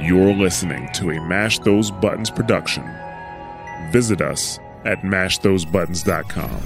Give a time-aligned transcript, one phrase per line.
[0.00, 2.84] You're listening to a Mash Those Buttons production.
[3.90, 6.60] Visit us at mashthosebuttons.com.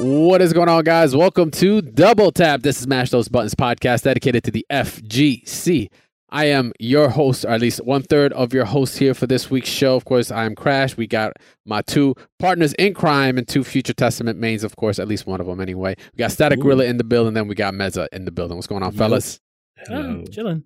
[0.00, 1.14] What is going on, guys?
[1.14, 2.62] Welcome to Double Tap.
[2.62, 5.90] This is Mash Those Buttons podcast dedicated to the FGC.
[6.30, 9.50] I am your host, or at least one third of your host here for this
[9.50, 9.96] week's show.
[9.96, 10.96] Of course, I am Crash.
[10.96, 11.32] We got
[11.64, 15.40] my two partners in crime and two Future Testament mains, of course, at least one
[15.40, 15.94] of them anyway.
[16.12, 16.62] We got Static Ooh.
[16.62, 18.56] Gorilla in the building, then we got Mezza in the building.
[18.56, 18.98] What's going on, Yup.
[18.98, 19.40] fellas?
[19.86, 20.22] Hello.
[20.22, 20.64] Oh, chilling.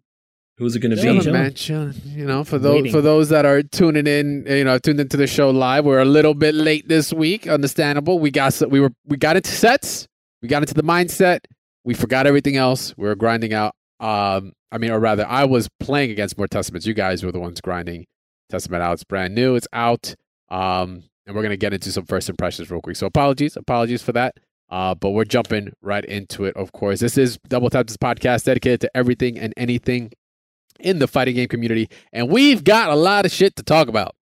[0.58, 1.02] Who's it going to be?
[1.02, 1.42] Chilling, chilling.
[1.42, 1.94] man, chilling.
[2.04, 2.92] You know, for those Waiting.
[2.92, 6.04] for those that are tuning in, you know, tuned into the show live, we're a
[6.04, 7.46] little bit late this week.
[7.46, 8.18] Understandable.
[8.18, 10.06] We got we were we got into sets,
[10.42, 11.40] we got into the mindset.
[11.84, 12.94] We forgot everything else.
[12.96, 13.74] We were grinding out.
[14.02, 16.86] Um, I mean, or rather, I was playing against more testaments.
[16.86, 18.06] You guys were the ones grinding
[18.50, 18.94] testament out.
[18.94, 19.54] It's brand new.
[19.54, 20.14] It's out.
[20.50, 22.96] Um, and we're gonna get into some first impressions real quick.
[22.96, 24.34] So apologies, apologies for that.
[24.70, 26.56] Uh, but we're jumping right into it.
[26.56, 30.12] Of course, this is Double Tap this podcast dedicated to everything and anything
[30.80, 34.16] in the fighting game community, and we've got a lot of shit to talk about.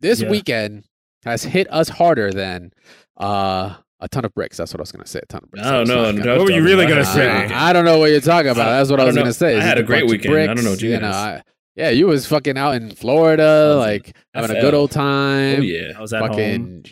[0.00, 0.30] This Yeah.
[0.30, 0.84] weekend
[1.24, 2.72] has hit us harder than
[3.16, 4.56] uh, a ton of bricks.
[4.56, 5.20] That's what I was gonna say.
[5.22, 5.66] A ton of bricks.
[5.66, 6.04] I don't know.
[6.04, 7.28] it's not no, What were you really gonna say?
[7.30, 8.70] I, a I, I don't know what you're talking about.
[8.70, 9.32] That's what I, I was gonna know.
[9.32, 9.56] say.
[9.58, 10.34] I had a great bunch of weekend.
[10.34, 11.42] I don't know bricks, what you know, I-
[11.76, 15.60] yeah, you was fucking out in Florida, was- like having a good old time.
[15.60, 15.92] Oh yeah.
[15.96, 16.28] I was at home.
[16.30, 16.84] fucking.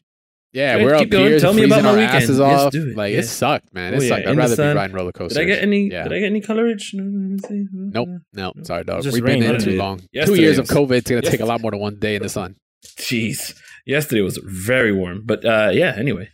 [0.54, 1.26] Yeah, Go we're ahead, up going.
[1.28, 2.16] here Tell me freezing about my our weekend.
[2.24, 2.72] asses Let's off.
[2.72, 2.96] do it.
[2.96, 3.18] Like Yeah.
[3.18, 3.92] it sucked, man.
[3.92, 4.08] It Oh, yeah.
[4.08, 4.26] sucked.
[4.26, 5.36] I'd In rather be riding roller coasters.
[5.36, 5.90] Did I get any?
[5.90, 6.04] Yeah.
[6.04, 6.92] Did I get any colorage?
[6.94, 9.04] Nope, no, sorry, dog.
[9.12, 9.98] We've been in too Yesterday- long.
[9.98, 10.92] Two yesterday years of COVID.
[10.92, 12.56] It's gonna take a lot more than one day in the sun.
[12.98, 13.54] Jeez.
[13.86, 15.94] Yesterday was very warm, but uh, yeah.
[15.98, 16.30] Anyway,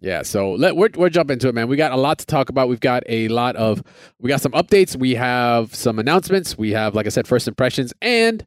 [0.00, 1.68] Yeah, so let we're we're jumping into it, man.
[1.68, 2.68] We got a lot to talk about.
[2.68, 3.82] We've got a lot of
[4.18, 4.96] we got some updates.
[4.96, 6.56] We have some announcements.
[6.56, 8.44] We have, like I said, first impressions, and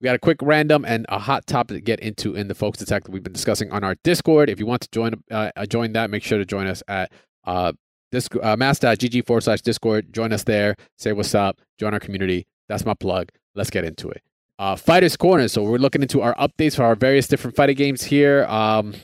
[0.00, 2.82] we got a quick random and a hot topic to get into in the Focus
[2.82, 4.48] Attack that we've been discussing on our Discord.
[4.48, 7.10] If you want to join uh, uh, join that, make sure to join us at
[7.44, 7.72] uh
[8.14, 10.12] uh, mash.gg forward slash Discord.
[10.12, 10.76] Join us there.
[10.98, 11.58] Say what's up.
[11.78, 12.46] Join our community.
[12.68, 13.30] That's my plug.
[13.54, 14.22] Let's get into it.
[14.58, 15.48] Uh, Fighters Corner.
[15.48, 18.44] So we're looking into our updates for our various different fighting games here.
[18.44, 18.94] Um,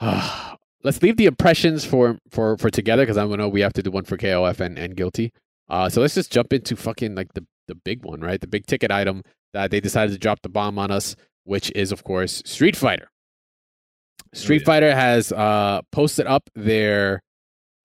[0.84, 3.90] let's leave the impressions for for for together because I know we have to do
[3.90, 5.32] one for KOF and, and guilty.
[5.68, 8.40] Uh, so let's just jump into fucking like the the big one, right?
[8.40, 9.22] The big ticket item
[9.52, 13.08] that they decided to drop the bomb on us, which is of course Street Fighter.
[14.34, 14.66] Street yeah.
[14.66, 17.22] Fighter has uh posted up their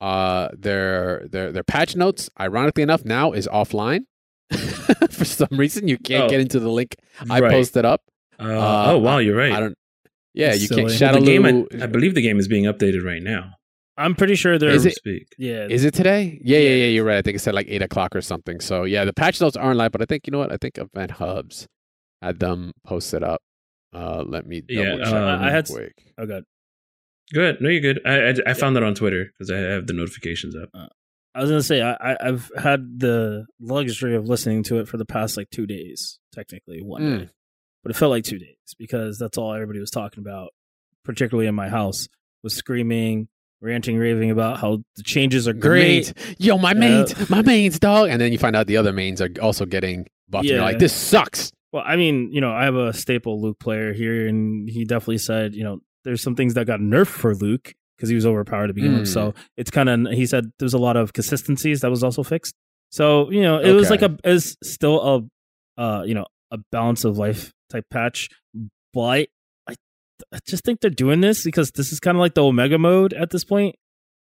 [0.02, 2.30] uh their their their patch notes.
[2.40, 4.02] Ironically enough, now is offline.
[5.10, 6.30] for some reason, you can't Oh.
[6.30, 6.96] get into the link
[7.30, 7.52] I Right.
[7.52, 8.02] posted up.
[8.40, 9.52] Uh, Uh, oh wow, you're right.
[9.54, 9.76] I don't.
[10.34, 10.90] Yeah, That's you can't.
[10.90, 10.98] silly.
[10.98, 13.54] Shadow the game, I, I believe the game is being updated right now.
[13.98, 14.70] I'm pretty sure they're.
[14.70, 15.28] Is As we it- Speak.
[15.38, 15.68] Yeah.
[15.70, 16.40] Is it today?
[16.44, 16.76] Yeah, yeah, Yeah.
[16.76, 16.86] yeah.
[16.88, 17.18] You're right.
[17.18, 18.60] I think it said like eight o'clock or something.
[18.60, 20.52] So yeah, the patch notes aren't live, but I think you know what?
[20.52, 21.68] I think Event Hubs
[22.22, 23.42] had them posted up.
[23.94, 25.14] Uh, let me double Yeah, check.
[25.14, 25.94] um, I had- real quick.
[26.18, 26.44] oh god.
[27.32, 27.62] Good.
[27.62, 28.02] No, you're good.
[28.06, 30.70] I I, I found that on Twitter because I have the notifications up.
[31.36, 34.98] I was gonna say I, I I've had the luxury of listening to it for
[34.98, 37.30] the past like two days, technically one Mm.
[37.84, 40.50] But it felt like two days because that's all everybody was talking about,
[41.04, 42.08] particularly in my house,
[42.44, 43.28] was screaming,
[43.62, 46.14] ranting, raving about how the changes are great.
[46.38, 46.80] Yo, my Yeah.
[46.80, 48.10] mains, my mains, dog.
[48.10, 50.44] And then you find out the other mains are also getting buffed.
[50.46, 51.52] And you're like, this sucks.
[51.72, 55.18] Well, I mean, you know, I have a staple Luke player here, and he definitely
[55.18, 58.68] said, you know, there's some things that got nerfed for Luke because he was overpowered
[58.68, 59.08] to begin with.
[59.08, 59.14] Mm.
[59.14, 62.54] So it's kind of he said there's a lot of consistencies that was also fixed.
[62.90, 65.02] So you know, it was like a is still
[65.78, 68.30] a uh you know a balance of life type patch,
[68.94, 69.28] but
[69.68, 69.76] I
[70.32, 73.14] I just think they're doing this because this is kind of like the Omega mode
[73.14, 73.76] at this point.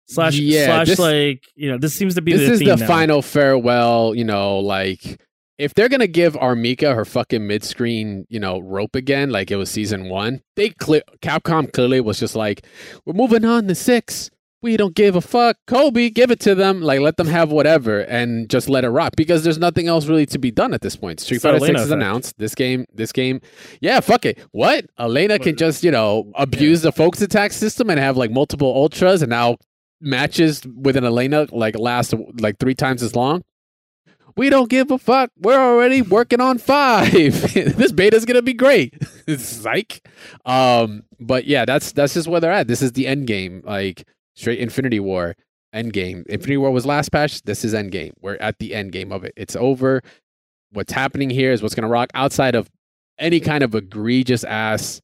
[0.08, 2.76] Slash Yeah, slash this- like you know this seems to be This the is the
[2.76, 2.86] now.
[2.86, 4.14] final farewell.
[4.14, 5.20] You know, like
[5.58, 6.54] if they're gonna give R.
[6.56, 10.70] Mika her fucking mid screen, you know, rope again, like it was season one, they
[10.70, 12.66] cle Capcom clearly was just like,
[13.06, 14.30] we're moving on to six.
[14.64, 15.58] We don't give a fuck.
[15.66, 16.80] Kobe, give it to them.
[16.80, 20.24] Like, let them have whatever and just let it rock because there's nothing else really
[20.24, 21.20] to be done at this point.
[21.20, 22.38] Street Fighter 6 is announced.
[22.38, 23.42] This game, this game,
[23.82, 24.38] yeah, fuck it.
[24.52, 24.86] What?
[24.98, 29.20] Elena can just, you know, abuse the focus attack system and have like multiple ultras
[29.20, 29.58] and now
[30.00, 33.44] matches with an Elena like last like three times as long.
[34.34, 35.30] We don't give a fuck.
[35.36, 37.12] We're already working on five.
[37.52, 38.94] this beta is gonna be great.
[39.36, 40.08] Psych.
[40.46, 42.66] Um, but yeah, that's that's just where they're at.
[42.66, 43.62] This is the end game.
[43.62, 45.34] Like straight Infinity War
[45.72, 46.24] end game.
[46.28, 47.42] Infinity War was last patch.
[47.42, 48.12] This is end game.
[48.20, 49.32] We're at the end game of it.
[49.36, 50.02] It's over.
[50.70, 52.68] What's happening here is what's gonna rock outside of
[53.18, 55.00] any kind of egregious ass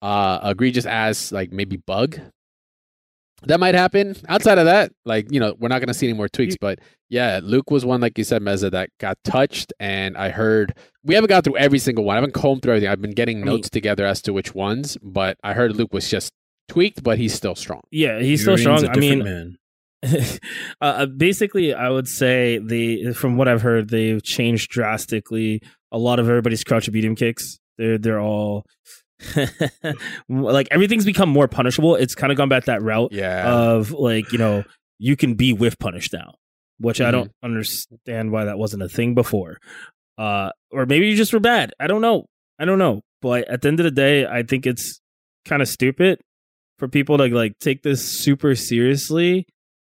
[0.00, 2.18] uh egregious ass like maybe bug
[3.44, 4.16] that might happen.
[4.28, 6.56] Outside of that, like you know, we're not going to see any more tweaks.
[6.60, 10.74] But yeah, Luke was one, like you said, Mezza, that got touched, and I heard
[11.04, 12.14] we haven't got through every single one.
[12.14, 12.90] I haven't combed through everything.
[12.90, 16.08] I've been getting mean- notes together as to which ones, but I heard Luke was
[16.08, 16.32] just
[16.68, 17.82] tweaked, but he's still strong.
[17.90, 18.84] Yeah, he's still strong.
[18.84, 19.56] a I mean, man.
[20.80, 25.62] uh, basically, I would say the from what I've heard, they've changed drastically.
[25.92, 27.58] A lot of everybody's crouch medium kicks.
[27.78, 28.66] They're they're all
[30.28, 31.94] like everything's become more punishable.
[31.96, 33.48] It's kind of gone back that route Yeah.
[33.52, 34.64] of like you know
[34.98, 36.34] you can be whiff punished now,
[36.78, 37.12] which I Mhm.
[37.12, 39.58] don't understand why that wasn't a thing before.
[40.18, 41.72] Uh, or maybe you just were bad.
[41.80, 42.26] I don't know.
[42.58, 43.02] I don't know.
[43.20, 45.00] But at the end of the day, I think it's
[45.44, 46.20] kind of stupid
[46.78, 49.46] for people to like take this super seriously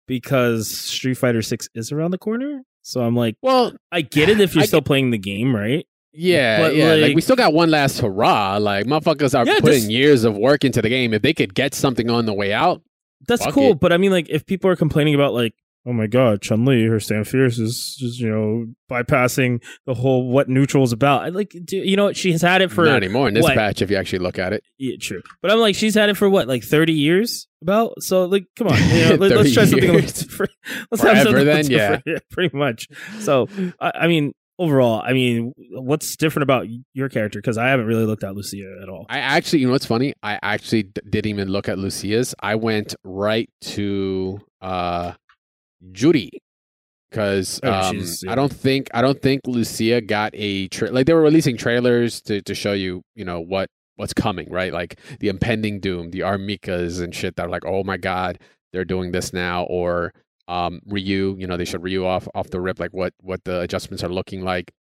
[0.07, 2.63] because Street Fighter Six is around the corner.
[2.83, 5.87] So I'm like, well, I get it if you're I still playing the game, right?
[6.13, 6.93] yeah, But, yeah.
[6.93, 8.59] Like, like- we still got one last hurrah.
[8.59, 11.15] Like motherfuckers are Yeah, putting just- years of work into the game.
[11.15, 12.83] If they could get something on the way out,
[13.29, 13.73] That's cool.
[13.73, 13.81] it.
[13.81, 15.55] But I mean, like, if people are complaining about like,
[15.87, 20.29] oh my god, Chun Li, her stand fierce is just you know bypassing the whole
[20.29, 21.23] what neutral is about.
[21.23, 22.17] I like, do, you know, what?
[22.17, 23.55] she has had it for not anymore in this what?
[23.55, 23.83] patch.
[23.83, 25.23] If you actually look at it, Yeah, true.
[25.41, 27.49] But I'm like, she's had it for what, like 30 years?
[27.63, 29.93] About so, like, come on, you know, let, us try something.
[29.93, 30.25] years.
[30.25, 30.49] For,
[30.91, 32.03] let's Forever have something then, different.
[32.07, 32.89] yeah, pretty much.
[33.21, 33.47] So,
[33.79, 37.39] I, I mean, overall, I mean, what's different about your character?
[37.39, 39.07] Because I haven't really looked at Lucia at all.
[39.09, 40.15] I actually, you know what's funny?
[40.23, 42.35] I actually d- didn't even look at Lucia's.
[42.41, 45.13] I went right to uh
[45.91, 46.31] Juri
[47.11, 51.13] because Oh, um, I don't think I don't think Lucia got a tra- like they
[51.15, 55.29] were releasing trailers to to show you you know what what's coming right like the
[55.29, 56.39] impending doom the R.
[56.39, 58.39] Mikas and shit that are like oh my god
[58.73, 60.13] they're doing this now or
[60.49, 63.61] um Ryu you know they showed Ryu off off the rip like what what the
[63.61, 64.73] adjustments are looking like.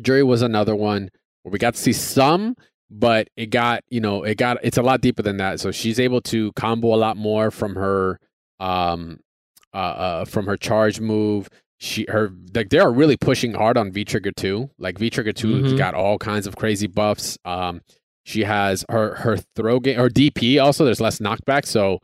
[0.00, 1.08] Juri was another one
[1.42, 2.54] where we got to see some
[2.90, 5.98] but it got you know it got it's a lot deeper than that so she's
[5.98, 8.18] able to combo a lot more from her
[8.60, 9.18] um
[9.74, 11.48] uh, uh from her charge move.
[11.78, 15.32] She her like they are really pushing hard on v trigger 2 like v trigger
[15.32, 15.76] 2 has Mhm.
[15.78, 17.36] got all kinds of crazy buffs.
[17.44, 17.80] Um
[18.24, 21.98] she has her her throw game her dp also there's less knockback so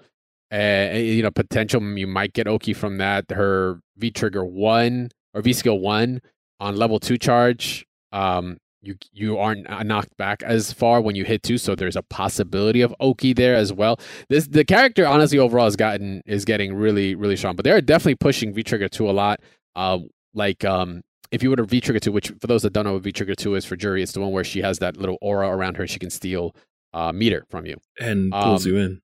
[0.53, 3.25] uh, you know potential you might get oki from that.
[3.31, 6.21] Her v trigger 1 or v skill 1
[6.59, 11.43] on level 2 charge um you you aren't knocked back as far when you hit
[11.43, 13.99] two, so there's a possibility of Oki there as well.
[14.29, 18.15] This the character honestly overall has gotten is getting really really strong, but they're definitely
[18.17, 19.41] pushing V Trigger two a lot.
[19.77, 19.99] Uh,
[20.35, 22.95] like um, if you were to V Trigger two, which for those that don't know
[22.95, 25.19] what V Trigger two is for Juri, it's the one where she has that little
[25.21, 26.55] aura around her, she can steal
[26.93, 29.01] uh meter from you and pulls Um, you in.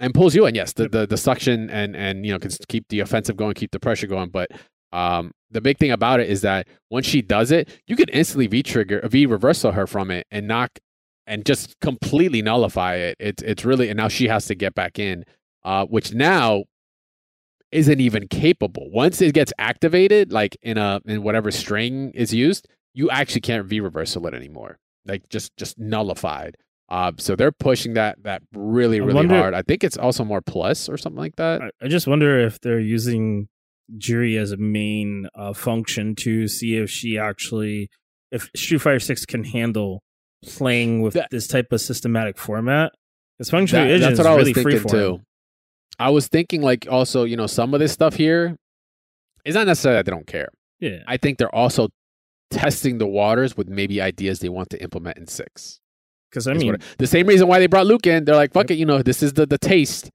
[0.00, 0.54] and pulls you in.
[0.54, 3.70] Yes, the, the the suction and and you know can keep the offensive going, keep
[3.70, 4.30] the pressure going.
[4.30, 4.50] But
[4.92, 8.46] um, the big thing about it is that once she does it, you can instantly
[8.46, 10.78] V trigger, V reversal her from it and knock
[11.26, 13.16] and just completely nullify it.
[13.20, 15.24] It's it's really and now she has to get back in,
[15.64, 16.64] uh, which now
[17.72, 18.90] isn't even capable.
[18.90, 23.66] Once it gets activated, like in a in whatever string is used, you actually can't
[23.66, 24.78] V reversal it anymore.
[25.06, 26.56] Like just just nullified.
[26.88, 29.54] Uh, so they're pushing that that really I really wonder- hard.
[29.54, 31.62] I think it's also more plus or something like that.
[31.62, 33.48] I, I just wonder if they're using
[33.98, 37.88] Juri as a main uh, function to see if she actually,
[38.30, 40.02] if Street Fighter Six can handle
[40.44, 42.92] playing with That- this type of systematic format.
[43.38, 45.20] Because Functional That- that's is what I was really thinking too.
[45.98, 48.56] I was thinking like also you know some of this stuff here
[49.44, 50.48] is not necessarily that they don't care.
[50.78, 51.88] Yeah, I think they're also
[52.50, 55.78] testing the waters with maybe ideas they want to implement in six.
[56.30, 58.24] because I mean, the same reason why they brought Luke in.
[58.24, 60.08] They're like, fuck it, you know, this is the the taste.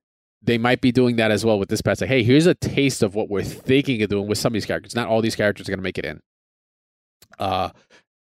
[0.46, 2.02] They might be doing that as well with this patch.
[2.02, 4.66] Like, hey, here's a taste of what we're thinking of doing with some of these
[4.66, 4.96] characters.
[4.96, 6.22] Not all these characters are gonna make it in.
[7.40, 7.70] Uh,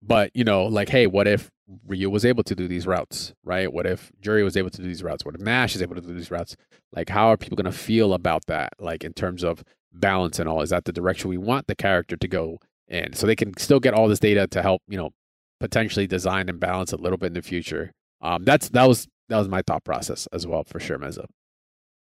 [0.01, 1.51] but you know, like, hey, what if
[1.87, 3.71] Ryu was able to do these routes, right?
[3.71, 5.25] What if Juri was able to do these routes?
[5.25, 6.55] What if Nash is able to do these routes?
[6.93, 8.73] Like, how are people gonna feel about that?
[8.79, 12.15] Like, in terms of balance and all, is that the direction we want the character
[12.15, 13.13] to go in?
[13.13, 15.11] So they can still get all this data to help, you know,
[15.59, 17.91] potentially design and balance a little bit in the future.
[18.21, 21.25] Um, that's that was that was my thought process as well for sure, Mezza.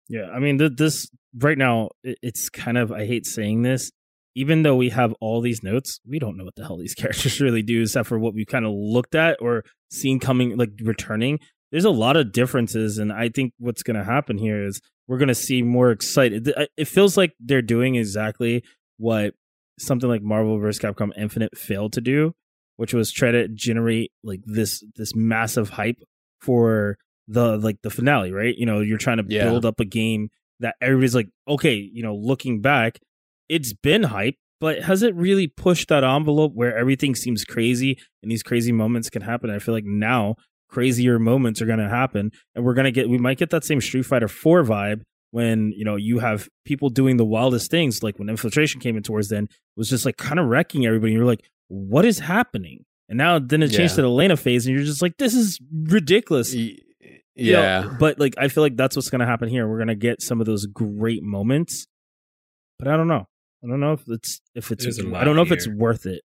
[0.08, 3.92] Yeah, I mean, th- this right now, it, it's kind of, I hate saying this,
[4.36, 7.40] even though we have all these notes, we don't know what the hell these characters
[7.42, 11.40] really do, except for what we've kind of looked at or seen coming, like returning.
[11.72, 15.18] There's a lot of differences, and I think what's going to happen here is we're
[15.18, 16.52] going to see more excited.
[16.78, 18.64] It feels like they're doing exactly
[18.98, 19.34] what
[19.80, 20.80] something like Marvel vs.
[20.80, 22.34] Capcom Infinite failed to do,
[22.78, 26.02] which was try to generate like this this massive hype
[26.40, 26.98] for
[27.28, 28.56] the like the finale, right?
[28.56, 29.46] You know, you're trying to Yeah.
[29.46, 30.30] build up a game
[30.60, 33.00] that everybody's like, okay, you know, looking back,
[33.50, 38.32] it's been hype, but has it really pushed that envelope where everything seems crazy and
[38.32, 39.50] these crazy moments can happen?
[39.50, 40.36] I feel like now
[40.70, 43.64] crazier moments are going to happen and we're going to get we might get that
[43.64, 45.02] same Street Fighter 4 vibe
[45.32, 49.04] when, you know, you have people doing the wildest things like when Infiltration came in
[49.04, 51.12] towards then, it was just like kind of wrecking everybody.
[51.14, 52.86] You're like, what is happening?
[53.10, 53.98] And now then it changed Yeah.
[53.98, 56.56] to the Lena phase and you're just like, this is ridiculous.
[57.38, 59.68] Y- You know, Yeah, but like I feel like that's what's gonna happen here.
[59.68, 61.86] We're gonna get some of those great moments
[62.80, 63.26] but I don't know.
[63.64, 64.86] I don't know if it's if it's.
[65.22, 66.22] I don't know if it's worth it.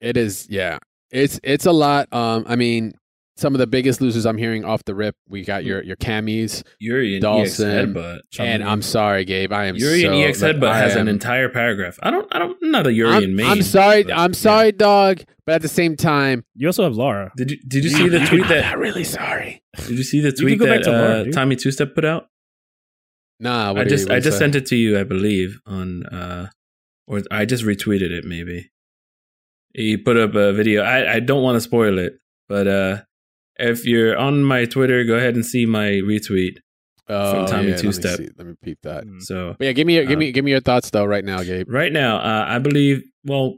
[0.00, 0.78] It is, yeah.
[1.10, 2.12] It's it's a lot.
[2.12, 2.94] Um, I mean,
[3.36, 5.16] some of the biggest losers I'm hearing off the rip.
[5.28, 8.20] We got your your Cammys, Yuri and Dawson, EX Headbutt.
[8.38, 9.52] and I'm sorry, Gabe.
[9.52, 11.98] I am Urien so, and EX Headbutt I has an am- entire paragraph.
[12.02, 12.28] I don't.
[12.34, 12.56] I don't.
[12.62, 13.46] I'm not a Urien I'm, and main.
[13.50, 14.04] I'm sorry.
[14.04, 14.36] but, I'm yeah.
[14.38, 15.22] sorry, dog.
[15.46, 17.32] But at the same time, You also have Laura.
[17.36, 18.64] Did you Did you see the tweet that?
[18.64, 18.78] I'm that?
[18.78, 19.62] really sorry.
[19.76, 21.24] Did you see the tweet that to Laura, uh.
[21.32, 22.28] Tommy Two Step put out?
[23.40, 24.44] Nah, what I just you- I just say?
[24.44, 26.48] sent it to you, I believe, on uh,
[27.06, 28.24] or I just retweeted it.
[28.24, 28.70] Maybe
[29.74, 30.82] he put up a video.
[30.82, 32.14] I I don't want to spoil it,
[32.48, 33.02] but uh,
[33.58, 36.56] if you're on my Twitter, go ahead and see my retweet.
[37.08, 38.16] Oh, Tommy yeah, let me Two-Step.
[38.16, 38.28] see.
[38.38, 39.04] Let me peep that.
[39.04, 39.20] Mm.
[39.20, 41.24] So But yeah, give me your, give Um, me give me your thoughts though right
[41.24, 41.66] now, Gabe.
[41.68, 43.02] right now, uh, I believe.
[43.24, 43.56] Well,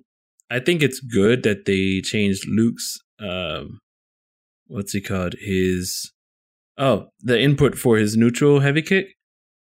[0.50, 2.96] I think it's good that they changed Luke's.
[3.20, 3.78] Um,
[4.66, 5.34] what's he called?
[5.40, 6.12] His
[6.76, 9.06] oh, the input for his neutral heavy kick.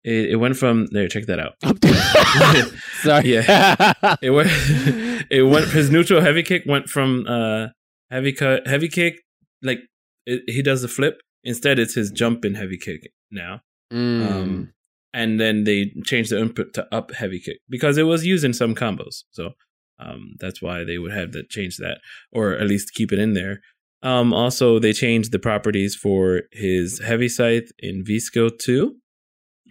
[0.03, 1.07] It, it went from there.
[1.07, 1.53] Check that out.
[3.01, 3.33] sorry.
[3.33, 3.93] Yeah.
[4.21, 4.49] It went.
[5.31, 5.67] it went.
[5.67, 7.67] His neutral heavy kick went from uh
[8.11, 9.15] heavy cut heavy kick
[9.61, 9.79] like
[10.25, 11.21] it, he does the flip.
[11.43, 13.61] Instead, it's his jump in heavy kick now.
[13.93, 14.31] Mm.
[14.31, 14.73] Um,
[15.13, 18.53] and then they changed the input to up heavy kick because it was used in
[18.53, 19.23] some combos.
[19.31, 19.51] So
[19.99, 21.99] um, that's why they would have to change that,
[22.31, 23.61] or at least keep it in there.
[24.03, 28.97] Um, also, they changed the properties for his heavy scythe in V skill two.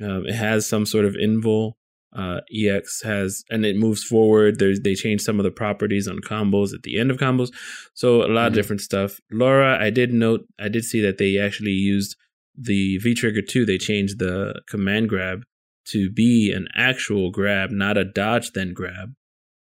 [0.03, 1.75] Um, it has some sort of invul.
[2.14, 4.59] Uh, EX has, and it moves forward.
[4.61, 7.49] There's they change some of the properties on combos at the end of combos,
[7.92, 8.56] so a lot of Mhm.
[8.56, 9.21] different stuff.
[9.33, 12.16] Laura, I did note, I did see that they actually used
[12.56, 15.42] the V Trigger 2, they changed the command grab
[15.87, 19.14] to be an actual grab, not a dodge then grab.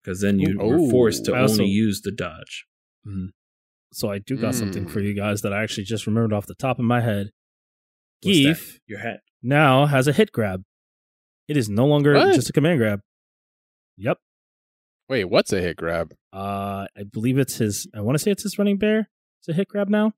[0.03, 0.65] Because then you Ooh.
[0.67, 2.65] were forced to I also- only use the dodge.
[3.07, 3.29] Mhm.
[3.93, 4.91] So I do got something Mm.
[4.91, 7.29] for you guys that I actually just remembered off the top of my head.
[8.21, 9.21] Gief Your hat.
[9.41, 10.63] now has a hit grab.
[11.53, 12.33] It is no longer What?
[12.33, 13.01] just a command grab.
[13.97, 14.17] Yep.
[15.07, 16.15] Wait, what's a hit grab?
[16.33, 17.87] Uh, I believe it's his.
[17.95, 19.09] I want to say it's his running bear.
[19.39, 20.13] It's a hit grab now,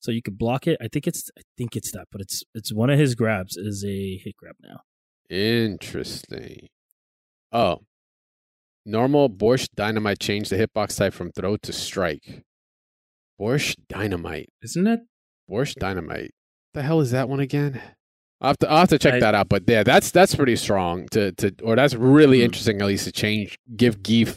[0.00, 0.76] so you could block it.
[0.82, 1.30] I think it's.
[1.38, 4.56] I think it's that, but it's it's one of his grabs is a hit grab
[4.60, 4.80] now.
[5.30, 6.68] Interesting.
[7.52, 7.78] Oh,
[8.84, 12.42] normal Borscht Dynamite changed the hitbox type from throw to strike.
[13.40, 14.50] Borscht Dynamite.
[14.62, 15.00] Isn't it?
[15.50, 16.32] Borscht Dynamite.
[16.74, 17.80] The hell is that one again?
[18.44, 19.48] I'll have to, I'll have to check I- that out.
[19.48, 22.44] But yeah, that's that's pretty strong to to or that's really Hmm.
[22.46, 24.36] interesting at least to change give Gief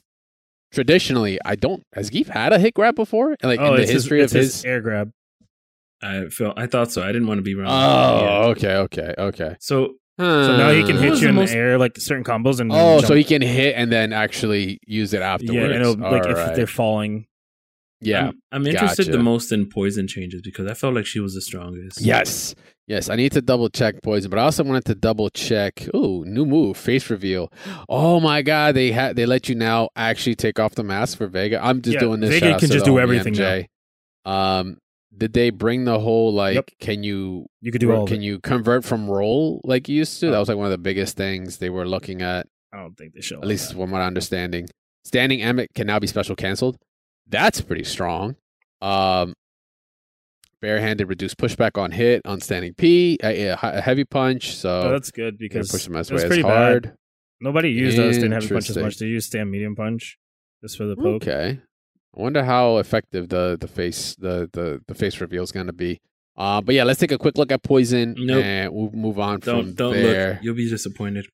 [0.74, 3.36] traditionally I don't has Gief had a hit grab before?
[3.44, 5.12] Like in the Oh, it's history his, of it's his, air grab.
[6.02, 6.58] I felt.
[6.60, 7.02] I thought so.
[7.02, 7.68] I didn't want to be wrong.
[7.70, 9.56] Oh, okay, okay, okay.
[9.60, 12.24] So So now he can hit was you the in most- the air like certain
[12.24, 13.08] combos and Oh, jump.
[13.08, 15.56] so he can hit and then actually use it afterwards.
[15.56, 17.26] yeah, and it'll, like All if they're falling.
[18.02, 18.28] Yeah.
[18.28, 19.18] I'm, I'm interested gotcha.
[19.18, 22.02] the most in poison changes because I felt like she was the strongest.
[22.02, 22.56] Yes.
[22.88, 25.94] Yes, I need to double check poison, but I also wanted to double check.
[25.94, 27.52] Ooh, new move, face reveal.
[27.90, 31.28] Oh my god, they had they let you now actually take off the mask for
[31.28, 31.62] Vega.
[31.62, 32.30] I'm just Yeah, doing this.
[32.30, 33.66] Vega can just do everything MJ.
[34.24, 34.78] Um,
[35.16, 36.56] did they bring the whole like?
[36.56, 36.70] Yep.
[36.80, 38.08] Can you You could do all.
[38.08, 40.30] Can you convert from roll like you used to?
[40.30, 40.32] Oh.
[40.32, 42.48] That was like one of the biggest things they were looking at.
[42.72, 43.40] I don't think they show.
[43.40, 44.70] At least from what I'm understanding.
[45.04, 46.78] Standing Emmett can now be special canceled.
[47.30, 48.36] That's pretty strong.
[48.82, 49.34] Um,
[50.62, 54.56] barehanded reduced pushback on hit on standing P, a, a heavy punch.
[54.56, 56.50] So Oh, that's good because push him as it was way as pretty bad.
[56.86, 56.94] hard.
[57.40, 58.16] nobody used those.
[58.16, 58.84] Didn't have a punch as Interesting.
[58.84, 58.98] much.
[58.98, 60.18] They used stand medium punch
[60.62, 61.24] just for the poke.
[61.28, 61.60] Okay.
[62.18, 65.74] I wonder how effective the the face the the, the face reveal is going to
[65.74, 66.00] be.
[66.36, 68.44] Uh, but yeah, let's take a quick look at poison Nope.
[68.44, 70.34] and we'll move on Don't from don't there.
[70.36, 70.44] look.
[70.44, 71.28] You'll be disappointed.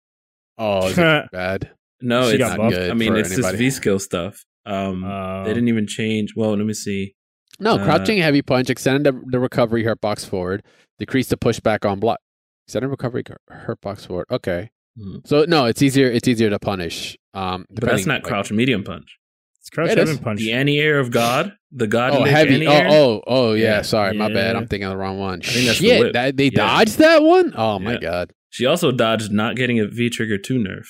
[0.57, 1.71] Oh, is it bad?
[2.01, 2.75] No, She it's Not buffed.
[2.75, 2.91] good.
[2.91, 3.51] I mean, for it's anybody.
[3.53, 4.43] this V skill stuff.
[4.65, 6.33] Um, Uh, they didn't even change.
[6.35, 7.15] Well, let me see.
[7.59, 10.63] No, Uh, crouching heavy punch, extend the, the recovery hurt box forward,
[10.99, 12.19] decrease the pushback on block.
[12.67, 14.25] Extended recovery hurt box forward.
[14.31, 14.71] Okay.
[14.97, 15.17] Hmm.
[15.25, 17.17] So no, it's easier it's easier to punish.
[17.33, 19.17] Um But that's depending, not like- crouch medium punch.
[19.59, 20.09] It's crouch It is.
[20.09, 20.39] heaven punch.
[20.39, 22.13] The anti-air of God, the God.
[22.13, 22.67] Oh, heavy.
[22.67, 23.63] Oh, oh, oh, yeah.
[23.77, 23.81] Yeah.
[23.81, 24.55] Sorry, my bad.
[24.55, 25.41] I'm thinking of the wrong one.
[25.41, 26.13] think that's the Shit, whip.
[26.13, 26.49] that, they Yeah.
[26.55, 27.53] dodged that one.
[27.55, 27.99] Oh my Yeah.
[27.99, 28.33] god.
[28.49, 30.85] She also dodged not getting a V trigger two nerf.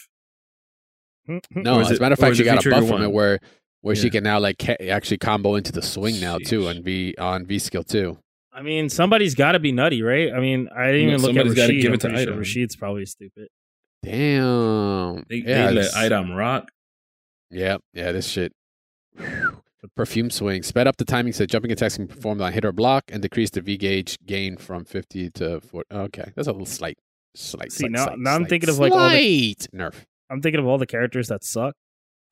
[1.56, 3.04] No, as a matter of fact, is she got a V-trigger buff from one?
[3.04, 3.40] it where
[3.84, 6.70] where she can now like ca- actually combo into the swing now too Sheesh.
[6.78, 8.18] on V on V skill too.
[8.52, 10.32] I mean, somebody's got to be nutty, right?
[10.34, 11.82] I mean, I didn't even look at Rashid.
[11.82, 13.48] give it to pretty sure Rashid's probably stupid.
[14.04, 15.24] Damn.
[15.30, 16.70] They, yeah, they let this- rock.
[17.50, 18.52] Yeah, yeah, this shit.
[19.16, 22.64] The perfume swing sped up the timing so jumping attacks can be performed on hit
[22.64, 25.88] or block and decreased the V gauge gain from 50 to 40.
[25.94, 26.98] Okay, that's a little slight,
[27.36, 27.72] slight.
[27.72, 29.96] See, slight, now- slight, now I'm slight, thinking of, like, all the- nerf.
[30.30, 31.76] I'm thinking of all the characters that suck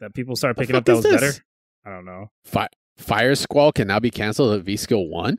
[0.01, 1.45] that people start picking up fuck that was is better.
[1.85, 2.29] I don't know.
[2.45, 2.67] Fi-
[2.97, 5.37] Fire Squall can now be canceled at V skill one.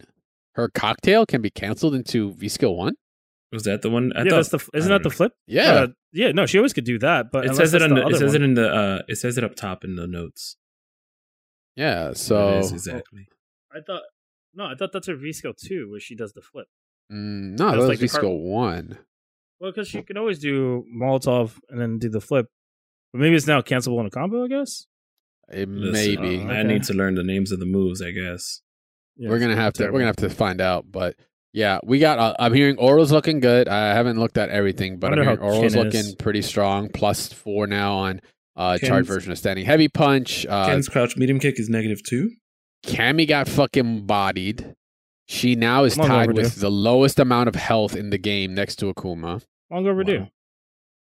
[0.55, 2.95] Her cocktail can be canceled into V skill one.
[3.53, 4.13] Was that the one?
[4.17, 5.33] I yeah, thought- that's the isn't that the flip?
[5.47, 5.73] Yeah.
[5.73, 6.33] Uh, yeah.
[6.33, 7.45] No, she always could do that, but.
[7.45, 8.01] It says it on the the.
[8.01, 8.69] It other says it in the.
[8.75, 10.57] uh It says it up top in the notes.
[11.77, 12.13] yeah.
[12.15, 13.29] So it is exactly.
[13.75, 14.03] I thought
[14.55, 16.67] no, I thought that's her V skill two, where she does the flip.
[17.11, 18.99] mm, no, That's that was like the V-Skill one.
[19.61, 22.47] Well, because she can always do Molotov and then do the flip,
[23.13, 24.45] but maybe it's now cancelable in a combo.
[24.45, 24.87] I guess.
[25.53, 26.45] It Listen, maybe.
[26.45, 28.01] uh, I need to learn the names of the moves.
[28.03, 28.61] I guess.
[29.17, 29.95] Yeah, we're gonna it's have to terrible.
[29.95, 31.17] we're gonna have to find out but
[31.53, 35.09] yeah we got uh, i'm hearing Oro's looking good i haven't looked at everything but
[35.09, 36.15] i'm Wonder hearing how Oro's looking is.
[36.15, 38.23] pretty strong plus four now on
[38.57, 42.03] uh Ken's- charge version of standing heavy punch uh Ken's crouch medium kick is negative
[42.03, 42.31] two.
[42.87, 44.75] Cammy got fucking bodied
[45.29, 46.41] she now is tied overdue.
[46.41, 50.27] with the lowest amount of health in the game next to akuma long overdue.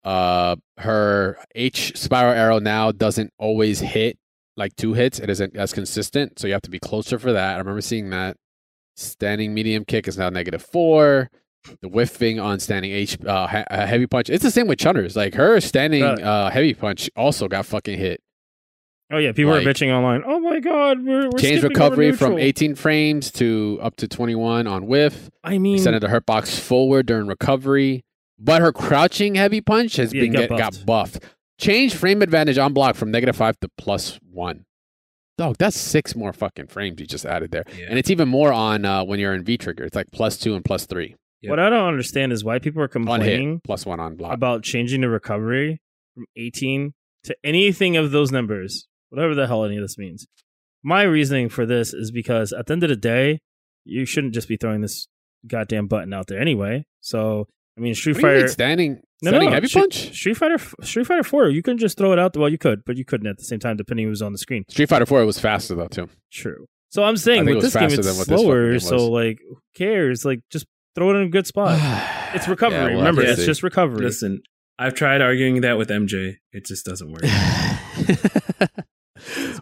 [0.03, 4.17] Uh her h spiral arrow now doesn't always hit
[4.57, 5.19] like two hits.
[5.19, 7.55] It isn't as consistent so you have to be closer for that.
[7.55, 8.37] I remember seeing that.
[8.97, 11.29] Standing medium kick is now negative four.
[11.81, 15.15] The whiffing on standing h uh, ha- uh, heavy punch it's the same with chunners.
[15.15, 18.19] Like her standing Uh, heavy punch also got fucking hit.
[19.11, 20.23] Oh yeah, people Like- are bitching online.
[20.25, 24.87] Oh my god, we're, we're change recovery from 18 frames to up to 21 on
[24.87, 25.29] whiff.
[25.43, 28.03] I mean, extended the hurt box forward during recovery,
[28.41, 30.85] but her crouching heavy punch has Yeah, been got get, got buffed.
[30.85, 31.23] buffed.
[31.59, 34.65] Change frame advantage on block from negative five to plus one.
[35.37, 37.85] Dog, that's six more fucking frames you just added there, Yeah.
[37.89, 39.83] and it's even more on uh, when you're in V trigger.
[39.85, 42.85] It's like plus two and plus three what I don't understand is why people are
[42.85, 44.31] on complaining hit, plus one on block.
[44.33, 45.81] about changing the recovery
[46.13, 46.93] from 18
[47.23, 50.27] to anything of those numbers, whatever the hell any of this means.
[50.83, 53.39] My reasoning for this is because at the end of the day,
[53.85, 55.07] you shouldn't just be throwing this
[55.47, 56.85] goddamn button out there anyway.
[56.99, 57.47] So,
[57.77, 60.13] I mean, Street What do mean, Fighter, standing, No, standing no, heavy Street- punch.
[60.15, 62.35] Street Fighter, Street Fighter Four, you couldn't just throw it out.
[62.35, 64.37] Well, you could, but you couldn't at the same time, depending who was on the
[64.37, 64.65] screen.
[64.69, 66.09] Street Fighter Four it was faster though too.
[66.31, 66.65] True.
[66.89, 68.71] So I'm saying with this game, faster it's than what this fucking slower.
[68.71, 70.25] game So like, who cares?
[70.25, 71.79] Like, just throw it in a good spot.
[72.33, 72.77] It's recovery.
[72.77, 73.45] Yeah, we'll Remember, to it's see.
[73.45, 74.05] just recovery.
[74.05, 74.41] Listen,
[74.79, 76.37] I've tried arguing that with MJ.
[76.53, 77.23] It just doesn't work.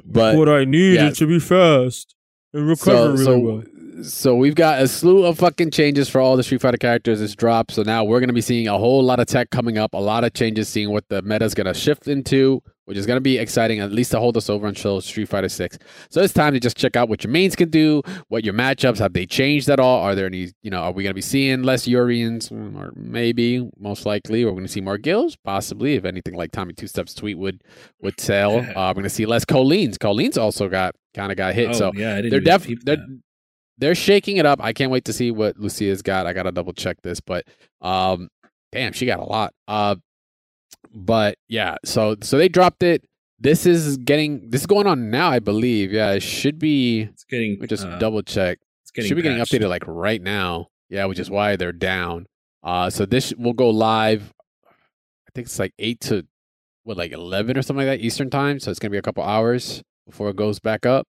[0.05, 1.07] but what I need yeah.
[1.07, 2.13] is to be fast
[2.53, 3.63] and recover so, really so, well.
[4.01, 7.35] So we've got a slew of fucking changes for all the Street Fighter characters that's
[7.35, 7.71] dropped.
[7.71, 9.97] So now we're going to be seeing a whole lot of tech coming up, a
[9.97, 13.17] lot of changes, seeing what the meta is going to shift into, which is going
[13.17, 15.77] to be exciting, at least to hold us over until Street Fighter 6.
[16.09, 18.97] So it's time to just check out what your mains can do, what your matchups,
[18.99, 20.01] have they changed at all?
[20.01, 22.49] Are there any, you know, are we going to be seeing less Uriens?
[22.49, 26.51] Mm, Or maybe, most likely, we're going to see more Gills, possibly, if anything like
[26.51, 27.63] Tommy Two Steps tweet would,
[28.01, 28.57] would tell.
[28.75, 29.97] uh, we're going to see less Kolins.
[29.97, 31.69] Kolins also got, kind of got hit.
[31.69, 33.05] oh, so yeah, they're definitely they're.
[33.79, 34.59] They're shaking it up.
[34.61, 36.27] I can't wait to see what Lucia's got.
[36.27, 37.45] I gotta double check this, but
[37.81, 38.29] um,
[38.71, 39.53] damn, she got a lot.
[39.67, 39.95] Uh,
[40.93, 43.05] but yeah, so so they dropped it.
[43.39, 45.91] This is getting this is going on now, I believe.
[45.91, 47.01] Yeah, it should be.
[47.03, 47.51] It's getting.
[47.53, 48.59] Let me just uh, double check.
[48.83, 50.67] It's getting should be getting updated like right now.
[50.89, 52.25] Yeah, which is why they're down.
[52.63, 54.33] Uh, so this will go live.
[54.67, 56.25] I think it's like eight to
[56.83, 58.59] what, like eleven or something like that Eastern time.
[58.59, 61.07] So it's gonna be a couple hours before it goes back up.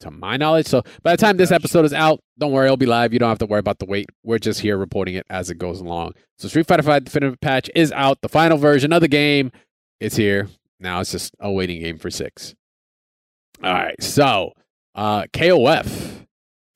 [0.00, 2.86] To my knowledge, so by the time this episode is out, don't worry, it'll be
[2.86, 3.12] live.
[3.12, 4.06] You don't have to worry about the wait.
[4.22, 6.12] We're just here reporting it as it goes along.
[6.38, 8.20] So Street Fighter V Definitive Patch is out.
[8.20, 9.50] The final version of the game
[9.98, 10.48] is here.
[10.78, 12.54] Now it's just a waiting game for six.
[13.60, 14.52] All right, so
[14.94, 16.26] uh, KOF,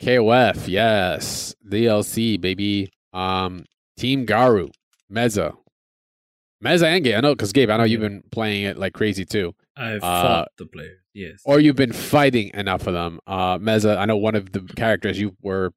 [0.03, 2.91] KOF, yes, DLC baby.
[3.13, 4.71] Um, Team Garou,
[5.13, 5.55] Mezza,
[6.65, 7.17] Mezza and Gabe.
[7.17, 10.23] I know because Gabe, I know you've been playing it like crazy too, I've uh,
[10.23, 10.99] fought the players.
[11.15, 11.43] Yes.
[11.45, 13.21] or you've been fighting enough of them.
[13.27, 15.73] Uh, Mezza, I know one of the characters you were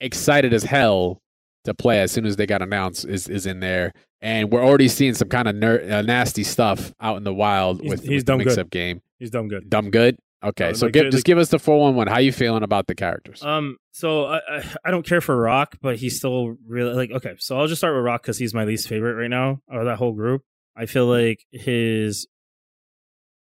[0.00, 1.20] excited as hell
[1.64, 3.92] to play as soon as they got announced is is in there,
[4.22, 7.80] and we're already seeing some kind of ner- uh, nasty stuff out in the wild
[7.80, 8.46] He's- with, he's with the dumb good.
[8.46, 9.02] mix-up game.
[9.18, 9.68] He's dumb good.
[9.68, 10.16] Dumb good.
[10.42, 12.06] Okay, Uh, so like, give, uh, just give us the four one one.
[12.06, 13.42] How you feeling about the characters?
[13.42, 17.34] Um, so I, I I don't care for Rock, but he's still really like okay.
[17.38, 19.86] So I'll just start with Rock because he's my least favorite right now out of
[19.86, 20.42] that whole group.
[20.76, 22.28] I feel like his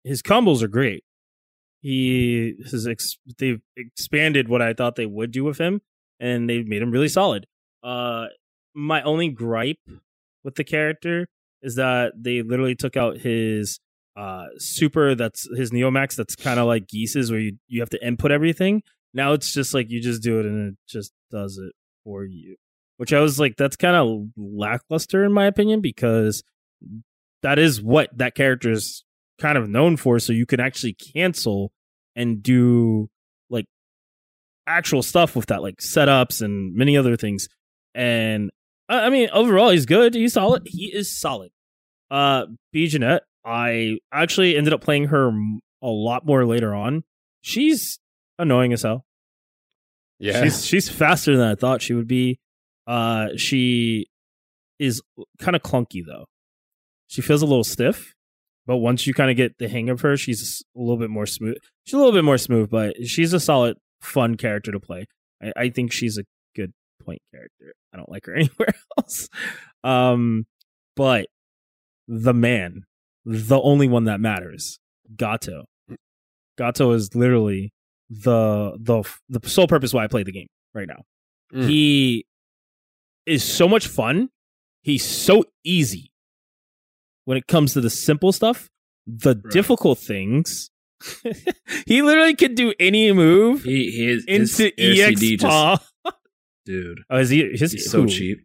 [0.06, 1.02] his combos are great.
[1.80, 5.82] He has ex- they've expanded what I thought they would do with him,
[6.20, 7.46] and they've made him really solid.
[7.82, 8.26] Uh,
[8.74, 9.78] my only gripe
[10.44, 11.26] with the character
[11.62, 13.80] is that they literally took out his
[14.16, 18.06] uh super that's his neomax that's kind of like geese's where you you have to
[18.06, 21.72] input everything now it's just like you just do it and it just does it
[22.02, 22.56] for you
[22.96, 26.42] which i was like that's kind of lackluster in my opinion because
[27.42, 29.04] that is what that character is
[29.40, 31.72] kind of known for so you can actually cancel
[32.14, 33.08] and do
[33.50, 33.66] like
[34.66, 37.48] actual stuff with that like setups and many other things.
[37.94, 38.50] And
[38.88, 40.14] i I mean overall he's good.
[40.14, 40.62] He's solid.
[40.66, 41.50] He is solid.
[42.10, 42.86] Uh B.
[42.86, 45.30] Jenet, i actually ended up playing her
[45.82, 47.04] a lot more later on.
[47.42, 47.98] She's
[48.38, 49.04] annoying as hell.
[50.18, 52.38] Yeah, She's she's faster than I thought she would be.
[52.86, 54.06] Uh, she
[54.78, 55.02] is
[55.38, 56.26] kind of clunky though.
[57.08, 58.14] She feels a little stiff,
[58.66, 61.26] but once you kind of get the hang of her, she's a little bit more
[61.26, 61.56] smooth.
[61.84, 65.06] She's a little bit more smooth, but she's a solid, fun character to play.
[65.42, 66.24] I, I think she's a
[66.56, 66.72] good
[67.04, 67.74] point character.
[67.94, 69.28] I don't like her anywhere else.
[69.84, 70.46] Um,
[70.96, 71.26] but
[72.08, 72.84] the man,
[73.24, 74.78] the only one that matters,
[75.14, 75.66] Gato.
[76.58, 77.72] Gato is literally
[78.08, 81.02] the the the sole purpose why I play the game right now.
[81.52, 81.68] Mm.
[81.68, 82.26] He
[83.26, 84.30] is so much fun.
[84.82, 86.12] He's so easy
[87.26, 88.70] when it comes to the simple stuff.
[89.06, 89.52] The Right.
[89.52, 90.70] difficult things,
[91.86, 95.78] he literally could do any move He he is into air EX just paw.
[96.64, 97.00] dude.
[97.10, 97.50] Oh, is he?
[97.52, 98.38] His He's so cheap.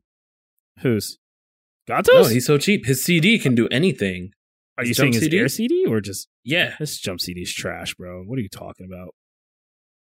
[0.82, 1.18] Who's?
[1.90, 2.30] No, Gatos?
[2.30, 2.86] he's so cheap.
[2.86, 4.32] His CD can do anything.
[4.78, 5.38] Are his you jump saying his CD?
[5.40, 6.76] air CD or just Yeah.
[6.80, 8.22] this jump CD is trash, bro?
[8.24, 9.16] What are you talking about?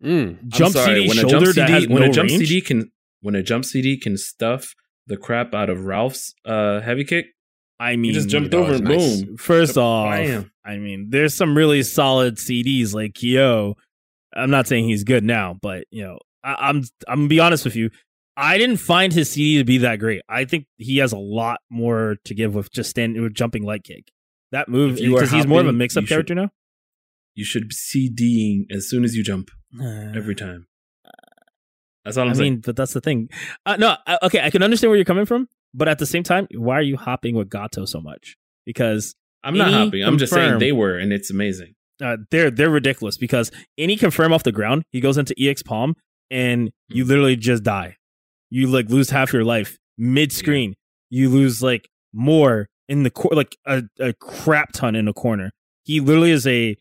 [0.03, 0.49] Mm.
[0.49, 2.49] Jump sorry, CD when a shoulder jump that CD has when no a jump range?
[2.49, 4.75] CD can when a jump CD can stuff
[5.07, 7.27] the crap out of Ralph's uh heavy kick.
[7.83, 9.23] I mean, He just jumped over and nice.
[9.23, 9.37] boom.
[9.37, 10.51] First off, Bam.
[10.65, 13.75] I mean, there's some really solid CDs like Kyo.
[14.35, 17.65] I'm not saying he's good now, but you know, I, I'm I'm gonna be honest
[17.65, 17.91] with you.
[18.37, 20.23] I didn't find his CD to be that great.
[20.29, 23.85] I think he has a lot more to give with just stand with jumping light
[23.85, 24.11] kick.
[24.53, 26.51] That move you because he's more of a mix-up you should- character now.
[27.35, 29.51] You should CDing as soon as you jump
[30.15, 30.67] every time.
[32.05, 32.53] That's all I'm I saying.
[32.55, 33.29] mean, but that's the thing.
[33.65, 36.23] Uh, no, uh, okay, I can understand where you're coming from, but at the same
[36.23, 38.37] time, why are you hopping with Gato so much?
[38.67, 40.03] Because I'm not hopping.
[40.05, 41.75] I'm just saying they were, and it's amazing.
[42.03, 43.17] uh, they're they're ridiculous.
[43.17, 45.95] Because any confirm off the ground, he goes into EX Palm,
[46.31, 46.97] and Hmm.
[46.97, 47.97] you literally just die.
[48.51, 50.75] You like lose half your life mid screen.
[51.11, 55.51] You lose like more in the cor- like a, a crap ton in the corner.
[55.85, 56.77] He literally is a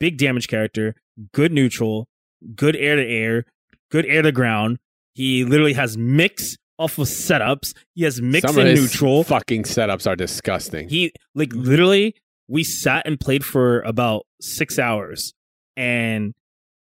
[0.00, 0.94] big damage character,
[1.32, 2.06] good neutral,
[2.54, 3.44] good air to air,
[3.90, 4.78] good air to ground.
[5.14, 7.74] He literally has mix off of setups.
[7.94, 9.24] He has mix Some and neutral.
[9.24, 10.88] fucking setups are disgusting.
[10.88, 12.14] He like literally
[12.48, 15.34] we sat and played for about six hours
[15.76, 16.34] and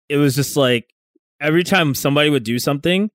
[0.09, 0.92] it was just like
[1.40, 3.11] every time somebody would do something,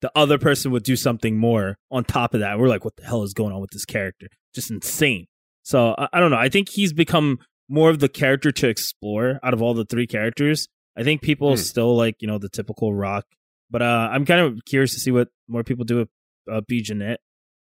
[0.00, 2.58] the other person would do something more on top of that.
[2.58, 4.26] We're like, what the hell is going on with this character?
[4.54, 5.26] Just insane.
[5.62, 6.36] So I, I don't know.
[6.36, 10.06] I think he's become more of the character to explore out of all the three
[10.06, 10.68] characters.
[10.96, 11.56] I think people Hmm.
[11.56, 13.24] still like, you know, the typical rock.
[13.70, 16.08] But uh, I'm kind of curious to see what more people do with
[16.50, 16.82] uh, B.
[16.82, 17.16] Jenet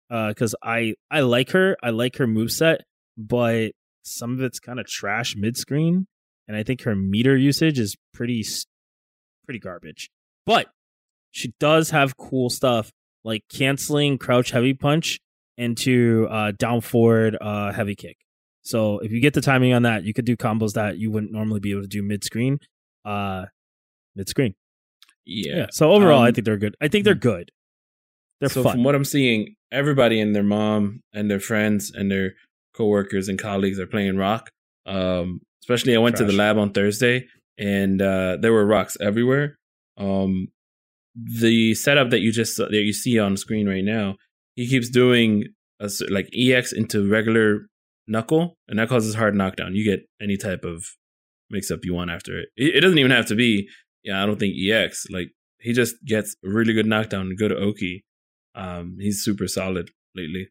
[0.10, 1.76] because I I like her.
[1.82, 2.80] I like her moveset,
[3.18, 3.72] but
[4.04, 6.08] some of it's kind of trash mid screen,
[6.48, 8.44] and I think her meter usage is pretty
[9.46, 10.10] pretty garbage.
[10.46, 10.68] But
[11.32, 12.92] she does have cool stuff
[13.24, 15.20] like canceling crouch heavy punch
[15.58, 18.18] into uh, down forward uh, heavy kick.
[18.64, 21.32] So if you get the timing on that, you could do combos that you wouldn't
[21.32, 22.60] normally be able to do mid screen.
[23.06, 23.46] Uh,
[24.16, 24.56] mid screen.
[25.26, 25.56] Yeah.
[25.56, 25.66] Yeah.
[25.72, 26.76] So overall, I Um, think they're good.
[26.82, 27.52] I think they're good.
[28.44, 28.74] They're so fun.
[28.74, 32.34] from what I'm seeing, everybody and their mom and their friends and their
[32.76, 34.50] coworkers and colleagues are playing rock.
[34.86, 37.26] Um, especially I went to the lab on Thursday
[37.58, 39.58] and uh, there were rocks everywhere.
[39.98, 40.50] Um,
[41.16, 44.18] the setup that you just that you see on screen right now,
[44.58, 45.46] he keeps doing
[45.80, 47.68] a, like EX into regular
[48.08, 49.74] knuckle, and that causes hard knockdown.
[49.74, 50.84] You get any type of
[51.50, 52.50] mix up you want after it.
[52.58, 53.70] It, it doesn't even have to be.
[54.04, 55.06] Yeah, I don't think EX.
[55.10, 55.30] Like
[55.60, 58.04] he just gets a really good knockdown, good Oki.
[58.56, 60.50] Um, he's super solid lately.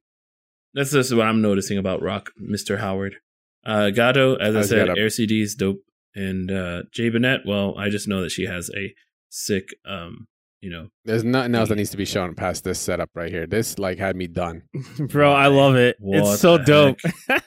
[0.75, 2.79] That's just what I'm noticing about Rock, Mr.
[2.81, 3.17] Howard.
[3.65, 5.01] Uh, Gato, as I How's said, Gato?
[5.01, 5.81] Air CD is dope.
[6.15, 8.93] And uh, Jay Bennett, well, I just know that she has a
[9.31, 10.27] sick, um,
[10.61, 13.47] you know, There's nothing else that needs to be shown past this setup right here.
[13.47, 14.62] This like had me done.
[14.99, 15.97] Bro, I love it.
[15.99, 16.99] What it's so dope.
[17.31, 17.38] uh,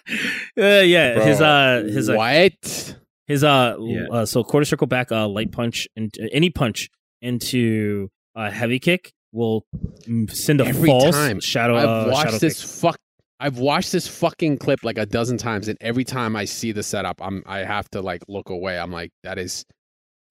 [0.58, 2.96] yeah, his Bro, uh his uh, what?
[3.28, 4.06] his uh, Yeah.
[4.12, 6.90] uh so quarter circle back uh light punch and any punch
[7.22, 9.66] into uh heavy kick will
[10.08, 11.40] mm, send a Every false time.
[11.40, 12.98] shadow I've uh, watched shadow this fuck.
[13.40, 16.84] I've watched this fucking clip like a dozen times, and every time I see the
[16.84, 18.80] setup, I'm I have to like look away.
[18.80, 19.66] I'm like, that is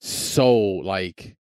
[0.01, 1.35] so like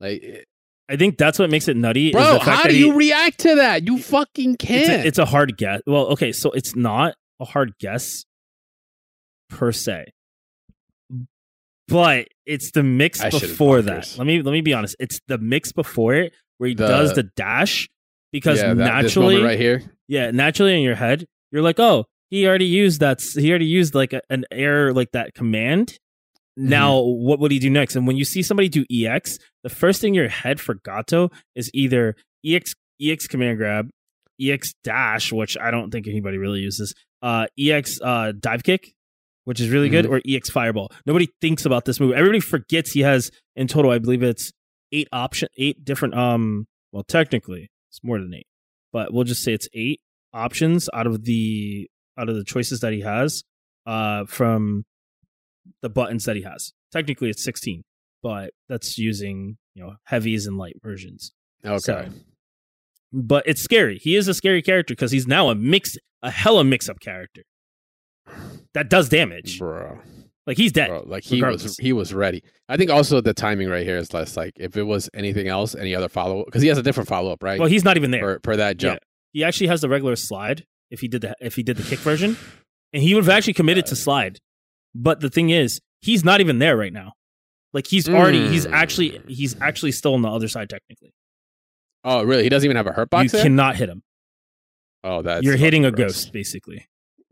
[0.00, 0.44] like
[0.88, 2.08] I think that's what makes it nutty.
[2.08, 2.34] is bro.
[2.34, 3.84] the fact How do he- you react to that?
[3.86, 5.04] You fucking can't.
[5.04, 5.80] a, it's a hard guess.
[5.86, 8.24] Well, okay, so it's not a hard guess
[9.48, 10.06] per se,
[11.88, 14.14] but it's the mix I before that.
[14.18, 14.96] Let me let me be honest.
[14.98, 17.88] It's the mix before it where he The- does the dash
[18.32, 19.82] because yeah, naturally, right here.
[20.08, 23.20] yeah, naturally in your head, you're like, oh, he already used that.
[23.22, 25.98] He already used like a, an air like that command.
[26.58, 26.68] Mm-hmm.
[26.68, 27.96] Now, what would he do next?
[27.96, 31.30] And when you see somebody do EX, the first thing in your head for Gato
[31.54, 33.90] is either EX EX command grab,
[34.40, 38.92] EX dash, which I don't think anybody really uses, uh, EX uh, dive kick,
[39.44, 40.14] which is really good, Mm-hmm.
[40.14, 40.90] or EX fireball.
[41.06, 42.12] Nobody thinks about this move.
[42.12, 44.50] Everybody forgets he has in total, I believe it's
[44.92, 46.14] eight option, eight different.
[46.14, 48.46] Um, well, technically, It's more than eight,
[48.92, 50.00] but we'll just say it's eight
[50.32, 53.42] options out of the out of the choices that he has
[53.86, 54.84] uh, from
[55.82, 56.72] the buttons that he has.
[56.92, 57.82] Technically, it's sixteen,
[58.22, 61.32] but that's using you know heavies and light versions.
[61.64, 61.78] Okay.
[61.78, 62.08] So-
[63.12, 63.98] But it's scary.
[63.98, 67.42] He is a scary character because he's now a mix, a hella mix up character
[68.74, 69.58] that does damage.
[69.58, 69.98] Bro.
[70.46, 70.88] Like he's dead.
[70.88, 72.42] Bro, like he was he was ready.
[72.68, 75.74] I think also the timing right here is less like if it was anything else,
[75.74, 77.58] any other follow up because he has a different follow up, right?
[77.58, 78.20] Well, he's not even there.
[78.20, 79.00] for, per that jump.
[79.32, 81.98] He actually has the regular slide if he did the if he did the kick
[81.98, 82.36] version,
[82.92, 84.38] and he would have actually committed to slide.
[84.94, 87.12] But the thing is, he's not even there right now.
[87.72, 88.72] Like he's already he's Mm.
[88.72, 91.12] actually he's actually still on the other side technically.
[92.04, 92.44] Oh, really?
[92.44, 93.24] He doesn't even have a hurt box.
[93.24, 93.42] you there?
[93.42, 94.02] cannot hit him.
[95.02, 96.86] oh, that's You're hitting a ghost basically.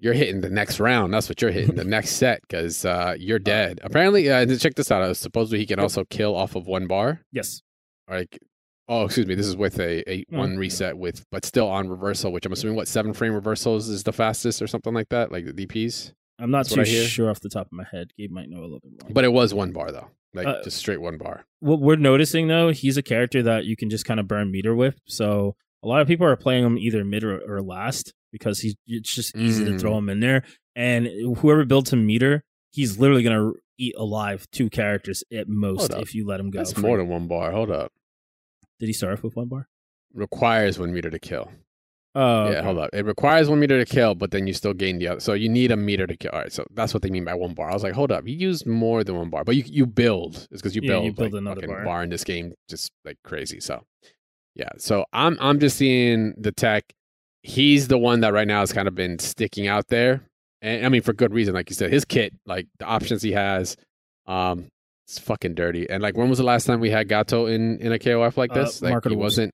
[0.05, 1.15] You're hitting the next round.
[1.15, 1.77] That's what you're hitting.
[1.77, 3.81] the next set because uh, you're dead.
[3.83, 5.01] Apparently, uh, check this out.
[5.01, 7.23] Uh, supposedly, he can also kill off of one bar.
[7.33, 7.63] Yes.
[8.07, 8.39] Like,
[8.87, 9.35] oh, excuse me.
[9.35, 12.33] This is with a, a Oh, one reset with, but still on reversal.
[12.33, 15.47] Which I'm assuming what seven frame reversals is the fastest or something like that, like
[15.47, 16.13] the DPs.
[16.39, 18.13] I'm not That's too sure off the top of my head.
[18.19, 19.11] Gabe might know a little bit more.
[19.11, 21.47] But it was one bar though, like Uh, just straight one bar.
[21.61, 24.75] what we're noticing though, he's a character that you can just kind of burn meter
[24.75, 24.99] with.
[25.07, 28.75] So a lot of people are playing him either mid or, or last because he's
[28.89, 29.81] it's just easy to Mm.
[29.81, 30.43] throw him in there.
[30.75, 31.07] And
[31.39, 32.43] whoever builds him meter,
[32.73, 36.59] he's literally gonna eat alive two characters at most if you let him go.
[36.59, 37.53] That's more than one bar.
[37.53, 37.93] Hold up.
[38.81, 39.69] Did he start off with one bar?
[40.13, 41.49] Requires one meter to kill.
[42.17, 42.91] Oh, yeah, hold up.
[42.93, 45.21] It requires one meter to kill, but then you still gain the other.
[45.21, 46.31] So you need a meter to kill.
[46.33, 47.71] All right, so that's what they mean by one bar.
[47.71, 50.37] I was like, hold up, you use more than one bar, but you you build.
[50.51, 52.03] It's because you Yeah, build, you build like, another fucking bar.
[52.05, 53.59] in this game, just like crazy.
[53.61, 53.85] So
[54.55, 56.85] yeah, so I'm I'm just seeing the tech.
[57.47, 60.23] He's the one that right now has kind of been sticking out there,
[60.63, 61.53] and I mean for good reason.
[61.53, 63.77] Like you said, his kit, like the options he has,
[64.27, 64.69] um,
[65.07, 65.89] it's fucking dirty.
[65.91, 68.51] And like, when was the last time we had Gato in in a KOF like
[68.53, 68.81] Uh, this?
[68.81, 69.53] like he wasn't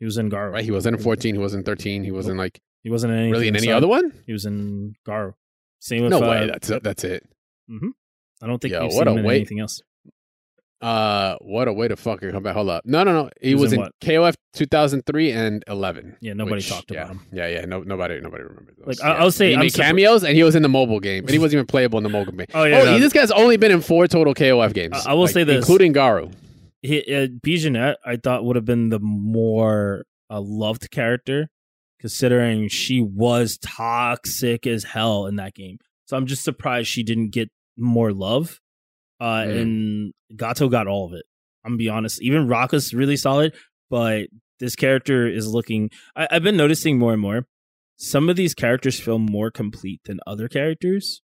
[0.00, 0.50] He was in Garou.
[0.50, 0.64] right.
[0.64, 1.36] He wasn't in 14.
[1.36, 2.02] He wasn't in 13.
[2.02, 3.76] He wasn't like He wasn't in really in any inside.
[3.76, 4.12] other one.
[4.26, 5.34] He was in Garou.
[5.78, 6.46] Same with No uh, way.
[6.48, 7.22] That's that's it.
[7.70, 7.90] Mm-hmm.
[8.42, 9.80] I don't think Yo, what a way- anything else.
[10.82, 12.54] Uh, what a way to fucking come back.
[12.54, 12.84] Hold up.
[12.84, 13.30] No, no, no.
[13.40, 13.92] He, He was was, in what?
[14.00, 16.16] KOF 2003 and 11.
[16.20, 17.26] Yeah, nobody which- talked yeah, about him.
[17.32, 17.64] Yeah, yeah.
[17.66, 18.74] No, nobody, nobody remembers.
[18.78, 18.86] Those.
[18.86, 19.22] Like, yeah.
[19.22, 21.38] I'll say he I'm made cameos and he was in the mobile game, and he
[21.38, 22.46] wasn't even playable in the mobile game.
[22.54, 25.06] Oh yeah, oh, no, he- this guy's only been in four total KOF games.
[25.06, 25.56] I- I will like, say this.
[25.58, 26.30] including Garou.
[26.82, 27.54] he, uh, B.
[27.54, 31.48] Jenet, I thought would have been the more uh, loved character,
[32.00, 35.78] considering she was toxic as hell in that game.
[36.06, 38.58] So I'm just surprised she didn't get more love.
[39.22, 39.60] Uh, Mm.
[39.62, 41.24] And Gato got all of it.
[41.64, 42.20] I'm gonna be honest.
[42.22, 43.54] Even Raka's really solid,
[43.88, 44.26] but
[44.58, 45.90] this character is looking.
[46.16, 47.46] I, I've been noticing more and more.
[47.98, 51.22] Some of these characters feel more complete than other characters,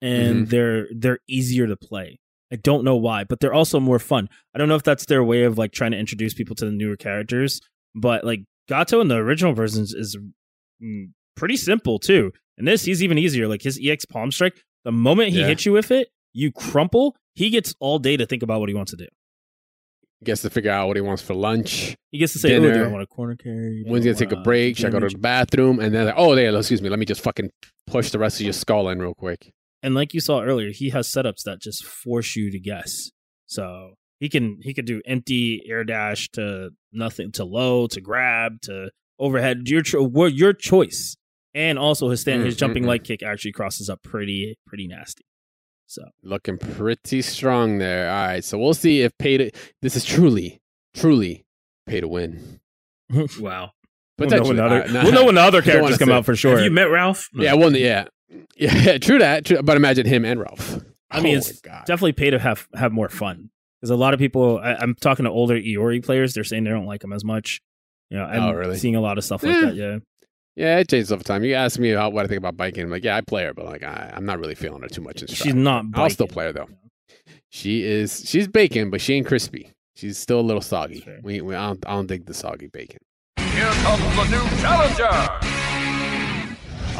[0.00, 2.18] and they're they're easier to play.
[2.52, 4.28] I don't know why, but they're also more fun.
[4.54, 6.72] I don't know if that's their way of like trying to introduce people to the
[6.72, 7.60] newer characters,
[7.94, 10.16] but like Gato in the original versions is
[10.82, 12.32] mm, pretty simple too.
[12.58, 13.46] And this, he's even easier.
[13.46, 15.46] Like his EX Palm Strike, the moment he Yeah.
[15.46, 17.16] hits you with it, you crumple.
[17.34, 19.06] He gets all day to think about what he wants to do.
[20.22, 21.96] Gets to figure out what he wants for lunch.
[22.10, 23.84] He gets to say, "Oh, do I want a corner carry?
[23.86, 24.76] When's he gonna take a break?
[24.76, 25.80] Should I go to the bathroom?
[25.80, 26.54] And then, like, oh, there.
[26.54, 26.90] Excuse me.
[26.90, 27.50] Let me just fucking
[27.86, 29.52] push the rest of your skull in real quick.
[29.82, 33.10] and like you saw earlier, he has setups that just force you to guess.
[33.46, 38.60] So he can he could do empty air dash to nothing to low to grab
[38.62, 39.68] to overhead.
[39.68, 41.16] Your cho- your choice.
[41.54, 42.90] And also his stand his jumping mm, mm.
[42.90, 45.24] light kick actually crosses up pretty pretty nasty.
[45.90, 48.08] So Looking pretty strong there.
[48.08, 49.50] All right, so we'll see if pay to.
[49.82, 50.60] This is truly,
[50.94, 51.44] truly
[51.86, 52.60] pay to win.
[53.40, 53.72] Wow.
[54.16, 54.60] we'll know when Potentially.
[54.60, 55.02] other, All right, nah.
[55.02, 56.54] we'll know when the other characters come say- out for sure.
[56.58, 57.28] Have you met Ralph?
[57.32, 57.42] No.
[57.42, 57.74] Yeah, one.
[57.74, 58.04] Yeah,
[58.56, 58.98] yeah.
[58.98, 59.44] True that.
[59.46, 60.78] True, but imagine him and Ralph.
[61.10, 61.86] I mean, Oh it's God.
[61.86, 63.50] definitely pay to have have more fun
[63.80, 64.60] because a lot of people.
[64.62, 66.34] I, I'm talking to older Iori players.
[66.34, 67.60] They're saying they don't like him as much.
[68.10, 68.76] You know, I'm Oh, really?
[68.78, 69.60] seeing a lot of stuff like Yeah.
[69.62, 69.74] that.
[69.74, 69.98] Yeah.
[70.60, 71.42] Yeah, it changes over time.
[71.42, 72.82] You ask me how, what I think about Baiken.
[72.82, 75.00] I'm like, yeah, I play her, but like, I, I'm not really feeling her too
[75.00, 75.22] much.
[75.22, 75.54] In She's Strive.
[75.54, 75.86] not.
[75.94, 76.68] I'll still play her though.
[77.48, 78.28] She is.
[78.28, 79.72] She's bacon, but she ain't crispy.
[79.96, 81.02] She's still a little soggy.
[81.22, 82.98] We, we I, don't, I don't dig the soggy bacon.
[83.38, 85.08] Here comes the new challenger.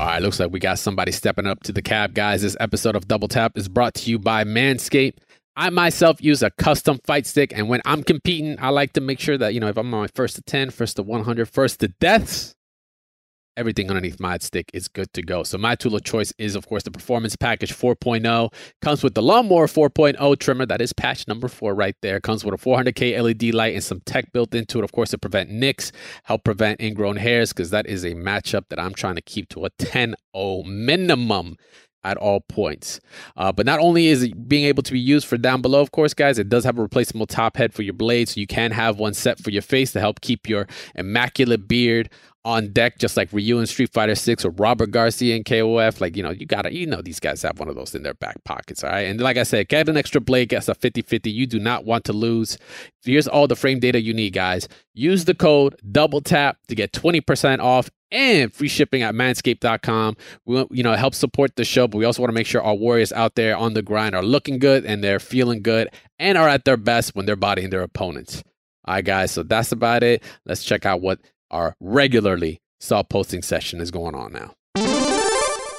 [0.01, 2.41] All right, looks like we got somebody stepping up to the cab, guys.
[2.41, 5.19] This episode of Double Tap is brought to you by Manscaped.
[5.55, 9.21] I myself use a custom fight stick, and when I'm competing, I like to make
[9.21, 11.81] sure that, you know, if I'm on my first to 10, first to 100, first
[11.81, 12.55] to deaths,
[13.57, 15.43] everything underneath my stick is good to go.
[15.43, 18.53] So my tool of choice is, of course, the Performance Package 4.0.
[18.81, 20.67] Comes with the Lawnmower 4.0 trimmer.
[20.67, 22.21] That is patch number four right there.
[22.21, 25.19] Comes with a 400K LED light and some tech built into it, of course, to
[25.19, 25.93] prevent nicks,
[26.25, 29.65] help prevent ingrown hairs, because that is a matchup that I'm trying to keep to
[29.65, 31.57] a 10-0 minimum.
[32.03, 32.99] at all points.
[33.37, 35.91] Uh, but not only is it being able to be used for down below, of
[35.91, 38.71] course, guys, it does have a replaceable top head for your blade, so you can
[38.71, 42.09] have one set for your face to help keep your immaculate beard
[42.45, 46.01] on deck, just like Ryu in Street Fighter Six or Robert Garcia in KOF.
[46.01, 48.15] Like, you know, you gotta, you know, these guys have one of those in their
[48.15, 49.03] back pockets, all right?
[49.07, 51.31] And like I said, get an extra blade, gets a 50 50.
[51.31, 52.57] You do not want to lose.
[53.05, 54.69] Here's all the frame data you need, guys.
[54.95, 60.17] Use the code double tap to get 20% off and free shipping at manscaped.com.
[60.47, 62.63] We, want- you know, help support the show, but we also want to make sure
[62.63, 66.37] our warriors out there on the grind are looking good and they're feeling good and
[66.39, 68.43] are at their best when they're bodying their opponents.
[68.87, 69.31] All right, guys.
[69.31, 70.23] So that's about it.
[70.47, 71.21] Let's check out what
[71.51, 74.55] our regularly self posting session is going on now.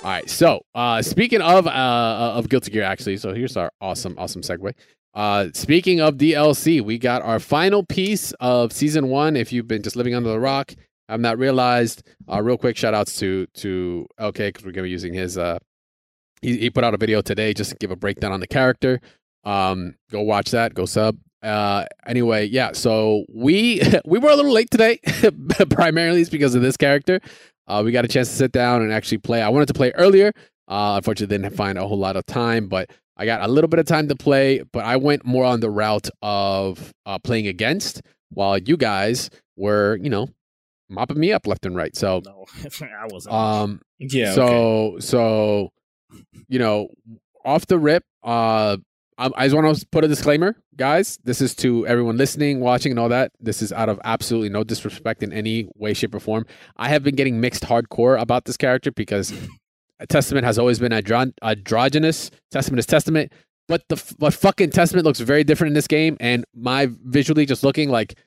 [0.04, 0.30] All right.
[0.30, 4.74] So uh, speaking of uh, of Guilty Gear, actually, so here's our awesome, awesome segue.
[5.14, 9.36] Uh, speaking of DLC, we got our final piece of season one.
[9.36, 10.74] If you've been just living under the rock,
[11.10, 12.04] I've not realized.
[12.32, 15.38] Uh, real quick, shout outs to to LK because we're gonna be using his.
[15.38, 15.60] Uh,
[16.42, 19.00] he, he put out a video today just to give a breakdown on the character.
[19.44, 20.74] Um, go watch that.
[20.74, 21.18] Go sub.
[21.44, 22.72] Uh, anyway, yeah.
[22.74, 25.00] So we we were a little late today.
[25.70, 27.20] Primarily, it's because of this character.
[27.68, 29.42] Uh, we got a chance to sit down and actually play.
[29.42, 30.32] I wanted to play earlier.
[30.68, 33.80] Uh, unfortunately, didn't find a whole lot of time, but I got a little bit
[33.80, 34.62] of time to play.
[34.72, 39.98] But I went more on the route of uh, playing against, while you guys were,
[40.02, 40.28] you know,
[40.90, 41.96] mopping me up left and right.
[41.96, 42.46] So, No,
[42.82, 43.34] I wasn't.
[43.36, 44.34] um, Yeah.
[44.34, 45.00] so okay.
[45.02, 45.70] so,
[46.48, 46.90] you know,
[47.46, 48.78] off the rip, uh,
[49.22, 51.20] I, I just want to put a disclaimer, guys.
[51.24, 53.32] This is to everyone listening, watching, and all that.
[53.40, 56.46] This is out of absolutely no disrespect in any way, shape, or form.
[56.78, 59.32] I have been getting mixed hardcore about this character because
[60.10, 62.32] Testament has always been andro- androgynous.
[62.50, 63.32] Testament is Testament,
[63.68, 67.64] but the but fucking Testament looks very different in this game, and my visually just
[67.64, 68.18] looking like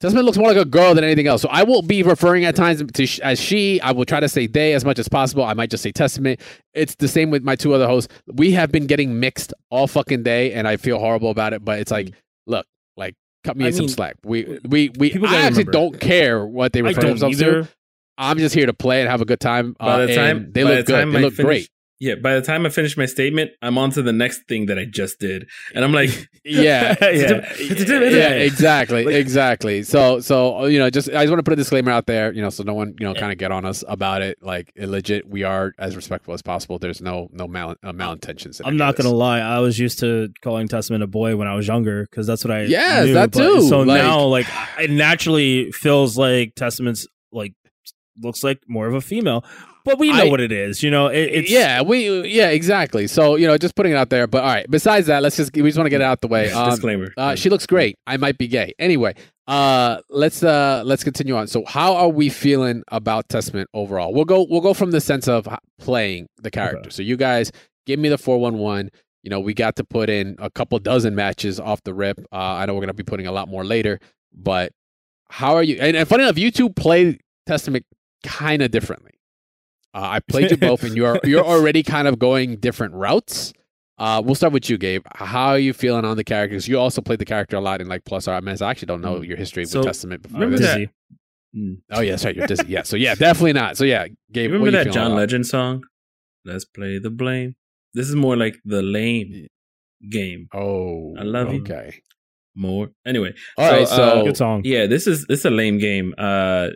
[0.00, 1.42] Testament looks more like a girl than anything else.
[1.42, 3.80] So I will be referring at times to sh- as she.
[3.80, 5.42] I will try to say they as much as possible.
[5.42, 6.40] I might just say Testament.
[6.72, 8.12] It's the same with my two other hosts.
[8.32, 11.64] We have been getting mixed all fucking day, and I feel horrible about it.
[11.64, 12.12] But it's like,
[12.46, 12.64] look,
[12.96, 14.14] like cut me I some mean, slack.
[14.24, 15.12] We we we.
[15.14, 15.72] I gotta actually remember.
[15.72, 17.62] don't care what they refer don't themselves either.
[17.64, 17.68] to.
[18.16, 19.74] I'm just here to play and have a good time.
[19.80, 21.16] by uh, the time and they by look the time good.
[21.18, 21.70] They look finish- great.
[22.00, 24.78] Yeah, by the time I finish my statement, I'm on to the next thing that
[24.78, 26.10] I just did, and I'm like,
[26.44, 27.52] Yeah, Yeah.
[27.58, 29.82] yeah, exactly, Like- exactly.
[29.82, 32.40] So, so you know, just I just want to put a disclaimer out there, you
[32.40, 34.38] know, so no one, you know, kind of get on us about it.
[34.40, 36.78] Like, legit, we are as respectful as possible.
[36.78, 38.60] There's no no mal uh, malintentions.
[38.64, 39.40] I'm not gonna lie.
[39.40, 42.52] I was used to calling Testament a boy when I was younger because that's what
[42.52, 42.62] I.
[42.62, 43.68] yeah, knew, that but- too.
[43.68, 44.46] So Like- now, like,
[44.78, 47.54] it naturally feels like Testament's like
[48.20, 49.44] looks like more of a female,
[49.84, 50.82] but we know I- what it is.
[50.82, 53.06] You know, it, it's yeah, we yeah, exactly.
[53.06, 54.26] So you know, just putting it out there.
[54.26, 54.70] But all right.
[54.70, 56.52] Besides that, let's just we just want to get it out the way.
[56.58, 57.12] Um, disclaimer.
[57.16, 57.96] Uh, she looks great.
[58.06, 58.74] I might be gay.
[58.78, 59.14] Anyway,
[59.46, 61.46] uh, let's uh, let's continue on.
[61.46, 64.12] So, how are we feeling about Testament overall?
[64.12, 65.46] We'll go we'll go from the sense of
[65.78, 66.78] playing the character.
[66.80, 66.90] Okay.
[66.90, 67.52] So, you guys
[67.86, 68.90] give me the four one one.
[69.22, 72.18] You know, we got to put in a couple dozen matches off the rip.
[72.32, 74.00] Uh, I know we're gonna be putting a lot more later,
[74.32, 74.72] but
[75.28, 75.76] how are you?
[75.80, 77.84] And, and funny enough, you two play Testament
[78.24, 79.12] kind of differently.
[79.98, 83.52] Uh, I played you both, and you're you're already kind of going different routes.
[83.98, 85.04] Uh, we'll start with you, Gabe.
[85.14, 86.68] How are you feeling on the characters?
[86.68, 88.62] You also played the character a lot in like Plus Armors.
[88.62, 90.74] I actually don't know your history So, with Testament before remember this.
[90.74, 90.88] that-
[91.56, 91.78] Mm.
[91.90, 92.36] Oh yeah, that's right.
[92.36, 92.68] You're Disney.
[92.68, 93.78] Yeah, so yeah, definitely not.
[93.78, 94.50] So yeah, Gabe.
[94.52, 95.16] You what remember are you that John about?
[95.16, 95.82] Legend song?
[96.44, 97.56] Let's play the blame.
[97.94, 99.46] This is more like the lame
[100.10, 100.48] game.
[100.52, 101.62] Oh, I love you.
[101.62, 102.02] Okay.
[102.54, 103.32] More anyway.
[103.56, 103.88] All right.
[103.88, 104.60] So, uh, Good song.
[104.64, 106.14] Yeah, this is this is a lame game.
[106.18, 106.68] Uh,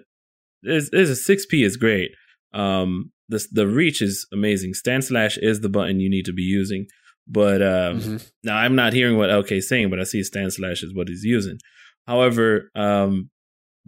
[0.63, 2.11] there's, there's a six P is great.
[2.53, 4.75] Um, this the reach is amazing.
[4.75, 6.87] Stand slash is the button you need to be using.
[7.29, 8.31] But um, Mhm.
[8.45, 11.09] now I'm not hearing what LK is saying, but I see stand slash is what
[11.09, 11.59] he's using.
[12.07, 13.31] However, um,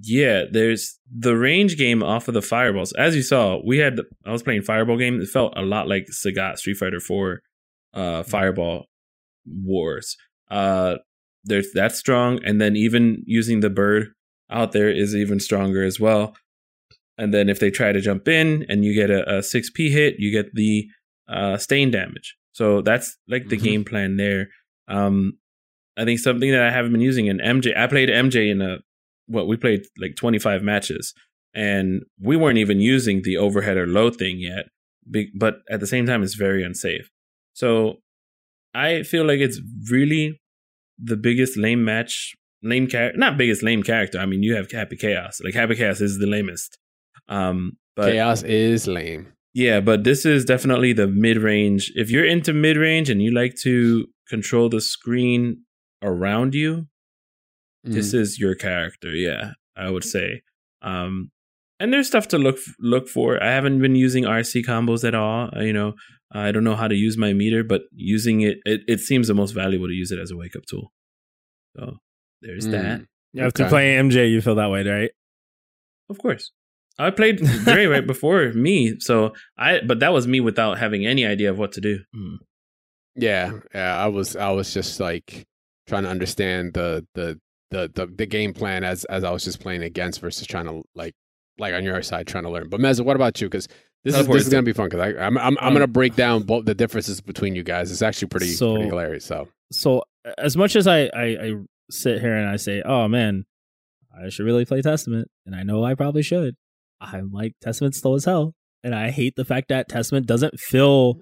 [0.00, 2.92] yeah, there's the range game off of the fireballs.
[2.94, 5.20] As you saw, we had I was playing fireball game.
[5.20, 7.42] It felt a lot like Sagat Street Fighter Four,
[7.92, 8.86] uh, fireball
[9.46, 10.16] wars.
[10.50, 10.96] Uh,
[11.44, 14.08] there's that strong, and then even using the bird
[14.50, 16.34] out there is even stronger as well.
[17.18, 20.16] And then if they try to jump in and you get a, a 6p hit,
[20.18, 20.86] you get the
[21.28, 22.36] uh, stain damage.
[22.52, 23.62] So that's like the Mhm.
[23.62, 24.48] game plan there.
[24.88, 25.38] Um,
[25.96, 28.78] I think something that I haven't been using in MJ, I played MJ in a,
[29.26, 31.14] what we played like 25 matches
[31.54, 34.66] and we weren't even using the overhead or low thing yet.
[35.34, 37.10] But at the same time, it's very unsafe.
[37.52, 38.00] So
[38.74, 39.60] I feel like it's
[39.90, 40.40] really
[40.98, 44.18] the biggest lame match, lame character, not biggest lame character.
[44.18, 45.40] I mean, you have Happy Chaos.
[45.44, 46.76] Like Happy Chaos is the lamest.
[47.28, 49.32] Um, but chaos is lame.
[49.54, 51.92] yeah, but this is definitely the mid range.
[51.94, 55.62] If you're into mid range and you like to control the screen
[56.02, 56.86] around you,
[57.84, 58.18] this Mhm.
[58.20, 59.10] is your character.
[59.14, 60.42] Yeah, I would say.
[60.82, 61.30] Um,
[61.80, 63.42] and there's stuff to look look for.
[63.42, 65.50] I haven't been using RC combos at all.
[65.56, 65.94] uh, You know,
[66.32, 69.34] I don't know how to use my meter, but using it, it, it seems the
[69.34, 70.92] most valuable to use it as a wake up tool.
[71.76, 71.98] So
[72.42, 72.70] there's Mm.
[72.72, 73.00] that.
[73.38, 73.68] After Okay.
[73.70, 75.10] playing MJ, you feel that way, right?
[76.08, 76.52] Of course,
[76.98, 79.80] I played Dre right before me, so I.
[79.84, 82.00] But that was me without having any idea of what to do.
[83.16, 83.96] Yeah, yeah.
[83.96, 85.44] I was I was just like
[85.86, 87.40] trying to understand the the
[87.70, 90.82] the the, the game plan as as I was just playing against versus trying to
[90.94, 91.14] like
[91.58, 92.68] like on your side trying to learn.
[92.68, 93.48] But Mezza, what about you?
[93.48, 93.68] Because
[94.04, 96.42] this is this is gonna be fun because I'm I'm I'm Um, gonna break down
[96.42, 97.90] both the differences between you guys.
[97.90, 99.24] It's actually pretty So- pretty hilarious.
[99.24, 100.02] So So
[100.38, 101.52] as much as I, I I
[101.90, 103.44] sit here and I say, oh man,
[104.16, 106.56] I should really play Testament, and I know I probably should.
[107.12, 111.20] I'm like Testament slow as hell, and I hate the fact that Testament doesn't feel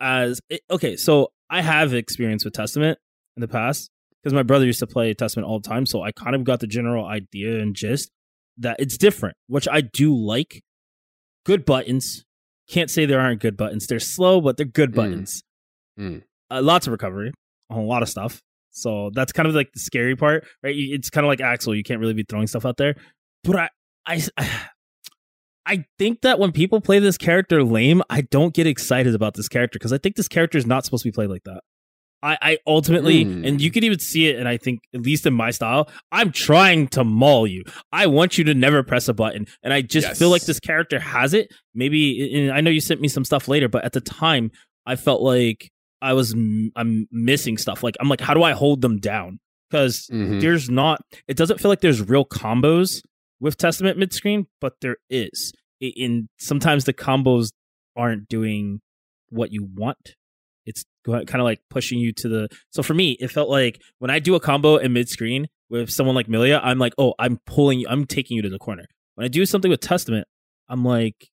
[0.00, 0.96] as it, okay.
[0.96, 2.98] So I have experience with Testament
[3.36, 3.90] in the past
[4.22, 6.60] because my brother used to play Testament all the time, so I kind of got
[6.60, 8.10] the general idea and gist
[8.58, 10.62] that it's different, which I do like.
[11.46, 12.24] Good buttons.
[12.68, 13.86] Can't say there aren't good buttons.
[13.86, 14.94] They're slow, but they're good Mm.
[14.94, 15.42] buttons.
[15.98, 16.22] Mm.
[16.50, 17.32] Uh, lots of recovery
[17.70, 18.40] on a lot of stuff.
[18.72, 20.74] So that's kind of like the scary part, right?
[20.76, 21.74] It's kind of like Axel.
[21.74, 22.94] You can't really be throwing stuff out there.
[23.42, 23.70] But
[24.06, 24.50] I, I,
[25.66, 29.48] I think that when people play this character lame, I don't get excited about this
[29.48, 31.60] character because I think this character is not supposed to be played like that.
[32.22, 33.44] I, I ultimately, Hmm.
[33.46, 36.32] and you can even see it, and I think at least in my style, I'm
[36.32, 37.62] trying to maul you.
[37.92, 40.18] I want you to never press a button, and I just Yes.
[40.18, 41.50] feel like this character has it.
[41.74, 44.50] Maybe, I know you sent me some stuff later, but at the time,
[44.84, 45.70] I felt like
[46.02, 47.82] I was m- I'm missing stuff.
[47.82, 49.38] Like I'm like, how do I hold them down?
[49.70, 50.40] Because mhm.
[50.42, 51.00] there's not.
[51.28, 53.00] It doesn't feel like there's real combos
[53.40, 55.52] with Testament mid screen, but there is.
[55.80, 57.50] In sometimes the combos
[57.96, 58.80] aren't doing
[59.30, 60.14] what you want.
[60.66, 62.48] It's kind of like pushing you to the.
[62.70, 65.90] So for me, it felt like when I do a combo in mid screen with
[65.90, 67.86] someone like Millia, I'm like, oh, I'm pulling you.
[67.88, 68.84] I'm taking you to the corner.
[69.14, 70.28] When I do something with Testament,
[70.68, 71.30] I'm like,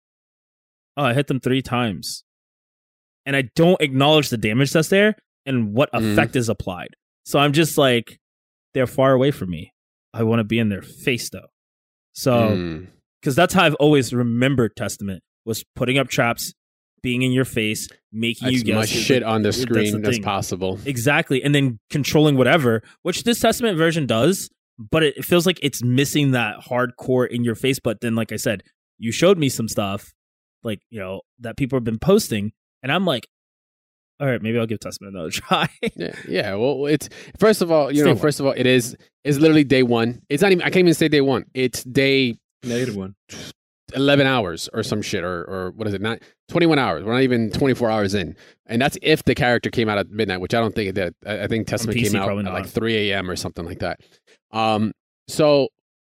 [0.96, 2.24] oh, I hit them three times,
[3.26, 6.14] and I don't acknowledge the damage that's there and what Mhm.
[6.14, 6.96] effect is applied.
[7.26, 8.20] So I'm just like,
[8.74, 9.74] they're far away from me.
[10.14, 11.48] I want to be in their face though.
[12.20, 12.88] So Mm.
[13.22, 16.54] because that's how I've always remembered Testament was putting up traps,
[17.04, 20.04] being in your face, making you as guess much shit on the that's the screen
[20.06, 20.24] as thing.
[20.24, 20.80] possible.
[20.86, 24.50] Exactly, and then controlling whatever, which this Testament version does,
[24.80, 27.78] but it, it feels like it's missing that hardcore in your face.
[27.80, 28.64] But then, like I said,
[28.98, 30.12] you showed me some stuff,
[30.64, 32.52] like you know that people have been posting,
[32.82, 33.28] and I'm like,
[34.20, 35.70] all right, maybe I'll give Testament another try.
[35.96, 36.56] Yeah, yeah.
[36.56, 37.10] Well, it's
[37.40, 38.22] first of all, you It's know, day one.
[38.22, 40.22] first of all, it is it's literally day one.
[40.30, 40.62] It's not even.
[40.64, 41.46] I can't even say day one.
[41.54, 43.16] It's day Negative one.
[43.96, 47.22] 11 hours or some shit or or what is it not 21 hours we're not
[47.22, 50.60] even 24 hours in and that's if the character came out at midnight which i
[50.60, 53.30] don't think it did i, I think testament PC, came out at like 3 a.m
[53.32, 54.02] or something like that
[54.52, 54.92] um
[55.30, 55.70] so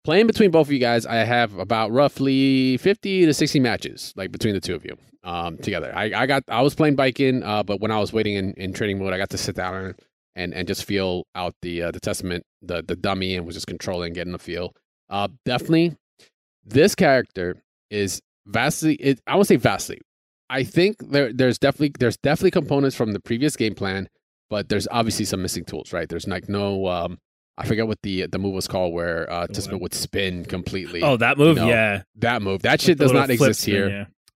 [0.09, 4.31] playing between both of you guys i have about roughly 50 to 60 matches like
[4.31, 5.91] between the two of you um together.
[5.95, 8.73] I, I got i was playing Baiken uh but when i was waiting in, in
[8.73, 9.95] training mode i got to sit down and
[10.35, 13.67] and, and just feel out the uh, the testament the the dummy and was just
[13.67, 14.73] controlling getting the feel.
[15.09, 15.95] Uh definitely
[16.63, 20.01] this character is vastly it, i would say vastly.
[20.49, 24.09] I think there there's definitely there's definitely components from the previous game plan
[24.49, 26.09] but there's obviously some missing tools right?
[26.09, 27.19] There's like no um
[27.59, 31.01] i forget what the the move was called where uh The testament would spin completely
[31.03, 31.67] oh, that move, No.
[31.67, 32.61] yeah, that move.
[32.63, 33.89] That shit The does not exist spin, here.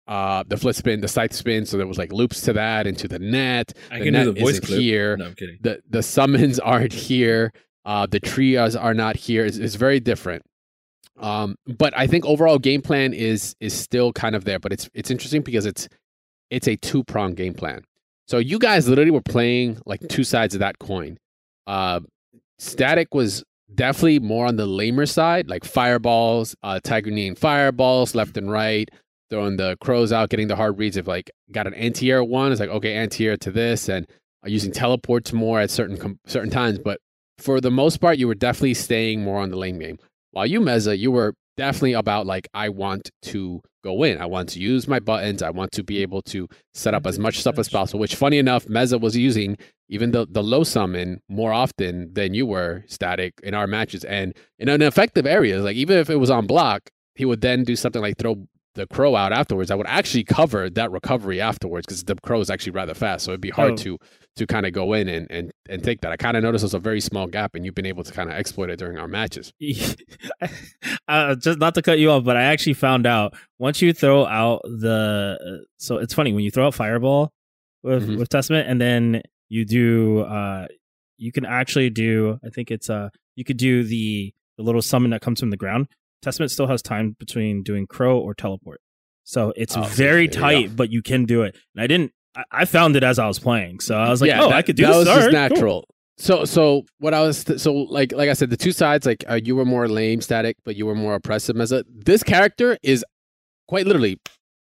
[0.07, 0.13] yeah.
[0.13, 3.07] uh the flip spin the side spin so there was like loops to that into
[3.07, 3.73] the net.
[3.89, 4.79] I the can net do the voice isn't clip.
[4.81, 5.17] here.
[5.17, 5.57] No, I'm kidding.
[5.61, 7.51] the the summons aren't here.
[7.85, 9.45] Uh the trios are not here.
[9.45, 10.43] It's, it's very different.
[11.19, 14.89] Um but i think overall game plan is is still kind of there but it's
[14.93, 15.87] it's interesting because it's
[16.49, 17.81] it's a two prong game plan.
[18.27, 21.17] So you guys literally were playing like two sides of that coin.
[21.67, 21.99] Uh
[22.63, 23.43] static was
[23.75, 28.89] definitely more on the lamer side like fireballs uh tiger fireballs left and right
[29.29, 32.59] throwing the crows out getting the hard reads of like got an anti-air one it's
[32.59, 34.07] like okay anti-air to this and
[34.45, 36.99] uh, using teleports more at certain com- certain times but
[37.39, 39.97] for the most part you were definitely staying more on the lane game.
[40.31, 44.19] While you Mezza you were definitely about like i want to go in.
[44.19, 45.43] I want to use my buttons.
[45.43, 48.37] I want to be able to set up as much stuff as possible which funny
[48.37, 49.57] enough Mezza was using
[49.89, 54.03] even the, the low summon more often than you were static in our matches.
[54.05, 57.63] And in an effective areas like even if it was on block he would then
[57.63, 61.85] do something like throw the crow out afterwards i would actually cover that recovery afterwards
[61.85, 63.75] because the crow is actually rather fast so it'd be hard Oh.
[63.77, 63.99] to
[64.35, 66.73] to kind of go in and and, and take that i kind of noticed there's
[66.73, 69.07] a very small gap and you've been able to kind of exploit it during our
[69.07, 69.53] matches
[71.07, 74.25] uh, just not to cut you off, but I actually found out once you throw
[74.25, 75.37] out the.
[75.39, 77.31] uh, So it's funny when you throw out Fireball
[77.83, 78.17] with Mhm.
[78.17, 80.21] with Testament, and then you do.
[80.21, 80.67] uh
[81.17, 82.39] You can actually do.
[82.45, 85.57] I think it's uh You could do the the little summon that comes from the
[85.57, 85.87] ground.
[86.23, 88.79] Testament still has time between doing crow or teleport.
[89.23, 91.55] So it's Oh, very tight, but you can do it.
[91.75, 92.11] And I didn't.
[92.35, 94.55] I, I found it as I was playing, so I was like, Yeah, "Oh, that-
[94.57, 95.31] I could do that this." was just right, cool.
[95.57, 95.87] natural.
[96.17, 99.39] So so what I was so like like I said, the two sides like uh,
[99.43, 101.55] you were more lame static, but you were more oppressive.
[101.59, 103.03] As a this character is
[103.67, 104.19] quite literally,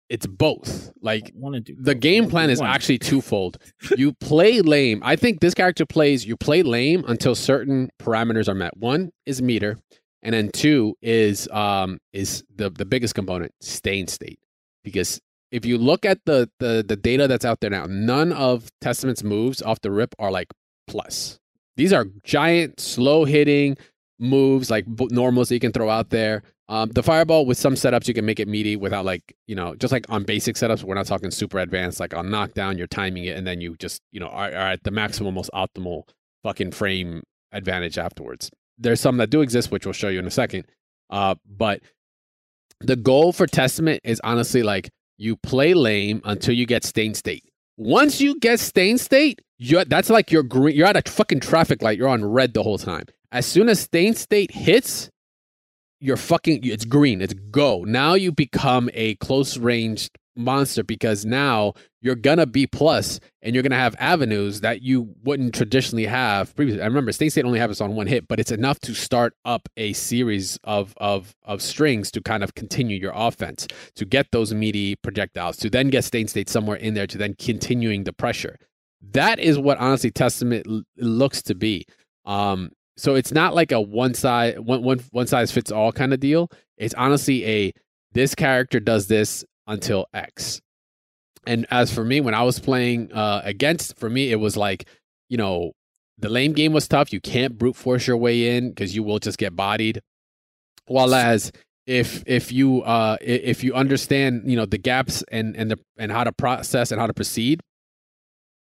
[0.10, 0.91] it's both.
[1.02, 3.58] Like want to do the game plan is actually twofold.
[3.98, 5.02] you play lame.
[5.04, 8.76] I think this character plays you play lame until certain parameters are met.
[8.78, 9.78] One is meter,
[10.24, 14.39] and then two is um is the the biggest component, stain state.
[14.84, 18.70] Because if you look at the the the data that's out there now, none of
[18.82, 20.51] Testament's moves off the rip are like
[20.88, 21.39] plus.
[21.76, 23.78] These are giant, slow hitting
[24.20, 26.41] moves like b- normals that you can throw out there.
[26.70, 29.76] Um, the fireball with some setups you can make it meaty without like you know
[29.76, 30.84] just like on basic setups.
[30.84, 31.99] We're not talking super advanced.
[31.99, 34.84] Like on knockdown, you're timing it and then you just you know are, are at
[34.84, 36.03] the maximum, most optimal
[36.43, 38.51] fucking frame advantage afterwards.
[38.78, 40.65] There's some that do exist, which we'll show you in a second.
[41.09, 41.82] Uh, but
[42.80, 47.43] the goal for Testament is honestly like you play lame until you get stain state.
[47.78, 50.75] Once you get stain state, you're, that's like you're green.
[50.75, 51.97] You're at a fucking traffic light.
[51.97, 53.05] You're on red the whole time.
[53.32, 55.09] As soon as stain state hits,
[55.99, 56.59] you're fucking.
[56.63, 57.21] It's green.
[57.21, 57.84] It's go.
[57.84, 63.63] Now you become a close ranged monster because now you're gonna be plus and you're
[63.63, 66.81] gonna have avenues that you wouldn't traditionally have previously.
[66.81, 69.67] I remember Stain State only happens on one hit, but it's enough to start up
[69.77, 74.53] a series of of of strings to kind of continue your offense, to get those
[74.53, 78.57] meaty projectiles, to then get Stain State somewhere in there, to then continuing the pressure.
[79.11, 81.85] That is what honestly Testament l- looks to be.
[82.25, 86.13] Um, so it's not like a one size one one one size fits all kind
[86.13, 86.51] of deal.
[86.77, 87.73] It's honestly a
[88.13, 90.61] this character does this until X.
[91.45, 94.88] And as for me, when I was playing uh, against, for me, it was like,
[95.30, 95.72] you know,
[96.18, 97.13] the lame game was tough.
[97.13, 100.01] You can't brute force your way in because you will just get bodied.
[100.88, 101.51] While as
[101.86, 106.11] if if you uh if you understand you know the gaps and and the and
[106.11, 107.61] how to process and how to proceed,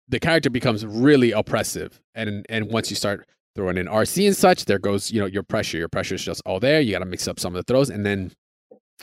[0.08, 2.00] the character becomes really oppressive.
[2.14, 5.42] And and once you start throwing in RC and such, there goes you know your
[5.42, 5.78] pressure.
[5.78, 6.80] Your pressure is just all there.
[6.80, 8.32] You got to mix up some of the throws, and then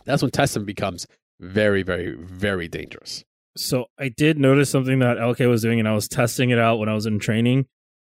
[0.06, 1.06] that's when Testament becomes
[1.40, 3.24] very very very dangerous.
[3.58, 6.80] So I did notice something that LK was doing, and I was testing it out
[6.80, 7.66] when I was in training.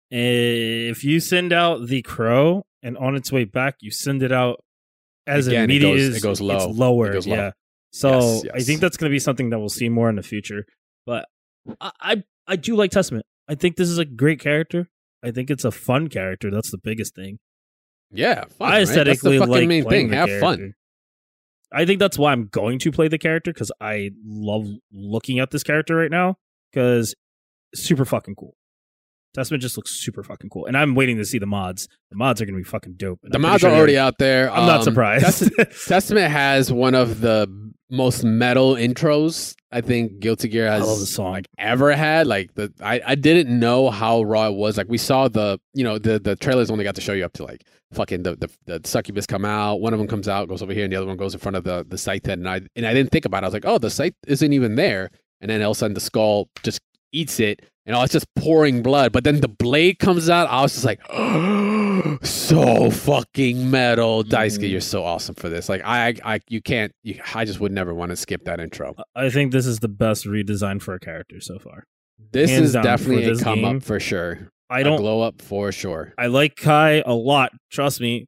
[0.10, 4.60] If you send out the crow, and on its way back, you send it out
[5.26, 6.56] as Again, it immediate goes- as it goes low.
[6.70, 7.36] It's lower, It goes low.
[7.36, 7.52] yeah.
[7.92, 8.10] So
[8.44, 10.66] Yes, I think that's going to be something that we'll see more in the future.
[11.06, 11.26] But
[11.82, 13.26] I, I I do like Testament.
[13.48, 14.90] I think this is a great character.
[15.24, 16.52] I think it's a fun character.
[16.52, 17.40] That's the biggest thing.
[18.12, 18.88] Yeah, fun, I right?
[19.06, 20.10] That's the fucking like main thing.
[20.14, 20.74] Have fun.
[21.72, 25.52] I think that's why I'm going to play the character because I love looking at
[25.52, 26.38] this character right now
[26.72, 27.16] because
[27.76, 28.57] super fucking cool.
[29.38, 31.88] Testament just looks super fucking cool, and I'm waiting to see the mods.
[32.10, 33.20] The mods are going to be fucking dope.
[33.24, 34.52] The I'm mods sure are already out there.
[34.52, 35.26] I'm not Um, surprised.
[35.26, 37.48] Testament, Testament has one of the
[37.90, 41.32] most metal intros I think Guilty Gear has the song.
[41.34, 42.26] like ever had.
[42.28, 44.78] Like the I, I didn't know how raw it was.
[44.78, 47.34] Like we saw the you know the the trailers only got to show you up
[47.34, 47.64] to like
[47.94, 49.82] fucking the the, the succubus come out.
[49.82, 51.58] One of them comes out, goes over here, and the other one goes in front
[51.58, 52.40] of the the scythe head.
[52.40, 53.46] And I and I didn't think about it.
[53.46, 55.10] I was like, oh, the scythe isn't even there.
[55.42, 56.80] And then all of a sudden the skull just
[57.12, 59.12] eats it, and oh, it's just pouring blood.
[59.12, 60.48] But then the blade comes out.
[60.50, 61.00] I was just like,
[62.24, 64.60] so fucking metal, Daisuke.
[64.66, 64.72] Mhm.
[64.72, 65.70] You're so awesome for this.
[65.70, 66.92] Like I I you can't.
[67.04, 68.94] You, I just would never want to skip that intro.
[69.16, 71.84] I think this is the best redesign for a character so far.
[72.32, 73.78] This Hands is definitely a come game.
[73.78, 74.50] up for sure.
[74.70, 76.14] I don't glow up for sure.
[76.18, 78.28] I like Ky a lot, trust me,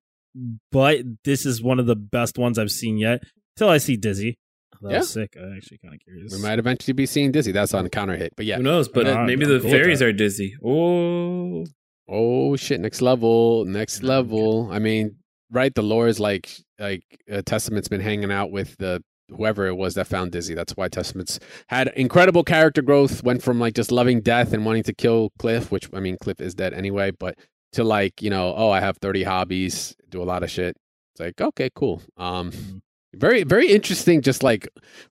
[0.72, 3.22] but this is one of the best ones I've seen yet.
[3.58, 4.38] Till I see Dizzy.
[4.82, 4.98] That Yeah.
[5.00, 5.36] was sick.
[5.40, 6.34] I'm actually kind of curious.
[6.36, 7.52] We might eventually be seeing Dizzy.
[7.52, 8.34] That's on counter hit.
[8.38, 8.58] But yeah.
[8.58, 8.88] Who knows?
[8.88, 10.06] But Nah, maybe the cool fairies that.
[10.06, 10.56] are dizzy.
[10.64, 11.66] Oh,
[12.12, 12.80] Oh shit!
[12.82, 13.66] Next level.
[13.66, 14.08] Next Yeah, okay.
[14.16, 14.70] level.
[14.72, 15.18] I mean,
[15.52, 15.74] right?
[15.76, 16.50] The lore is like
[16.80, 20.56] like uh, Testament's been hanging out with the whoever it was that found Dizzy.
[20.56, 23.22] That's why Testament's had incredible character growth.
[23.24, 26.42] Went from like just loving death and wanting to kill Cliff, which I mean, Cliff
[26.42, 27.38] is dead anyway, but
[27.74, 30.76] to like you know, oh, I have thirty hobbies, do a lot of shit.
[31.14, 32.02] It's like okay, cool.
[32.18, 32.82] Um.
[33.14, 34.22] Very, very interesting.
[34.22, 34.68] Just like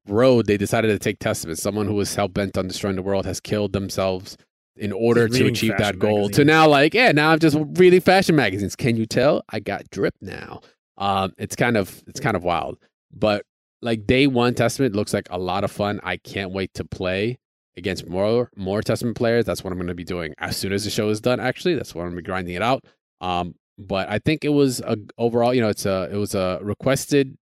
[0.06, 1.58] road they decided to take Testament.
[1.58, 4.36] Someone who was hell bent on destroying the world has killed themselves
[4.76, 6.28] in order to achieve that goal.
[6.30, 8.76] To now, like, yeah, now I'm just reading fashion magazines.
[8.76, 9.42] Can you tell?
[9.50, 10.60] I got drip now.
[10.96, 12.78] Um, it's kind of, it's kind of wild.
[13.12, 13.44] But
[13.82, 16.00] like day one Testament looks like a lot of fun.
[16.04, 17.38] I can't wait to play
[17.76, 19.44] against more, more Testament players.
[19.44, 21.40] That's what I'm going to be doing as soon as the show is done.
[21.40, 22.84] Actually, that's what I'm going to be grinding it out.
[23.20, 26.60] Um, but I think it was a overall, you know, it's a, it was a
[26.62, 27.36] requested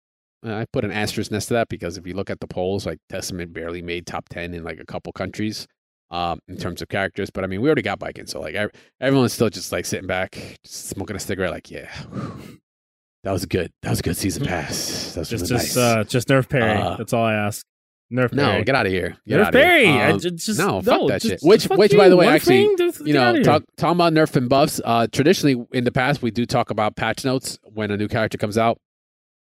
[0.46, 2.98] I put an asterisk next to that because if you look at the polls, like
[3.08, 5.66] Testament barely made top ten in like a couple countries
[6.10, 7.30] um, in terms of characters.
[7.30, 8.70] But I mean, we already got Baiken, so like ev-
[9.00, 10.32] everyone's still just like sitting back,
[10.64, 11.90] just smoking a cigarette, like yeah,
[13.24, 13.72] That was good.
[13.82, 15.12] That was a good season pass.
[15.14, 15.96] That was Just really just nice.
[15.96, 16.78] uh just nerf Perry.
[16.80, 17.64] Uh, That's all I ask.
[18.12, 18.62] Nerf no, Perry.
[18.64, 19.16] get out of here.
[19.26, 19.52] Get nerf.
[19.52, 19.88] Perry.
[19.88, 21.40] I Um, just, no, fuck that just- shit.
[21.42, 24.36] Which- which, by the way, One actually, thing, just you know, talk, talking about nerf
[24.36, 24.80] and buffs.
[24.84, 28.38] Uh, traditionally, in the past, we do talk about patch notes when a new character
[28.38, 28.78] comes out.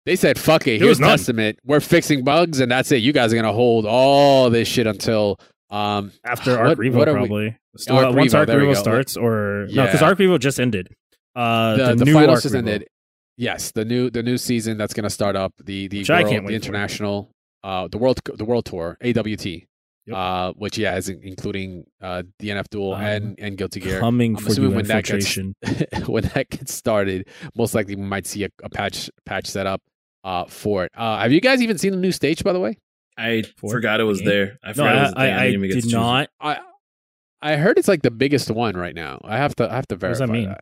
[0.06, 1.10] They said, "Fuck it, here's none.
[1.10, 1.58] Testament.
[1.64, 2.98] We're fixing bugs, and that's it.
[3.02, 5.38] You guys are gonna hold all this shit until
[5.70, 7.56] um after what- Arc Revo what are we- probably.
[7.90, 10.06] Arc uh, once Revo, Arc Revo starts, or no, because Yeah.
[10.06, 10.88] Arc Revo just ended.
[11.36, 12.68] Uh, the, the, the new final Arc season Revo.
[12.72, 12.88] ended.
[13.36, 17.30] Yes, the new the new season that's gonna start up the the world, the international
[17.62, 19.46] uh the world the world tour AWT.
[20.08, 20.16] Yep.
[20.16, 24.00] Uh, which yeah is including uh DNF Duel Um, and and Guilty Gear.
[24.00, 25.36] coming I'm for assuming you when that gets-
[26.08, 29.82] when that gets started, most likely we might see a, a patch patch set up
[30.24, 30.92] uh, for it.
[30.96, 32.78] Uh, have you guys even seen the new stage, by the way?
[33.16, 33.70] I Four?
[33.72, 34.28] forgot it was Game?
[34.28, 34.58] there.
[34.62, 35.22] I No, forgot it I, was there.
[35.22, 35.92] I, I didn't even get to it.
[35.92, 36.28] not.
[36.40, 36.58] I
[37.42, 39.20] I heard it's like the biggest one right now.
[39.24, 40.24] I have to I have to verify.
[40.24, 40.54] What does that mean?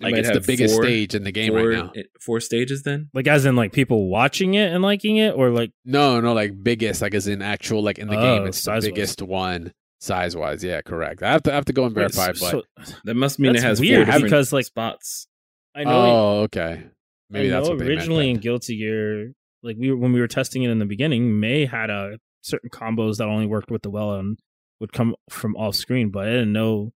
[0.00, 1.92] It Like it's the biggest four- stage in the game four, right now.
[1.94, 3.10] it- four stages then?
[3.12, 6.52] Like as in like people watching it and liking it, or like No, no, like
[6.62, 8.84] biggest, like as in actual, like in the oh, game, Oh, it's the size-wise.
[8.86, 10.64] biggest one size wise.
[10.64, 11.22] Yeah, correct.
[11.22, 12.50] I have to I have to go and verify, Wait, but
[12.86, 15.26] so- That must mean That's it has weird, four different because, like, spots.
[15.74, 15.90] I know.
[15.90, 16.84] oh, okay.
[17.30, 17.98] Maybe I that's know what they meant.
[17.98, 18.38] originally in.
[18.38, 19.32] Guilty Gear,
[19.62, 22.70] like we were, when we were testing it in the beginning, May had a certain
[22.70, 24.38] combos that only worked with the well and
[24.80, 26.92] would come from off screen, but I didn't know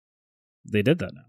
[0.65, 1.23] they did that now.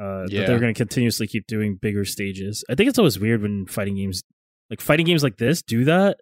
[0.00, 0.46] Uh, that Yeah.
[0.46, 2.64] they're going to continuously keep doing bigger stages.
[2.70, 4.22] I think it's always weird when fighting games,
[4.70, 6.18] like fighting games like this, do that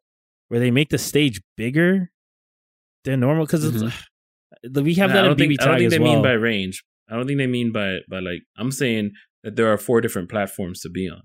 [0.49, 2.11] where they make the stage bigger
[3.05, 3.93] than normal because Mhm.
[4.85, 6.15] we have Nah, that I in don't BB think, I don't think they well.
[6.15, 6.83] mean by range.
[7.09, 9.13] I don't think they mean by by like I'm saying
[9.45, 11.23] that there are four different platforms to be on.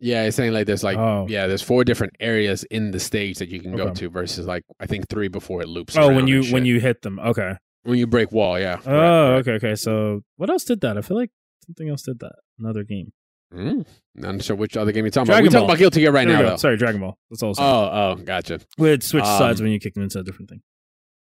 [0.00, 1.26] Yeah, it's saying like there's like Oh.
[1.28, 4.64] yeah, there's four different areas in the stage that you can go to versus like
[4.78, 5.96] I think three before it loops.
[5.96, 7.54] oh, when you when you hit them, okay.
[7.84, 8.76] when you break wall, yeah.
[8.76, 9.48] Correct, Oh, correct.
[9.48, 9.74] okay, okay.
[9.76, 10.98] So what else did that?
[10.98, 11.30] I feel like
[11.64, 12.34] something else did that.
[12.58, 13.12] Another game.
[13.52, 13.86] Mm,
[14.16, 15.54] not sure which other game you're talking Dragon about.
[15.54, 16.56] We're talking about Guilty Gear right There now.
[16.56, 17.16] Sorry, Dragon Ball.
[17.30, 17.54] That's all.
[17.58, 18.60] Oh, oh, gotcha.
[18.78, 20.62] We'd switch Um, sides when you kick them into a different thing.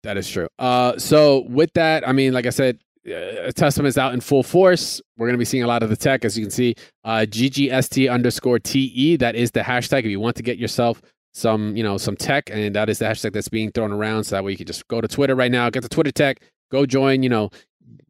[0.03, 0.49] That is true.
[0.59, 5.01] Uh, so with that, I mean, like I said, uh, Testament's out in full force.
[5.16, 6.74] We're going to be seeing a lot of the tech, as you can see.
[7.05, 9.16] Uh, GGST underscore TE.
[9.16, 10.01] That is the hashtag.
[10.01, 11.01] If you want to get yourself
[11.32, 14.24] some, you know, some tech, and that is the hashtag that's being thrown around.
[14.24, 16.43] So that way you can just go to Twitter right now, get the Twitter tech,
[16.70, 17.49] go join, you know,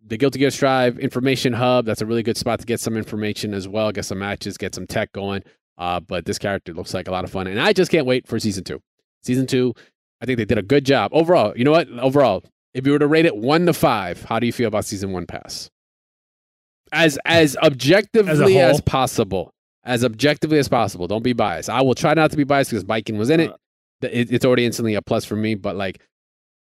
[0.08, 1.84] the Guilty Gear Strive Information Hub.
[1.86, 4.74] That's a really good spot to get some information as well, get some matches, get
[4.74, 5.42] some tech going.
[5.76, 8.26] Uh, but this character looks like a lot of fun, and I just can't wait
[8.26, 8.80] for season two.
[9.22, 9.74] Season two,
[10.20, 11.52] I think they did a good job overall.
[11.56, 11.88] You know what?
[12.00, 12.42] Overall,
[12.74, 15.12] if you were to rate it one to five, how do you feel about season
[15.12, 15.70] one pass?
[16.92, 18.80] As as objectively as, whole?
[18.80, 19.52] possible,
[19.84, 21.06] as objectively as possible.
[21.06, 21.68] Don't be biased.
[21.70, 23.50] I will try not to be biased because Baiken was in it.
[23.50, 23.56] Uh,
[24.02, 25.54] it- It's already instantly a plus for me.
[25.54, 26.00] But like,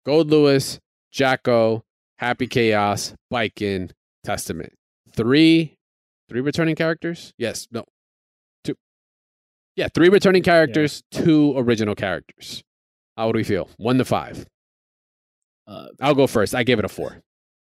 [0.05, 0.81] Gold Lewis,
[1.13, 1.85] Jack-O,
[2.19, 3.91] Happy Chaos, Baiken,
[4.25, 4.73] Testament,
[5.13, 5.77] three,
[6.29, 7.33] three returning characters.
[7.39, 7.85] Yes, no,
[8.65, 8.75] two.
[9.77, 12.63] Yeah, three returning characters, two original characters.
[13.17, 13.69] How would we feel?
[13.77, 14.47] One to five.
[15.67, 16.55] Uh, I'll go first.
[16.55, 17.19] I gave it a four.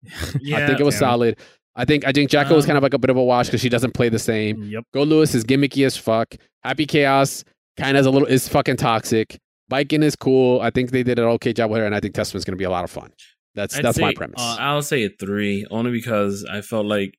[0.42, 1.38] yeah, I think it was solid.
[1.76, 3.48] I think I think Jack-O was Um, kind of like a bit of a wash
[3.48, 4.64] because she doesn't play the same.
[4.64, 4.84] Yep.
[4.96, 6.36] Goldlewis is gimmicky as fuck.
[6.64, 7.44] Happy Chaos
[7.78, 9.40] kind of is a little is fucking toxic.
[9.72, 10.60] Baiken is cool.
[10.62, 12.58] I think they did an okay job with her, and I think Testament's going to
[12.58, 13.12] be a lot of fun.
[13.56, 14.42] That's I'd that's my premise.
[14.42, 17.16] Uh, I'll say a three, only because I felt like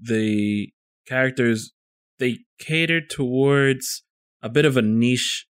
[0.00, 0.68] the
[1.06, 1.72] characters
[2.18, 4.02] they catered towards
[4.42, 5.46] a bit of a niche,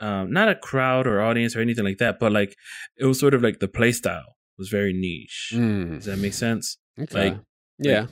[0.00, 2.56] um, not a crowd or audience or anything like that, but like
[2.98, 5.52] it was sort of like the play style was very niche.
[5.54, 6.78] Mm, Does that make sense?
[6.98, 7.30] okay.
[7.30, 7.40] Like,
[7.78, 8.06] yeah,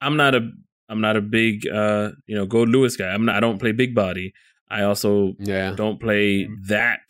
[0.00, 0.50] I'm not a
[0.88, 3.08] I'm not a big uh you know Goldlewis guy.
[3.08, 3.36] I'm not.
[3.36, 4.32] I don't play big body.
[4.70, 5.74] I also yeah.
[5.76, 7.00] don't play that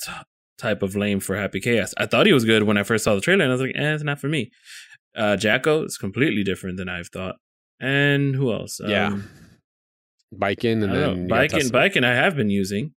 [0.62, 1.92] type of lame for Happy Chaos.
[1.98, 3.74] I thought he was good when I first saw the trailer, and I was like,
[3.76, 4.50] eh, it's not for me.
[5.14, 7.36] Uh, Jack-O is completely different than I've thought.
[7.80, 8.80] And who else?
[8.84, 9.08] Yeah.
[9.08, 9.28] Um,
[10.34, 11.28] Baiken and then don't you know.
[11.28, 11.94] got Baiken, Testament.
[11.94, 12.94] Baiken, I have been using,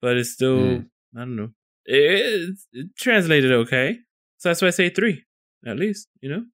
[0.00, 0.86] but it's still Mm.
[1.16, 1.50] I don't know.
[1.84, 3.98] It, it translated okay,
[4.38, 5.22] so that's why I say three
[5.66, 6.08] at least.
[6.20, 6.44] You know,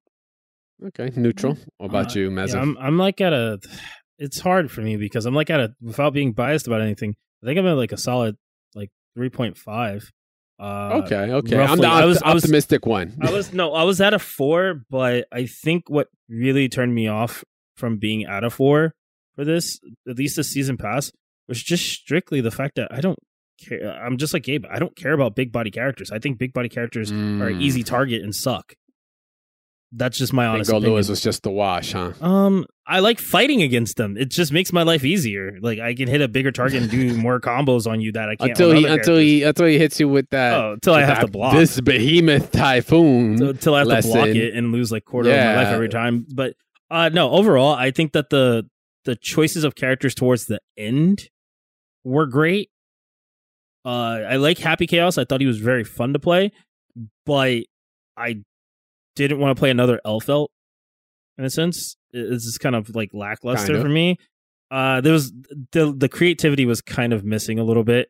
[0.87, 1.57] Okay, neutral.
[1.77, 2.53] What about Uh, you, Mezza?
[2.55, 3.59] Yeah, I'm I'm like at a.
[4.17, 7.15] It's hard for me because I'm like at a without being biased about anything.
[7.41, 8.35] I think I'm at like a solid
[8.75, 10.11] like three point five.
[10.59, 11.55] Uh, okay, okay.
[11.55, 11.81] I'm roughly.
[11.81, 13.15] the I was- I was- optimistic one.
[13.21, 17.07] I was no, I was at a four, but I think what really turned me
[17.07, 17.43] off
[17.77, 18.93] from being at a four
[19.35, 21.11] for this, at least this season pass,
[21.47, 23.17] was just strictly the fact that I don't
[23.65, 23.89] care.
[23.89, 24.65] I'm just like Gabe.
[24.69, 26.11] I don't care about big body characters.
[26.11, 27.61] I think big body characters are an Mm.
[27.61, 28.73] easy target and suck.
[29.91, 30.95] That's just my honest Gold opinion.
[30.97, 32.11] Lewis was just the wash, huh?
[32.21, 34.17] Um, I like fighting against them.
[34.17, 35.59] It just makes my life easier.
[35.61, 38.35] Like I can hit a bigger target and do more combos on you that I
[38.35, 40.53] can't Until he until he until he hits you with that.
[40.59, 41.53] oh, until I have to block.
[41.53, 43.37] this behemoth typhoon.
[43.37, 45.89] So- until I have to block it and lose like quarter of my life every
[45.89, 46.25] time.
[46.33, 46.55] But
[46.89, 48.67] uh no, overall, I think that the
[49.05, 51.29] the choices of characters towards the end
[52.03, 52.69] were great.
[53.85, 55.17] Uh, I like Happy Chaos.
[55.17, 56.51] I thought he was very fun to play,
[57.25, 57.63] but
[58.17, 58.41] I
[59.15, 60.47] didn't want to play another Elphelt.
[61.39, 63.81] In a sense, it's just kind of like lackluster Kind of.
[63.81, 64.17] for me.
[64.69, 65.31] Uh, there was
[65.71, 68.09] the the creativity was kind of missing a little bit.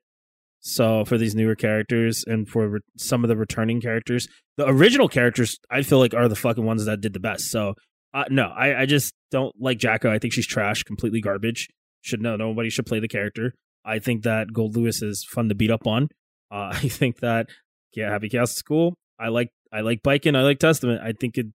[0.62, 4.28] So for these newer characters and for re- some of the returning characters,
[4.58, 7.52] the original characters I feel like are the fucking ones that did the best.
[7.52, 7.76] So
[8.14, 10.10] uh, no, I, I just don't like Jack-O.
[10.10, 11.68] I think she's trash, completely garbage.
[12.02, 13.54] Should know nobody should play the character.
[13.86, 16.10] I think that Goldlewis is fun to beat up on.
[16.52, 17.48] Uh, I think that
[17.94, 18.98] yeah, Happy Chaos is cool.
[19.20, 20.36] I like I like Baiken.
[20.36, 21.02] I like Testament.
[21.04, 21.46] I think it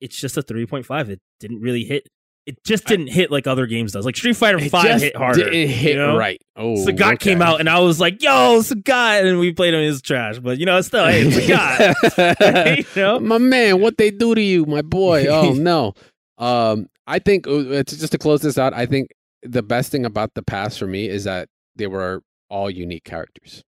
[0.00, 1.10] it's just a three point five.
[1.10, 2.08] It didn't really hit.
[2.46, 4.06] It just didn't hit like other games does.
[4.06, 5.50] Like Street Fighter Five hit harder.
[5.50, 6.16] Didn't hit you know?
[6.16, 6.40] right.
[6.54, 7.16] Oh, Sagat okay.
[7.16, 10.56] came out and I was like, "Yo, Sagat!" And we played him as trash, but
[10.58, 12.76] you know, it's still, hey, Sagat.
[12.96, 15.26] you know, my man, what they do to you, my boy?
[15.26, 15.94] Oh no.
[16.38, 18.72] Um, I think uh, just to close this out.
[18.74, 19.08] I think
[19.42, 23.64] the best thing about the past for me is that they were all unique characters.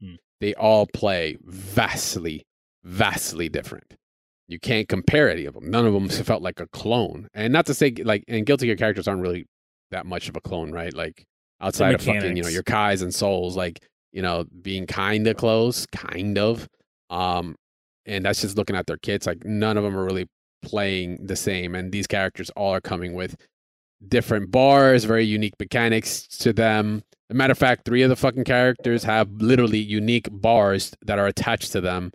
[0.00, 0.14] Hmm.
[0.40, 2.44] They all play vastly,
[2.84, 3.96] vastly different.
[4.52, 5.70] You can't compare any of them.
[5.70, 7.28] None of them felt like a clone.
[7.32, 9.46] And not to say like, and Guilty Gear characters aren't really
[9.90, 10.92] that much of a clone, right?
[10.92, 11.24] Like
[11.60, 13.80] outside of fucking, you know, your Kys and Sols, like
[14.12, 16.68] you know, being kind of close, kind of.
[17.10, 17.56] Um,
[18.04, 19.26] and that's just looking at their kits.
[19.26, 20.28] Like none of them are really
[20.62, 23.36] playing the same, and these characters all are coming with
[24.06, 27.02] different bars, very unique mechanics to them.
[27.30, 31.18] As a matter of fact, three of the fucking characters have literally unique bars that
[31.18, 32.12] are attached to them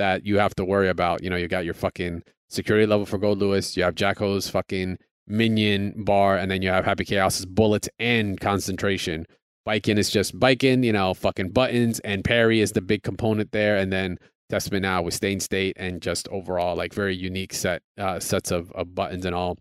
[0.00, 1.22] that you have to worry about.
[1.22, 5.94] You know, you got your fucking security level for Goldlewis, you have Jack-O's fucking minion
[6.04, 9.26] bar, and then you have Happy Chaos's bullets and concentration.
[9.68, 13.76] Baiken is just Baiken, you know, fucking buttons, and parry is the big component there,
[13.76, 14.16] and then
[14.48, 18.72] Testament now with Stain State and just overall like very unique set uh, sets of,
[18.72, 19.58] of buttons and all.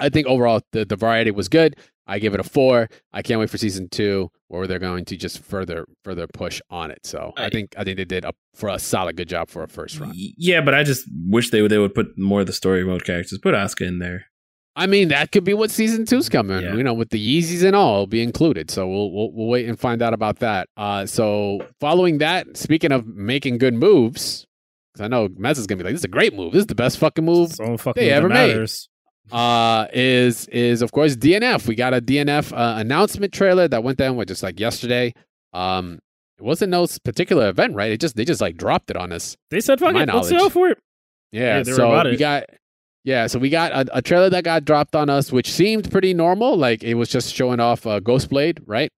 [0.00, 1.76] I think overall the, the variety was good.
[2.06, 2.88] I give it a four.
[3.14, 6.90] I can't wait for season two where they're going to just further further push on
[6.90, 6.98] it.
[7.04, 9.62] So I, I- think I think they did a for a solid good job for
[9.62, 10.12] a first run.
[10.14, 13.04] Yeah, but I just wish they would they would put more of the story mode
[13.04, 13.38] characters.
[13.38, 14.26] Put Asuka in there.
[14.76, 16.60] I mean that could be what season two's coming.
[16.62, 16.74] Yeah.
[16.74, 18.70] You know, with the Yeezys and all, be included.
[18.70, 20.68] So we'll, we'll we'll wait and find out about that.
[20.76, 24.44] Uh, so following that, speaking of making good moves,
[24.94, 26.52] 'cause I know Mez is gonna be like, "This is a great move.
[26.52, 28.48] This is the best fucking move so fucking They that ever made.
[28.48, 28.88] matters.
[29.32, 31.66] Uh is is of course DNF.
[31.66, 35.14] We got a DNF uh, announcement trailer that went down with just like yesterday.
[35.52, 35.98] Um
[36.38, 37.92] it wasn't no particular event, right?
[37.92, 39.36] It just they just like dropped it on us.
[39.50, 40.78] They said, "Fuck it, let's go for it."
[41.32, 42.18] Yeah, Yeah, so we it.
[42.18, 42.44] got
[43.04, 46.12] yeah, so we got a, a trailer that got dropped on us, which seemed pretty
[46.14, 46.56] normal.
[46.56, 48.90] Like it was just showing off uh, Ghostblade, right?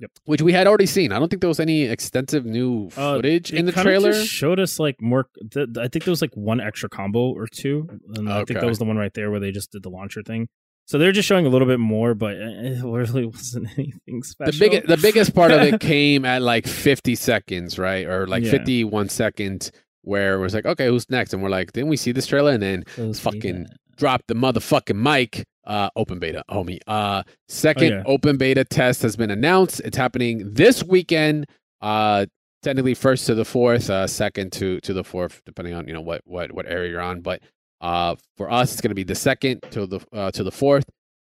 [0.00, 0.10] Yep.
[0.24, 1.12] Which we had already seen.
[1.12, 4.12] I don't think there was any extensive new Uh, footage They in the trailer.
[4.12, 5.28] showed us like more.
[5.50, 8.68] Th- I think there was like one extra combo or two, and I think that
[8.68, 10.48] was the one right there where they just did the launcher thing.
[10.86, 14.52] So they're just showing a little bit more, but it really wasn't anything special.
[14.52, 18.06] the big, the biggest part of it came at like 50 seconds, right?
[18.06, 18.52] Or like Yeah.
[18.52, 19.70] 51 seconds,
[20.02, 21.34] where it was like, okay, who's next?
[21.34, 22.52] And we're like, didn't we see this trailer?
[22.52, 23.76] And then Those fucking feedback.
[23.96, 25.44] drop the motherfucking mic.
[25.68, 26.80] Uh, open beta, homie.
[26.86, 28.02] Uh, second Oh, yeah.
[28.06, 29.80] open beta test has been announced.
[29.84, 31.46] It's happening this weekend.
[31.82, 32.24] Uh,
[32.62, 36.00] technically first to the fourth, uh, second to to the fourth, depending on you know
[36.00, 37.20] what what what area you're on.
[37.20, 37.42] But
[37.82, 40.84] uh, for us, it's going to be the second to the uh, to the fourth.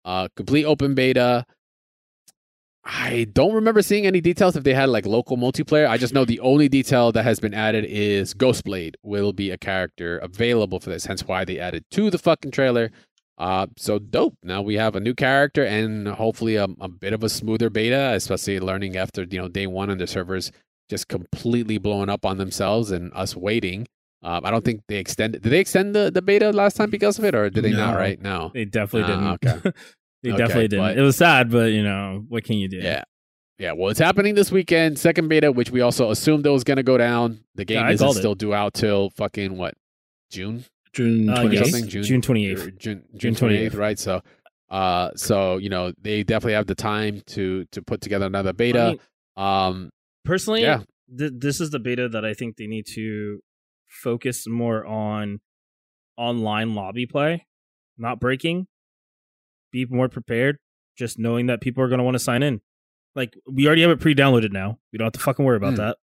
[0.06, 1.46] Uh, complete open beta.
[2.86, 5.88] I don't remember seeing any details if they had like local multiplayer.
[5.88, 9.58] I just know the only detail that has been added is Ghostblade will be a
[9.58, 11.06] character available for this.
[11.06, 12.90] Hence why they added to the fucking trailer.
[13.40, 14.36] Uh, so dope.
[14.44, 18.12] Now we have a new character and hopefully a, a bit of a smoother beta,
[18.14, 20.52] especially learning after you know day one and the servers
[20.90, 23.88] just completely blowing up on themselves and us waiting.
[24.22, 25.42] Um, I don't think they extended.
[25.42, 27.96] Did they extend the, the beta last time because of it, or did they not?
[27.96, 28.22] Right?
[28.22, 29.64] now, They definitely Ah, didn't.
[30.24, 30.86] they Okay, definitely didn't.
[30.86, 32.78] but- It was sad, but you know what can you do?
[32.78, 33.04] Yeah.
[33.60, 36.78] Yeah, well, it's happening this weekend, second beta, which we also assumed it was going
[36.78, 37.40] to go down.
[37.56, 38.20] The game Yeah, isn't called it.
[38.20, 39.74] still due out till fucking what,
[40.32, 40.64] June?
[40.94, 41.70] June Uh, Or yes.
[41.72, 41.88] 28th.
[41.88, 42.78] June- June twenty eighth.
[42.78, 43.78] June, June June 28th, 28th.
[43.78, 44.00] right?
[44.00, 44.22] So,
[44.70, 48.98] uh, so you know they definitely have the time to to put together another beta.
[49.38, 49.90] um,
[50.26, 50.84] personally, yeah.
[51.18, 53.40] th- this is the beta that I think they need to
[53.88, 55.40] focus more on
[56.18, 57.46] online lobby play,
[57.98, 58.68] not breaking.
[59.72, 60.58] Be more prepared,
[60.98, 62.62] just knowing that people are going to want to sign in.
[63.16, 64.80] Like we already have it pre-downloaded now.
[64.92, 65.78] We don't have to fucking worry about Hmm.
[65.78, 65.98] that.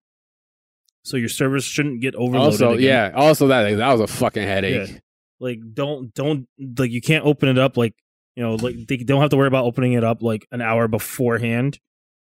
[1.07, 2.61] So your servers shouldn't get overloaded.
[2.61, 2.83] also, again.
[2.83, 4.89] yeah, also that that was a fucking headache.
[4.89, 4.97] Yeah.
[5.39, 6.47] like don't don't
[6.77, 7.93] like you can't open it up like
[8.35, 10.87] you know like they don't have to worry about opening it up like an hour
[10.87, 11.79] beforehand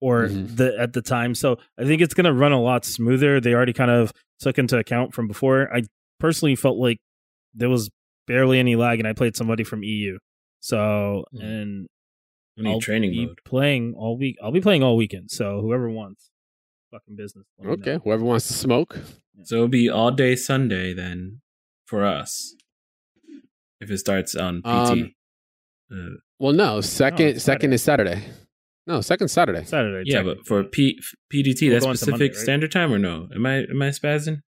[0.02, 0.56] or Mhm.
[0.56, 3.54] the at the time so i think it's going to run a lot smoother they
[3.54, 5.82] already kind of took into account from before i
[6.20, 7.00] personally felt like
[7.54, 7.90] there was
[8.28, 10.18] barely any lag and i played somebody from eu
[10.62, 11.44] so Mhm.
[11.44, 11.88] and
[12.58, 13.40] I need I'll training be mode.
[13.46, 14.38] playing all week.
[14.44, 15.32] I'll be playing all weekend.
[15.32, 16.29] So whoever wants,
[16.92, 17.46] fucking business.
[17.66, 18.00] Okay, know.
[18.04, 19.00] whoever wants to smoke.
[19.44, 21.42] So it'll be all day Sunday then
[21.86, 22.56] for us.
[23.82, 24.66] If it starts on PT.
[24.66, 25.16] Um,
[25.92, 28.24] Uh, Well, no, second it's second is Saturday.
[28.86, 29.64] No, second Saturday.
[29.66, 30.10] Saturday.
[30.10, 31.00] yeah, but for technically.
[31.32, 32.36] P- PDT, We're that's going Pacific Monday, right?
[32.36, 33.28] Standard Time or no?
[33.34, 34.42] Am I am I spazzing?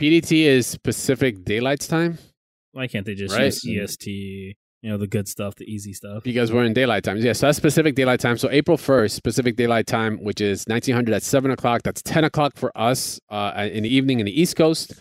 [0.00, 2.18] PDT is Pacific Daylight's time
[2.72, 3.44] why can't they just Right.
[3.44, 4.56] use EST?
[4.84, 6.24] You know, the good stuff, the easy stuff.
[6.24, 7.16] because we're in daylight time.
[7.16, 8.36] Yeah, so that's specific Daylight Time.
[8.36, 11.82] So April first, specific Daylight Time, which is nineteen hundred at seven o'clock.
[11.82, 14.92] That's ten o'clock for us uh, in the evening in the East Coast.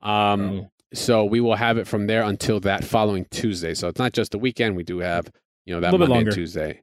[0.00, 0.68] Um, Oh.
[0.94, 3.72] So we will have it from there until that following Tuesday.
[3.74, 4.76] So it's not just the weekend.
[4.76, 5.28] We do have
[5.66, 6.32] you know that Monday and.
[6.32, 6.80] Tuesday,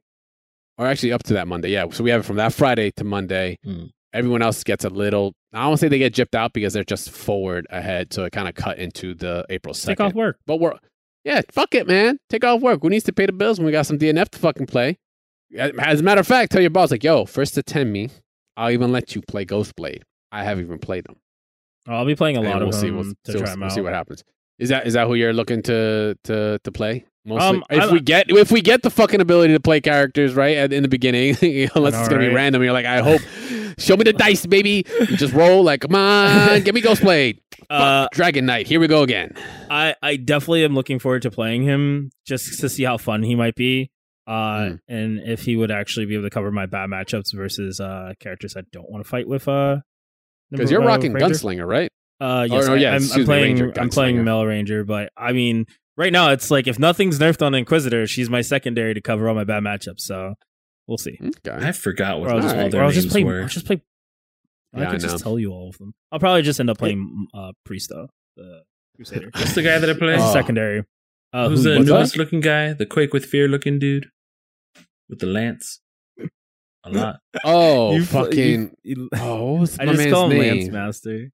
[0.76, 1.70] or actually up to that Monday.
[1.70, 1.86] Yeah.
[1.92, 3.56] So we have it from that Friday to Monday.
[3.64, 3.84] Hmm.
[4.12, 5.32] Everyone else gets a little.
[5.54, 8.48] I don't say they get gypped out because they're just forward ahead, so it kind
[8.48, 10.06] of cut into the April Take second.
[10.06, 10.36] off work.
[10.46, 10.74] But we're
[11.24, 12.18] yeah, fuck it, man.
[12.28, 12.80] Take off work.
[12.82, 14.98] Who needs to pay the bills when we got some DNF to fucking play?
[15.58, 18.10] As a matter of fact, tell your boss like, yo, first attend me.
[18.56, 20.02] I'll even let you play Ghostblade.
[20.30, 21.16] I haven't even played them.
[21.88, 22.86] Oh, I'll be playing a lot we'll of see.
[22.86, 24.22] them We'll, to so try we'll, them we'll see what happens.
[24.58, 27.06] Is that is that who you're looking to to to play?
[27.24, 30.34] Mostly, Um, if I- we get if we get the fucking ability to play characters
[30.34, 31.36] right at, in the beginning,
[31.74, 33.20] unless it's gonna be random, you're like, I hope,
[33.78, 34.84] show me the dice, baby.
[35.00, 37.38] You just roll like, come on, give me Ghostblade,
[37.70, 38.66] Uh, Dragon Knight.
[38.66, 39.32] Here we go again.
[39.70, 43.34] I I definitely am looking forward to playing him just to see how fun he
[43.34, 43.90] might be.
[44.26, 44.74] Uh, Hmm.
[44.88, 48.54] and if he would actually be able to cover my bad matchups versus uh characters
[48.56, 49.48] I don't want to fight with.
[49.48, 49.78] Uh,
[50.50, 51.12] Because you're uh, rocking.
[51.12, 51.90] Gunslinger, right?
[52.20, 53.56] Uh, yes, no, yeah, I, am I'm playing.
[53.58, 54.22] Ranger, I'm playing.
[54.24, 55.64] Mel Ranger, but I mean,
[55.96, 59.34] right now it's like if nothing's nerfed on Inquisitor, she's my secondary to cover all
[59.34, 60.00] my bad matchups.
[60.00, 60.34] So
[60.90, 61.18] we'll see.
[61.22, 61.66] Okay.
[61.66, 62.70] I forgot what Or I'll all just, Alright.
[62.72, 63.24] their or I'll names just play.
[63.24, 63.40] were.
[63.42, 63.80] I'll just play.
[64.74, 64.98] Yeah, I I can know.
[65.08, 65.94] just tell you all of them.
[66.12, 67.88] I'll probably just end up playing uh, Priest
[68.36, 68.62] the
[68.96, 69.30] Crusader.
[69.34, 70.16] What's the guy that I play?
[70.18, 70.32] Oh.
[70.32, 70.84] secondary.
[71.32, 71.94] Uh, Who's who- the what's that?
[71.94, 72.72] newest looking guy?
[72.74, 74.08] The Quake with Fear looking dude
[75.08, 75.80] with the lance.
[76.84, 77.20] A lot.
[77.44, 78.74] Oh, You fucking.
[78.82, 80.56] you- you- oh, what's I my just man's call him name?
[80.58, 81.30] Lance Master.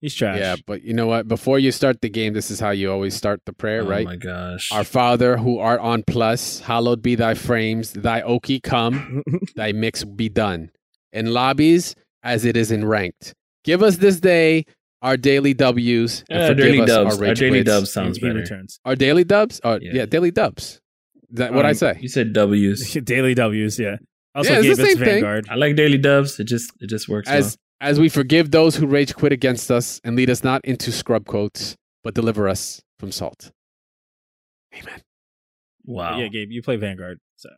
[0.00, 0.38] He's trash.
[0.38, 1.28] Yeah, but you know what?
[1.28, 4.06] Before you start the game, this is how you always start the prayer, oh right?
[4.06, 4.72] Oh my gosh.
[4.72, 9.22] Our Father who art on plus, hallowed be thy frames, thy oki come,
[9.56, 10.70] thy mix be done.
[11.12, 13.34] In lobbies as it is in ranked.
[13.64, 14.64] Give us this day
[15.02, 17.18] our daily W's and Yeah, forgive daily us dubs.
[17.20, 18.38] our Our daily dubs sounds he better.
[18.40, 18.80] returns.
[18.86, 19.60] Our daily dubs?
[19.64, 19.90] Oh, yeah.
[19.94, 20.06] Yeah.
[20.06, 20.80] daily dubs.
[21.30, 21.98] Is that what I Um, say?
[22.00, 22.92] You said W's.
[23.04, 23.96] Daily W's, yeah.
[24.34, 25.06] Also, Yeah, it's the same thing.
[25.22, 25.46] Vanguard.
[25.50, 26.38] I like daily dubs.
[26.40, 30.00] It just it just works As as we forgive those who rage quit against us
[30.04, 33.52] and lead us not into scrub quotes, but deliver us from salt.
[34.74, 35.02] Amen.
[35.84, 36.18] Wow.
[36.18, 37.18] Yeah, Gabe, you play Vanguard.
[37.36, 37.48] So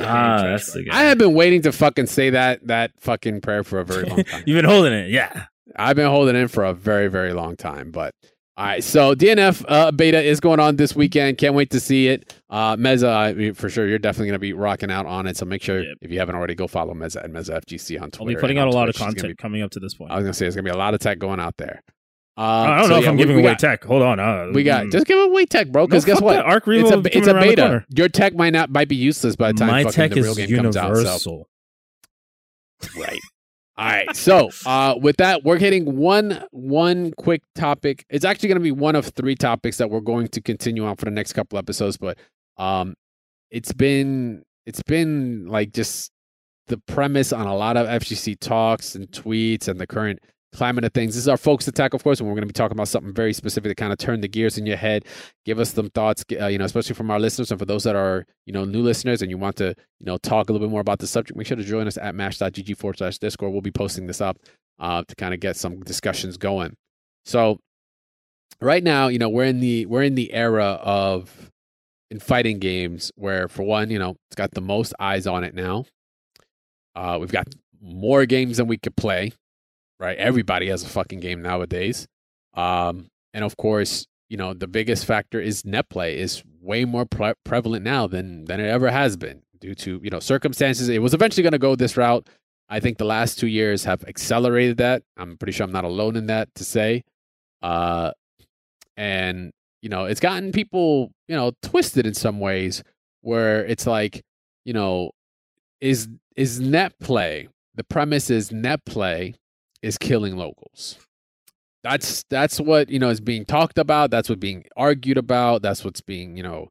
[0.00, 0.98] ah, that's the guy.
[0.98, 4.24] I have been waiting to fucking say that that fucking prayer for a very long
[4.24, 4.42] time.
[4.46, 5.46] you've been holding it, yeah.
[5.76, 7.90] I've been holding in for a very, very long time.
[7.90, 8.14] But
[8.56, 11.38] all right, so DNF uh, beta is going on this weekend.
[11.38, 12.34] Can't wait to see it.
[12.50, 15.38] Uh, Mezza, I mean, for sure, you're definitely going to be rocking out on it.
[15.38, 15.96] So make sure Yep.
[16.02, 18.30] if you haven't already, go follow Mezza and Mezza FGC on Twitter.
[18.30, 19.00] I'll be putting out a lot of Twitch.
[19.06, 20.10] Gonna content coming up to this point.
[20.10, 21.56] I was going to say there's going to be a lot of tech going out
[21.56, 21.82] there.
[22.36, 23.84] Uh, I don't so know if yeah, I'm we- giving we away got, tech.
[23.84, 24.20] Hold on.
[24.20, 24.92] Uh, We got mm.
[24.92, 25.86] just give away tech, bro.
[25.86, 26.32] Because No, guess what?
[26.34, 26.44] that.
[26.44, 27.84] Arc It's a, it's a beta.
[27.88, 30.36] Your tech might not might be useless by the time My tech the real is
[30.38, 30.94] game comes out.
[30.94, 31.48] So universal.
[32.98, 33.20] Right.
[33.76, 34.08] All right.
[34.14, 38.04] So uh, with that, we're hitting one one quick topic.
[38.10, 40.96] It's actually going to be one of three topics that we're going to continue on
[40.96, 41.96] for the next couple episodes.
[41.96, 42.18] But
[42.58, 42.94] um,
[43.50, 46.10] it's been it's been like just
[46.68, 50.20] the premise on a lot of FGC talks and tweets and the current
[50.54, 51.14] climate of things.
[51.14, 53.12] This is our Focus Attack, of course, and we're going to be talking about something
[53.12, 55.04] very specific to kind of turn the gears in your head.
[55.44, 57.96] Give us some thoughts, uh, you know, especially from our listeners and for those that
[57.96, 60.70] are you know new listeners and you want to you know talk a little bit
[60.70, 61.36] more about the subject.
[61.36, 63.52] Make sure to join us at mash.gg forward slash discord.
[63.52, 64.38] We'll be posting this up
[64.78, 66.76] uh, to kind of get some discussions going.
[67.24, 67.58] So
[68.60, 71.50] right now, you know, we're in the we're in the era of
[72.10, 75.54] in fighting games where for one, you know, it's got the most eyes on it
[75.54, 75.86] now.
[76.94, 77.48] Uh, we've got
[77.80, 79.32] more games than we could play,
[80.00, 80.16] right?
[80.18, 82.06] Everybody has a fucking game nowadays.
[82.54, 87.04] Um, and of course, you know, the biggest factor is net play is way more
[87.06, 90.88] pre- prevalent now than than it ever has been due to, you know, circumstances.
[90.88, 92.28] It was eventually going to go this route.
[92.68, 95.02] I think the last 2 years have accelerated that.
[95.16, 97.04] I'm pretty sure I'm not alone in that to say.
[97.60, 98.12] Uh
[98.96, 102.82] and you know, it's gotten people, you know, twisted in some ways
[103.20, 104.22] where it's like,
[104.64, 105.10] you know,
[105.80, 107.48] is is net play.
[107.74, 109.34] The premise is net play
[109.82, 110.98] is killing locals.
[111.82, 115.84] That's that's what, you know, is being talked about, that's what being argued about, that's
[115.84, 116.68] what's being, you know,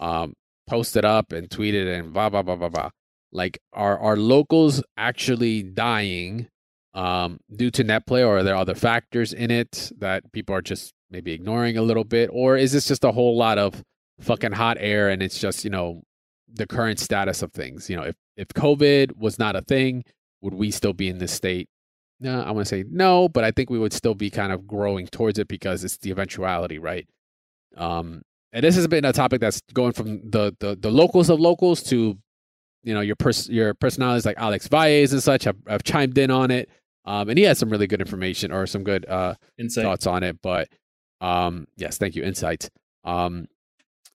[0.00, 0.34] um
[0.66, 2.90] posted up and tweeted and blah blah blah blah blah.
[3.32, 6.48] Like are are locals actually dying
[6.94, 10.62] um, due to net play, or are there other factors in it that people are
[10.62, 13.82] just maybe ignoring a little bit, or is this just a whole lot of
[14.20, 16.02] fucking hot air and it's just you know
[16.54, 17.90] the current status of things.
[17.90, 20.04] You know, if if COVID was not a thing,
[20.40, 21.68] would we still be in this state?
[22.20, 24.66] No, I want to say no, but I think we would still be kind of
[24.66, 27.06] growing towards it because it's the eventuality, right?
[27.76, 31.40] Um, and this has been a topic that's going from the the, the locals of
[31.40, 32.16] locals to
[32.84, 36.30] you know your pers- your personalities like Alex Valles and such have, have chimed in
[36.30, 36.68] on it.
[37.04, 39.84] Um, and he has some really good information or some good uh, Insight.
[39.84, 40.38] thoughts on it.
[40.40, 40.68] But
[41.20, 42.70] um, yes, thank you, insights.
[43.04, 43.46] Um,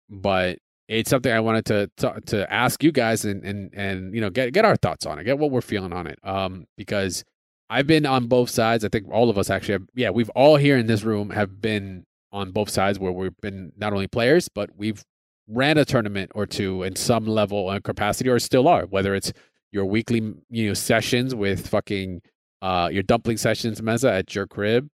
[0.10, 4.22] but it's something I wanted to to, to ask you guys and, and and you
[4.22, 6.18] know get get our thoughts on it, get what we're feeling on it.
[6.24, 7.24] Um, because
[7.70, 8.84] I've been on both sides.
[8.84, 9.84] I think all of us actually have.
[9.96, 13.72] Yeah, we've all here in this room have been on both sides where we've been
[13.78, 15.04] not only players but we've
[15.48, 18.86] ran a tournament or two in some level of capacity or still are.
[18.86, 19.34] Whether it's
[19.72, 22.22] your weekly you know sessions with fucking
[22.62, 24.88] uh your dumpling sessions Mezza at your crib.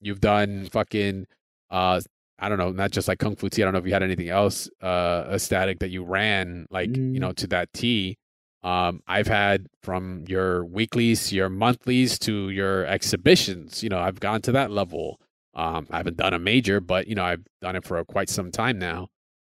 [0.00, 1.26] You've done fucking
[1.70, 2.00] uh
[2.38, 3.62] I don't know, not just like Kung Fu Tea.
[3.62, 6.88] I don't know if you had anything else uh a static that you ran like,
[6.96, 7.18] you Mm.
[7.20, 8.16] know, to that tea.
[8.62, 14.42] Um I've had from your weeklies, your monthlies to your exhibitions, you know, I've gone
[14.42, 15.20] to that level.
[15.54, 18.50] Um I haven't done a major, but you know, I've done it for quite some
[18.50, 19.08] time now.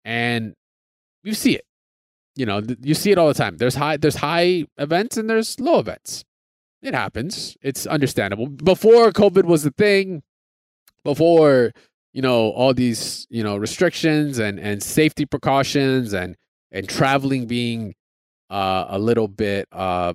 [0.05, 0.53] And
[1.23, 1.65] you see it.
[2.35, 3.57] You know, th- you see it all the time.
[3.57, 6.23] There's high there's high events and there's low events
[6.83, 7.57] it happens.
[7.61, 8.47] It's understandable.
[8.47, 10.21] Before COVID was the thing,
[11.03, 11.71] before
[12.11, 16.35] you know all these you know restrictions and and safety precautions and
[16.71, 17.95] and traveling being
[18.49, 20.13] uh, a little bit uh,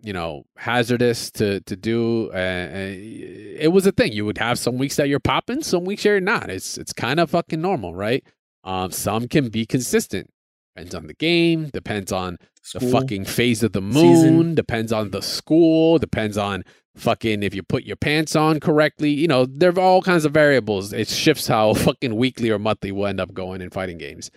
[0.00, 2.30] you know hazardous to to do.
[2.32, 4.12] Uh, it was a thing.
[4.12, 6.50] You would have some weeks that you're popping, some weeks you're not.
[6.50, 8.24] It's it's kind of fucking normal, right?
[8.64, 10.30] Um, some can be consistent.
[10.74, 11.66] Depends on the game.
[11.72, 12.38] Depends on
[12.72, 14.54] the fucking phase of the moon Season.
[14.54, 16.64] depends on the school depends on
[16.96, 20.32] fucking if you put your pants on correctly you know there are all kinds of
[20.32, 24.30] variables it shifts how fucking weekly or monthly we'll end up going in fighting games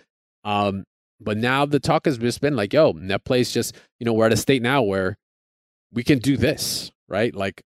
[0.44, 0.84] um
[1.20, 4.26] but now the talk has just been like yo net plays just you know we're
[4.26, 5.16] at a state now where
[5.92, 7.62] we can do this right like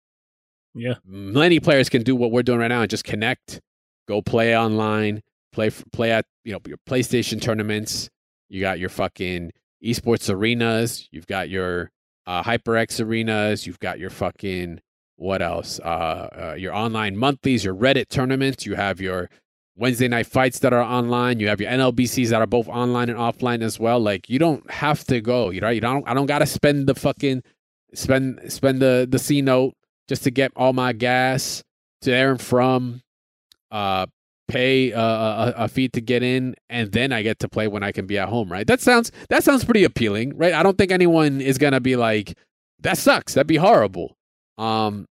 [0.74, 0.94] Yeah.
[1.04, 3.60] many players can do what we're doing right now and just connect,
[4.06, 5.22] go play online,
[5.52, 8.08] play play at you know your PlayStation tournaments.
[8.48, 11.08] You got your fucking esports arenas.
[11.10, 11.90] You've got your
[12.26, 13.66] uh, HyperX arenas.
[13.66, 14.80] You've got your fucking
[15.16, 15.80] what else?
[15.80, 18.64] Uh, uh, your online monthlies, your Reddit tournaments.
[18.66, 19.28] You have your
[19.80, 21.40] Wednesday night fights that are online.
[21.40, 23.98] You have your NLBCs that are both online and offline as well.
[23.98, 25.48] Like you don't have to go.
[25.50, 26.06] You know, you don't.
[26.06, 27.42] I don't gotta spend the fucking
[27.94, 29.74] spend spend the the C note
[30.06, 31.64] just to get all my gas
[32.02, 33.00] to there and from.
[33.70, 34.06] Uh,
[34.48, 37.82] pay uh, a, a fee to get in, and then I get to play when
[37.84, 38.50] I can be at home.
[38.50, 38.66] Right?
[38.66, 40.52] That sounds that sounds pretty appealing, right?
[40.52, 42.36] I don't think anyone is gonna be like,
[42.80, 43.34] that sucks.
[43.34, 44.16] That'd be horrible.
[44.58, 45.06] Um,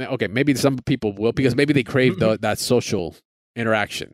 [0.00, 3.14] okay, maybe some people will because maybe they crave the, that social
[3.58, 4.12] interaction.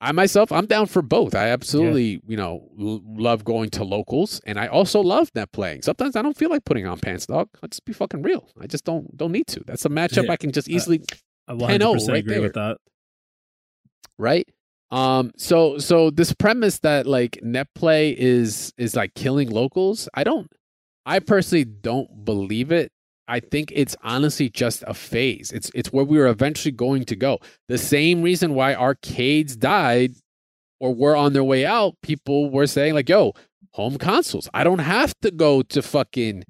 [0.00, 1.34] I myself, I'm down for both.
[1.34, 5.82] I absolutely, you know, l- love going to locals, and I also love net playing.
[5.82, 7.48] Sometimes I don't feel like putting on pants, dog.
[7.62, 8.48] I'll just be fucking real.
[8.60, 9.62] I just don't don't need to.
[9.66, 10.32] That's a matchup Yeah.
[10.32, 11.02] I can just easily
[11.48, 12.78] I 10-0 100% right agree with that.
[14.18, 14.48] right
[14.90, 20.22] um so so this premise that like net play is is like killing locals i
[20.22, 20.50] don't
[21.06, 22.92] i personally don't believe it
[23.28, 27.16] i think it's honestly just a phase it's it's where we were eventually going to
[27.16, 30.14] go the same reason why arcades died
[30.80, 33.32] or were on their way out people were saying like yo
[33.72, 36.44] home consoles i don't have to go to fucking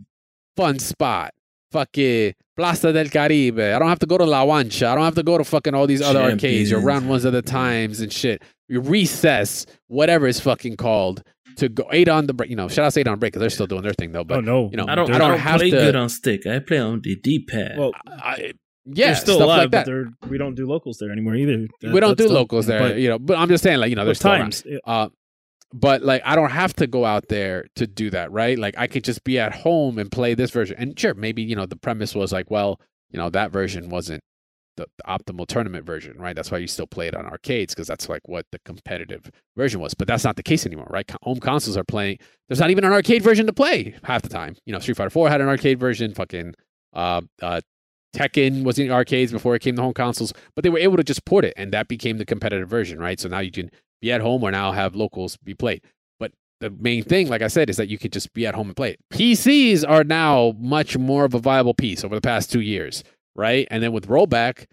[0.56, 1.32] fun spot
[1.72, 3.58] fucking Plaza del Caribe.
[3.58, 4.86] I don't have to go to La Wancha.
[4.86, 6.84] I don't have to go to fucking all these other arcades, your Champions.
[6.84, 8.42] round ones at the times and shit.
[8.68, 11.24] Your recess, whatever it's fucking called,
[11.56, 12.50] to go eight on the break.
[12.50, 14.24] You know, shout out to eight on break because they're still doing their thing though.
[14.24, 15.10] But oh no, you know, I don't.
[15.10, 16.46] I I don't don't, have play to- good on stick.
[16.46, 17.78] I play on the D pad.
[17.78, 18.52] well, I,
[18.86, 20.12] yeah, they're still stuff alive, like that.
[20.20, 21.66] but we don't do locals there anymore either.
[21.80, 23.18] That- we don't do still- locals there, but- you know.
[23.18, 24.62] But I'm just saying, like you know, there's times.
[24.66, 24.78] yeah.
[24.84, 25.08] Uh,
[25.72, 28.58] but like I don't have to go out there to do that, right?
[28.58, 30.76] Like I could just be at home and play this version.
[30.78, 32.80] And sure, maybe you know the premise was like, well,
[33.10, 34.22] you know that version wasn't
[34.76, 36.34] the, the optimal tournament version, right?
[36.34, 39.80] That's why you still play it on arcades because that's like what the competitive version
[39.80, 39.94] was.
[39.94, 41.10] But that's not the case anymore, right?
[41.22, 42.18] Home consoles are playing.
[42.48, 44.56] There's not even an arcade version to play half the time.
[44.66, 46.14] You know, Street Fighter 4 had an arcade version.
[46.14, 46.54] Fucking
[46.92, 47.60] uh, uh,
[48.14, 51.04] Tekken was in arcades before it came to home consoles, but they were able to
[51.04, 53.18] just port it, and that became the competitive version, right?
[53.18, 53.70] So now you can
[54.00, 55.82] be at home or now have locals be played.
[56.18, 58.68] But the main thing, like I said, is that you could just be at home
[58.68, 59.00] and play it.
[59.12, 63.02] PCs are now much more of a viable piece over the past two years,
[63.34, 63.66] right?
[63.70, 64.66] And then with rollback,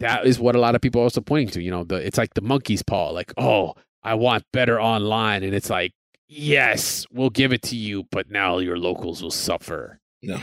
[0.00, 1.62] that is what a lot of people are also pointing to.
[1.62, 5.54] You know, the it's like the monkey's paw, like, oh, I want better online, and
[5.54, 5.92] it's like,
[6.28, 10.00] yes, we'll give it to you, but now your locals will suffer.
[10.22, 10.40] no.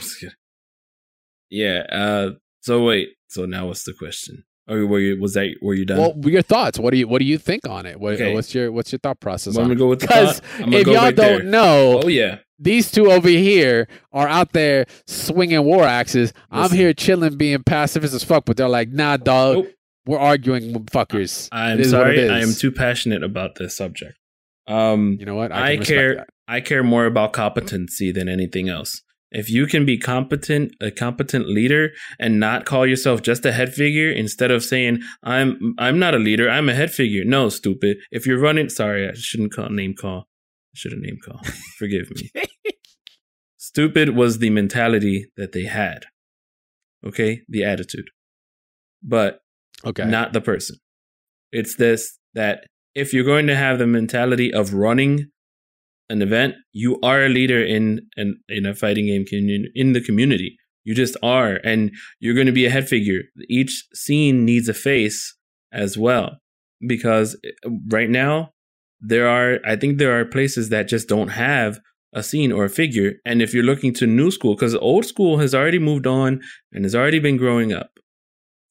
[1.49, 1.83] Yeah.
[1.91, 2.31] Uh.
[2.61, 3.09] So wait.
[3.27, 4.43] So now what's the question?
[4.67, 5.97] Or were you, was that were you done?
[5.99, 6.79] Well, your thoughts.
[6.79, 7.99] What do you What do you think on it?
[7.99, 8.33] What, Okay.
[8.33, 10.49] What's your What's your thought process Well, I'm gonna go with Because thought.
[10.55, 11.43] I'm gonna if y'all right don't there.
[11.43, 16.33] know, oh yeah, these two over here are out there swinging war axes.
[16.49, 19.67] I'm here chilling, being pacifist as fuck, but they're like, nah, dog,
[20.07, 21.47] we're arguing fuckers.
[21.51, 22.29] I'm It is what it sorry.
[22.29, 24.17] I am too passionate about this subject.
[24.67, 25.51] Um, You know what?
[25.51, 26.25] I respect care.
[26.47, 29.01] I care more about competency than anything else.
[29.35, 33.73] If you can be competent, a competent leader, and not call yourself just a head
[33.73, 37.25] figure, instead of saying I'm I'm not a leader, I'm a head figure.
[37.25, 37.97] No, stupid.
[38.11, 40.19] If you're running, sorry, I shouldn't call name call.
[40.21, 41.41] I should have name call.
[41.77, 42.31] Forgive me.
[43.57, 46.05] stupid was the mentality that they had.
[47.05, 48.09] Okay, the attitude,
[49.03, 49.39] but
[49.83, 50.05] Okay.
[50.05, 50.77] not the person.
[51.51, 52.65] It's this that
[52.95, 55.27] if you're going to have the mentality of running
[56.09, 60.01] an event, you are a leader in in, in a fighting game community in the
[60.01, 60.57] community.
[60.83, 63.21] You just are, and you're going to be a head figure.
[63.49, 65.35] Each scene needs a face
[65.71, 66.37] as well,
[66.87, 67.35] because
[67.65, 68.51] uh, right now
[69.01, 69.59] there are.
[69.65, 71.79] I think there are places that just don't have
[72.13, 73.13] a scene or a figure.
[73.25, 76.41] And if you're looking to new school, because old school has already moved on
[76.71, 77.89] and has already been growing up,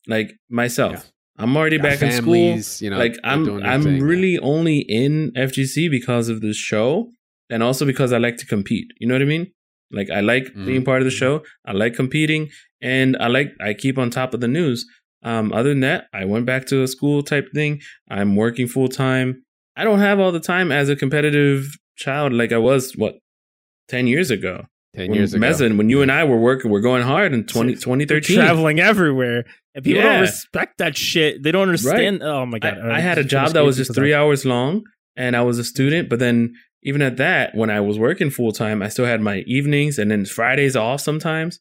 [0.07, 1.01] like myself, Yeah.
[1.37, 4.03] I'm already Got back in school you know, like I'm I'm thing, yeah.
[4.03, 7.11] really only in FGC because of this show
[7.51, 8.87] and also because I like to compete.
[8.99, 9.47] You know what I mean?
[9.91, 10.67] Like I like Mhm.
[10.67, 11.43] being part of the show.
[11.65, 12.49] I like competing
[12.81, 14.87] and I like I keep on top of the news.
[15.23, 17.81] Um other than that, I went back to a school type thing.
[18.11, 19.43] I'm working full time.
[19.77, 21.67] I don't have all the time as a competitive
[21.97, 23.19] child like I was what
[23.89, 24.67] 10 years ago.
[24.97, 25.45] Ten when years ago.
[25.45, 29.45] Mezzan, when you and I were working, we're going hard in 20, You're traveling everywhere,
[29.75, 30.13] and people Yeah.
[30.13, 31.43] don't respect that shit.
[31.43, 32.23] They don't understand.
[32.23, 32.79] Oh my god!
[32.79, 34.85] I, I had a job that was just three hours long
[35.17, 36.55] and I was a student, but then
[36.85, 40.11] even at that, when I was working full time, I still had my evenings and
[40.11, 41.59] then Fridays off sometimes.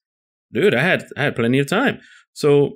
[0.52, 2.00] Dude, I had I had plenty of time.
[2.34, 2.74] So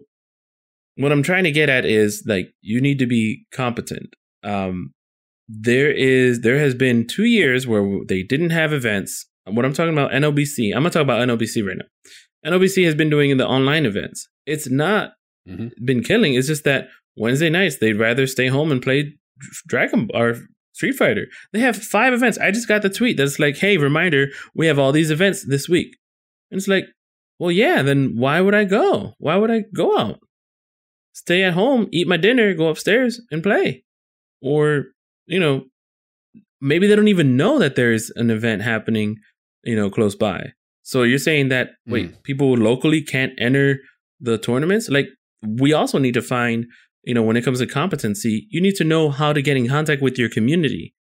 [0.95, 4.15] what I'm trying to get at is like you need to be competent.
[4.43, 4.93] Um
[5.49, 9.25] there is there has been two years where they didn't have events.
[9.45, 10.71] What I'm talking about, NOBC.
[10.75, 12.51] I'm gonna talk about NOBC right now.
[12.51, 14.27] NOBC has been doing the online events.
[14.45, 15.13] It's not
[15.47, 15.71] Mhm.
[15.85, 16.33] been killing.
[16.33, 19.13] It's just that Wednesday nights they'd rather stay home and play
[19.67, 20.35] Dragon or
[20.77, 21.25] Street Fighter.
[21.53, 22.37] They have five events.
[22.37, 25.67] I just got the tweet that's like, "Hey, reminder, we have all these events this
[25.67, 25.97] week."
[26.51, 26.85] And it's like,
[27.39, 27.81] well, yeah.
[27.81, 29.13] Then why would I go?
[29.17, 30.19] Why would I go out?
[31.13, 33.83] Stay at home, eat my dinner, go upstairs and play,
[34.41, 34.85] or
[35.25, 35.63] you know,
[36.61, 39.15] maybe they don't even know that there's an event happening,
[39.63, 40.51] you know, close by.
[40.83, 42.15] So you're saying that wait, hmm.
[42.23, 43.79] people locally can't enter
[44.19, 44.89] the tournaments?
[44.89, 45.07] Like
[45.43, 46.65] we also need to find,
[47.07, 49.67] you know, when it comes to competency, you need to know how to get in
[49.67, 50.93] contact with your community.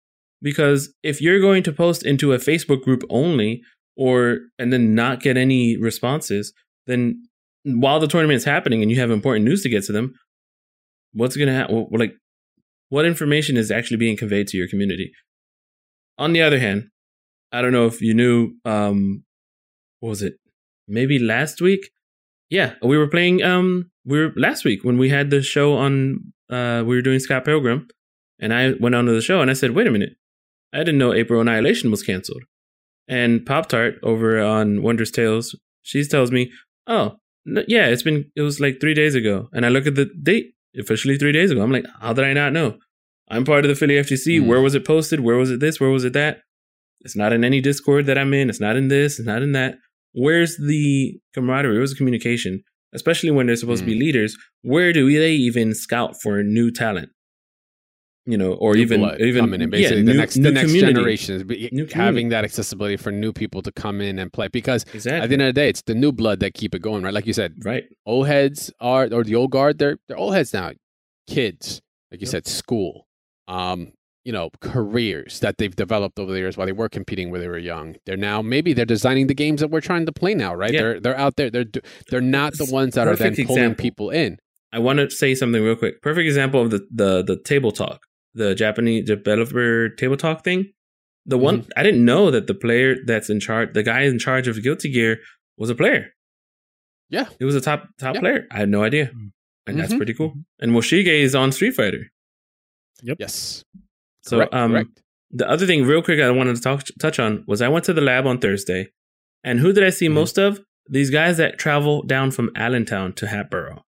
[0.42, 3.62] Because if you're going to post into a Facebook group only
[3.98, 6.54] or and then not get any responses,
[6.86, 7.24] then
[7.64, 10.14] while the tournament is happening and you have important news to get to them,
[11.14, 11.88] what's going to happen?
[11.92, 12.14] Like,
[12.90, 15.12] what information is actually being conveyed to your community?
[16.20, 16.90] On the other hand,
[17.52, 19.24] I don't know if you knew, um,
[20.02, 20.36] what was it?
[20.88, 21.90] Maybe last week?
[22.50, 26.34] Yeah, we were playing, um, we were last week when we had the show on,
[26.50, 27.88] uh, we were doing Scott Pilgrim,
[28.40, 30.14] and I went onto the show and I said, wait a minute,
[30.74, 32.44] I didn't know April Annihilation was canceled.
[33.08, 36.52] And Pop Tart over on Wondrous Tales, she tells me,
[36.88, 39.48] oh, n- yeah, it's been, it was like three days ago.
[39.54, 41.62] And I look at the date, officially three days ago.
[41.62, 42.78] I'm like, how did I not know?
[43.30, 44.42] I'm part of the Philly FGC.
[44.42, 44.48] Mm.
[44.48, 45.22] Where was it posted?
[45.22, 45.80] Where was it this?
[45.80, 46.40] Where was it that?
[47.02, 48.50] It's not in any Discord that I'm in.
[48.50, 49.20] It's not in this.
[49.20, 49.76] It's not in that.
[50.14, 51.78] Where's the camaraderie?
[51.78, 52.64] Where's the communication?
[52.96, 54.36] Especially when they're supposed to be leaders.
[54.64, 57.10] Where do they even scout for new talent?
[58.28, 60.52] You know, or New even blood even coming in, yeah, the new- next new the
[60.52, 61.94] next generation, community.
[61.94, 64.48] having that accessibility for new people to come in and play.
[64.48, 65.22] Because Exactly.
[65.22, 67.14] at the end of the day, it's the new blood that keep it going, right?
[67.14, 67.84] Like you said, right.
[68.08, 70.72] old heads are or the old guard, they're they're old heads now.
[71.28, 72.32] Kids, like you Yep.
[72.32, 73.06] said, school,
[73.48, 73.92] um,
[74.26, 77.48] you know, careers that they've developed over the years while they were competing when they
[77.48, 77.96] were young.
[78.06, 80.74] They're now maybe they're designing the games that we're trying to play now, right?
[80.74, 80.82] Yeah.
[80.82, 81.50] They're they're out there.
[81.50, 81.66] They're
[82.10, 83.82] they're not the ones that are then Perfect pulling example.
[83.84, 84.38] people in.
[84.74, 86.02] I want to say something real quick.
[86.02, 88.02] Perfect example of the the the table talk,
[88.34, 90.72] the Japanese developer table talk thing.
[91.28, 91.70] The one Mm-hmm.
[91.78, 94.92] I didn't know that the player that's in charge, the guy in charge of Guilty
[94.92, 95.20] Gear,
[95.58, 96.12] was a player.
[97.10, 97.26] Yeah.
[97.40, 98.22] he was a top top Yeah.
[98.22, 98.48] player.
[98.52, 99.12] I had no idea,
[99.68, 99.98] and that's Mhm.
[99.98, 100.34] pretty cool.
[100.60, 102.12] And Moshige is on Street Fighter.
[103.04, 103.64] Yep yes.
[104.26, 105.02] So Correct, um, correct.
[105.32, 107.94] the other thing, real quick, I wanted to talk touch on was I went to
[107.94, 108.92] the lab on Thursday,
[109.44, 110.14] and who did I see Mhm.
[110.14, 110.60] most of?
[110.90, 113.84] These guys that travel down from Allentown to Hatboro.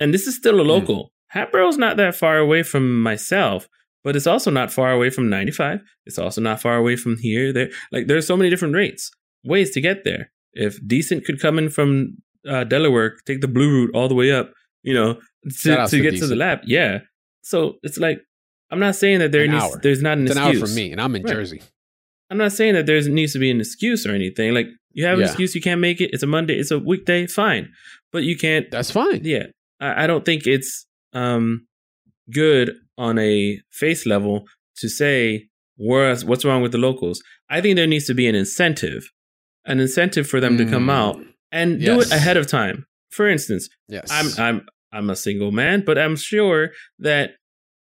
[0.00, 0.68] And this is still a Mm.
[0.68, 1.12] local.
[1.28, 3.68] Hatboro's not that far away from myself,
[4.04, 5.80] but it's also not far away from 95.
[6.06, 7.52] It's also not far away from here.
[7.52, 9.10] There, like, there's so many different rates,
[9.44, 10.30] ways to get there.
[10.52, 12.18] If decent could come in from
[12.48, 14.52] uh, Delaware, take the blue route all the way up,
[14.84, 15.14] you know,
[15.62, 16.60] to, to to get to the lab.
[16.64, 17.00] Yeah.
[17.42, 18.20] So it's like
[18.70, 19.80] I'm not saying that there An needs hour.
[19.82, 20.62] there's not an It's an excuse.
[20.62, 21.32] hour from me, and I'm in Right.
[21.34, 21.62] Jersey.
[22.30, 24.52] I'm not saying that there needs to be an excuse or anything.
[24.54, 25.26] Like you have an Yeah.
[25.26, 26.10] excuse, you can't make it.
[26.12, 26.58] It's a Monday.
[26.58, 27.26] It's a weekday.
[27.26, 27.70] Fine,
[28.12, 28.68] but you can't.
[28.70, 29.20] That's fine.
[29.24, 29.46] Yeah,
[29.80, 31.66] I, I don't think it's um
[32.32, 34.46] good on a face level
[34.78, 37.22] to say what's what's wrong with the locals.
[37.48, 39.08] I think there needs to be an incentive,
[39.64, 40.90] an incentive for them to come Mm.
[40.92, 41.20] out
[41.52, 42.86] and do it ahead of time.
[43.10, 44.08] For instance, Yes.
[44.10, 47.32] I'm I'm I'm a single man, but I'm sure that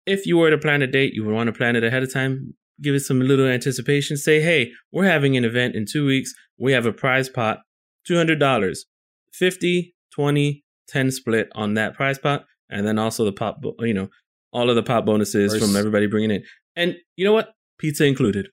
[0.06, 2.12] if you were to plan a date, you would want to plan it ahead of
[2.14, 2.54] time.
[2.82, 4.18] Give it some little anticipation.
[4.18, 6.34] Say, hey, we're having an event in two weeks.
[6.58, 7.60] We have a prize pot,
[8.06, 8.86] two hundred dollars,
[9.34, 13.94] 50, 20, 10 split on that prize pot, and then also the pop, bo- you
[13.94, 14.10] know,
[14.52, 16.44] all of the pop bonuses First- from everybody bringing in.
[16.76, 17.54] And you know what?
[17.80, 18.48] Pizza included.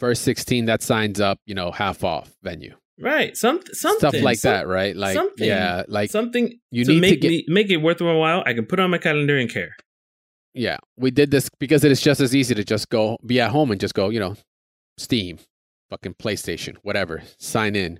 [0.00, 2.74] First 16 that signs up, you know, half off venue.
[2.98, 3.36] Right.
[3.36, 4.94] Some something Stuff like some- that, right?
[4.96, 5.46] Like, something.
[5.46, 8.42] yeah, like, something you to need to make get- me make it worth my while.
[8.46, 9.74] I can put it on my calendar and care.
[10.54, 13.50] Yeah, we did this because it is just as easy to just go be at
[13.50, 14.36] home and just go, you know,
[14.98, 15.38] Steam,
[15.90, 17.98] fucking PlayStation, whatever, sign in.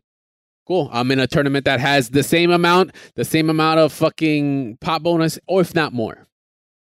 [0.67, 0.89] Cool.
[0.93, 5.03] I'm in a tournament that has the same amount, the same amount of fucking pop
[5.03, 6.27] bonus, or if not more,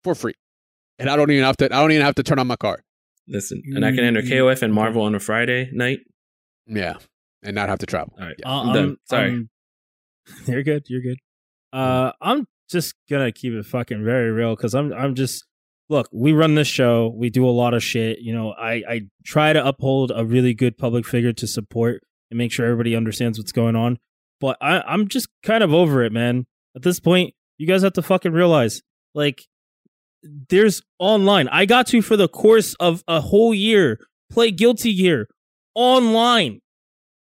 [0.05, 0.34] for free.
[0.98, 1.66] And I don't even have to.
[1.66, 2.82] I don't even have to turn on my card.
[3.28, 6.01] Listen, and I can enter KOF and Marvel on a Friday night.
[6.66, 6.94] Yeah,
[7.43, 8.12] and not have to travel.
[8.20, 8.48] All right, Yeah.
[8.51, 8.84] Uh, I'm done.
[8.84, 9.30] um, Sorry.
[9.30, 9.48] um,
[10.47, 10.84] you're good.
[10.89, 11.18] You're good.
[11.72, 15.44] Uh, I'm just gonna keep it fucking very real because I'm I'm just
[15.93, 16.09] look.
[16.12, 17.14] We run this show.
[17.16, 18.19] We do a lot of shit.
[18.19, 22.39] You know, I I try to uphold a really good public figure to support and
[22.39, 23.98] make sure everybody understands what's going on.
[24.40, 26.47] But I I'm just kind of over it, man.
[26.74, 28.82] At this point, you guys have to fucking realize,
[29.14, 29.43] like,
[30.48, 31.48] there's online.
[31.48, 34.01] I got to for the course of a whole year
[34.31, 35.28] play Guilty Gear
[35.74, 36.60] online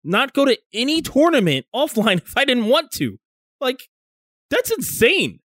[0.05, 3.19] not go to any tournament offline if I didn't want to.
[3.61, 3.89] Like,
[4.51, 5.41] that's insane.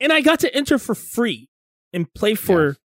[0.00, 1.48] And I got to enter for free
[1.94, 2.76] and play for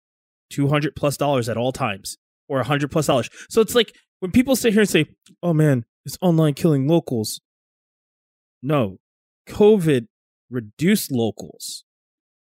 [0.51, 2.17] 200 plus dollars at all times
[2.47, 3.29] or 100 plus dollars.
[3.49, 5.05] So it's like when people sit here and say,
[5.43, 7.41] oh man, it's online killing locals.
[8.61, 8.97] No,
[9.47, 10.07] COVID
[10.49, 11.83] reduced locals.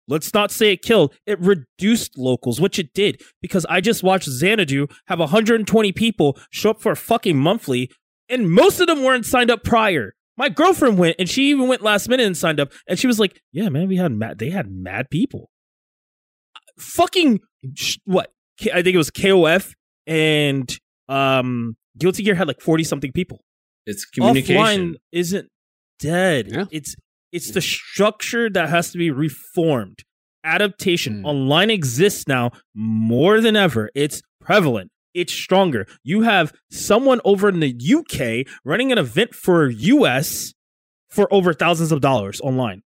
[0.07, 1.15] Let's not say it killed.
[1.25, 6.71] It reduced locals, which it did, because I just watched Xanadu have 120 people show
[6.71, 7.89] up for a fucking monthly,
[8.29, 10.13] and most of them weren't signed up prior.
[10.37, 13.19] My girlfriend went, and she even went last minute and signed up, and she was
[13.19, 14.37] like, "Yeah, man, we had mad.
[14.37, 15.49] They had mad people.
[16.77, 17.39] Fucking
[18.05, 18.31] what?
[18.59, 19.73] K- I think it was KOF
[20.07, 20.69] and
[21.09, 23.39] um Guilty Gear had like 40 something people
[23.85, 24.55] it's communication.
[24.55, 25.49] offline isn't
[25.99, 26.47] dead.
[26.51, 26.65] Yeah.
[26.71, 26.95] It's
[27.31, 29.99] it's the structure that has to be reformed.
[30.43, 31.25] Adaptation Mm.
[31.25, 33.89] online exists now more than ever.
[33.95, 34.91] It's prevalent.
[35.13, 35.87] It's stronger.
[36.03, 40.53] You have someone over in the UK running an event for US
[41.09, 42.81] for over thousands of dollars online,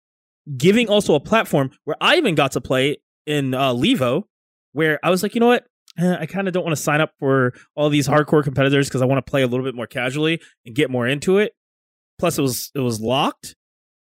[0.56, 4.24] giving also a platform where I even got to play in uh, Levo,
[4.72, 5.64] where I was like, you know what?
[5.98, 9.00] Eh, I kind of don't want to sign up for all these hardcore competitors because
[9.02, 11.52] I want to play a little bit more casually and get more into it.
[12.18, 13.54] Plus, it was it was locked.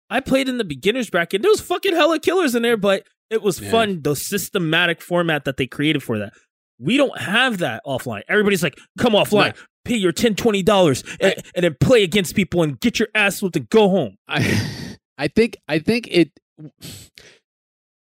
[0.10, 1.42] I played in the beginners bracket.
[1.42, 3.72] There was fucking hella killers in there, but it was Yeah.
[3.72, 4.02] fun.
[4.02, 6.34] The systematic format that they created for that.
[6.80, 8.22] We don't have that offline.
[8.28, 9.56] Everybody's like, come offline,
[9.86, 13.56] pay your 10 $20 and, and then play against people and get your ass whooped
[13.56, 14.18] and go home.
[14.28, 16.32] I I think I think it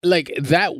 [0.02, 0.72] like that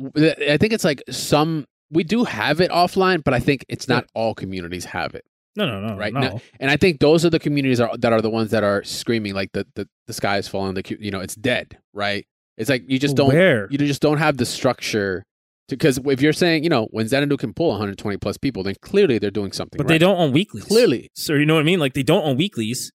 [0.49, 4.05] I think it's like some we do have it offline, but I think it's not
[4.15, 5.25] all communities have it.
[5.55, 5.95] No, no, no.
[5.95, 6.19] Right, No.
[6.21, 6.41] no.
[6.59, 9.33] And I think those are the communities are, that are the ones that are screaming
[9.35, 12.25] like the the, the sky is falling, the you know, it's dead, right?
[12.57, 13.67] It's like you just don't Where?
[13.69, 15.23] you just don't have the structure
[15.69, 19.17] because if you're saying, you know, when Xanadu can pull 120 plus people, then clearly
[19.17, 19.93] they're doing something But right.
[19.95, 20.65] they don't on weeklies.
[20.65, 21.09] Clearly.
[21.15, 21.79] So you know what I mean?
[21.79, 22.91] Like they don't on weeklies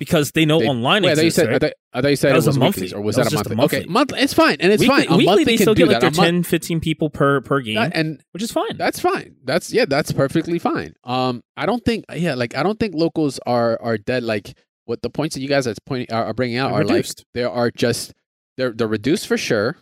[0.00, 1.36] because they know They- online Wait, I thought you exists.
[1.36, 1.56] said right?
[1.56, 2.92] I thought, I thought said That was was a monthly.
[2.92, 3.56] or was That that, was a just a monthly?
[3.56, 3.78] monthly.
[3.78, 4.18] Okay, monthly.
[4.20, 5.12] It's fine, and it's weekly, fine.
[5.12, 6.14] A weekly they still get like that.
[6.14, 8.76] their A 10, 15 people per per game, that- and which is fine.
[8.76, 9.36] That's fine.
[9.44, 10.94] That's yeah, that's perfectly fine.
[11.04, 14.24] Um, I don't think yeah, like I don't think locals are are dead.
[14.24, 14.56] Like
[14.86, 17.18] what the points that you guys are pointing are, are bringing out They're are reduced.
[17.20, 18.12] like they are just
[18.56, 19.76] they're they're reduced for sure.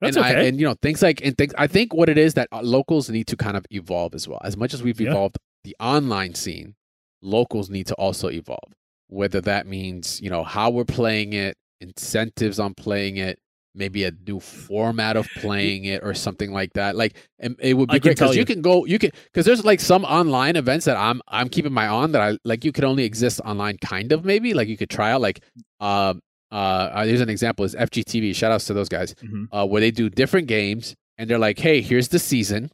[0.00, 0.34] That's and okay.
[0.36, 1.52] I, and you know things like and things.
[1.56, 4.40] I think what it is that uh, locals need to kind of evolve as well.
[4.42, 5.10] As much as we've Yeah.
[5.10, 6.74] evolved the online scene,
[7.20, 8.72] locals need to also evolve.
[9.12, 13.38] Whether that means you know how we're playing it, incentives on playing it,
[13.74, 16.96] maybe a new format of playing it or something like that.
[16.96, 18.40] Like it would be I great because you.
[18.40, 18.46] you.
[18.46, 21.88] can go, you can because there's like some online events that I'm I'm keeping my
[21.88, 22.64] on that I like.
[22.64, 24.54] You could only exist online, kind of maybe.
[24.54, 25.40] Like you could try out like
[25.80, 26.20] um
[26.50, 28.34] uh, here's an example is FGTV.
[28.36, 29.46] Shout outs to those guys Mhm.
[29.52, 32.70] uh, where they do different games and they're like, hey, here's the season.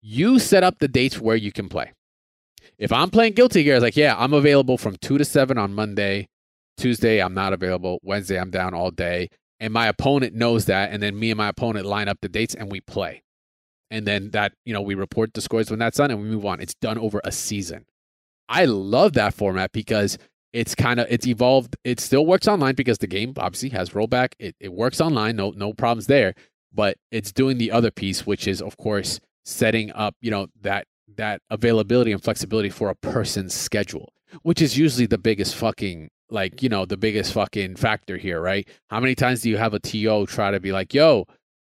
[0.00, 1.92] You set up the dates where you can play.
[2.80, 5.74] If I'm playing Guilty Gear, it's like, yeah, I'm available from 2 to 7 on
[5.74, 6.28] Monday.
[6.78, 8.00] Tuesday, I'm not available.
[8.02, 9.28] Wednesday, I'm down all day.
[9.60, 12.54] and my opponent knows that, and then me and my opponent line up the dates
[12.54, 13.22] and we play,
[13.90, 16.46] and then that you know we report the scores when that's done and we move
[16.46, 16.60] on.
[16.60, 17.84] It's done over a season.
[18.48, 20.18] I love that format because
[20.52, 21.76] it's kind of it's evolved.
[21.84, 24.32] It still works online because the game obviously has rollback.
[24.38, 26.34] It it works online, no no problems there.
[26.72, 30.86] But it's doing the other piece, which is of course setting up you know that
[31.16, 34.12] that availability and flexibility for a person's schedule,
[34.42, 38.68] which is usually the biggest fucking like you know the biggest fucking factor here, right?
[38.88, 41.26] How many times do you have a TO try to be like, "Yo,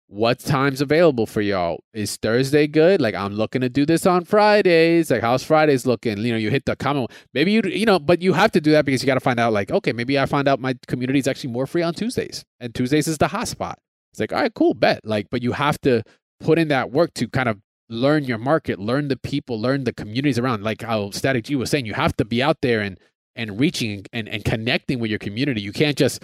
[0.08, 1.84] what time's available for y'all?
[1.94, 3.02] Is Thursday good?
[3.02, 5.10] Like I'm looking to do this on Fridays.
[5.10, 6.18] Like how's Fridays looking?
[6.20, 7.12] You know, you hit the comment.
[7.34, 9.40] Maybe you you know, but you have to do that because you got to find
[9.40, 12.44] out like, okay, maybe I find out my community is actually more free on Tuesdays,
[12.60, 13.80] and Tuesdays is the hot spot.
[14.12, 15.02] It's like, all right, cool, bet.
[15.04, 16.04] Like, but you have to
[16.40, 17.60] put in that work to kind of
[17.90, 20.64] learn your market, learn the people, learn the communities around.
[20.64, 22.98] Like how Static G was saying, you have to be out there and
[23.38, 25.62] and reaching and, and connecting with your community.
[25.62, 26.24] You can't just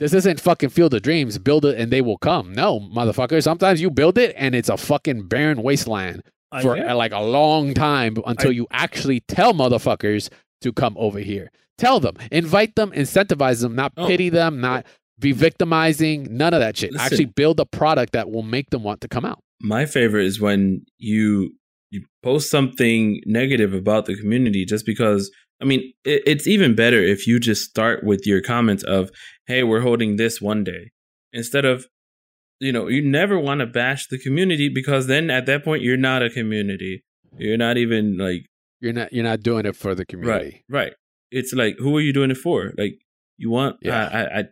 [0.00, 2.52] this isn't fucking Field of Dreams, build it and they will come.
[2.52, 3.42] No, motherfucker.
[3.42, 6.22] Sometimes you build it and it's a fucking barren wasteland
[6.52, 6.92] Uh, for yeah.
[6.92, 10.28] like a long time until I- you actually tell motherfuckers
[10.62, 11.50] to come over here.
[11.78, 14.06] Tell them, invite them, incentivize them, not Oh.
[14.06, 14.84] pity them, not
[15.18, 16.92] be victimizing, none of that shit.
[16.92, 17.04] Listen.
[17.06, 19.40] Actually build a product that will make them want to come out.
[19.64, 21.50] My favorite is when you
[21.90, 25.30] you post something negative about the community just because
[25.62, 29.10] i mean it, it's even better if you just start with your comments of
[29.46, 30.90] hey we're holding this one day
[31.32, 31.86] instead of
[32.60, 35.96] you know you never want to bash the community because then at that point you're
[35.96, 37.02] not a community
[37.38, 38.42] you're not even like
[38.80, 40.62] You're not you're not doing it for the community.
[40.68, 40.92] right right
[41.30, 42.94] it's like who are you doing it for like
[43.38, 44.08] you want Yeah.
[44.12, 44.42] I, I, I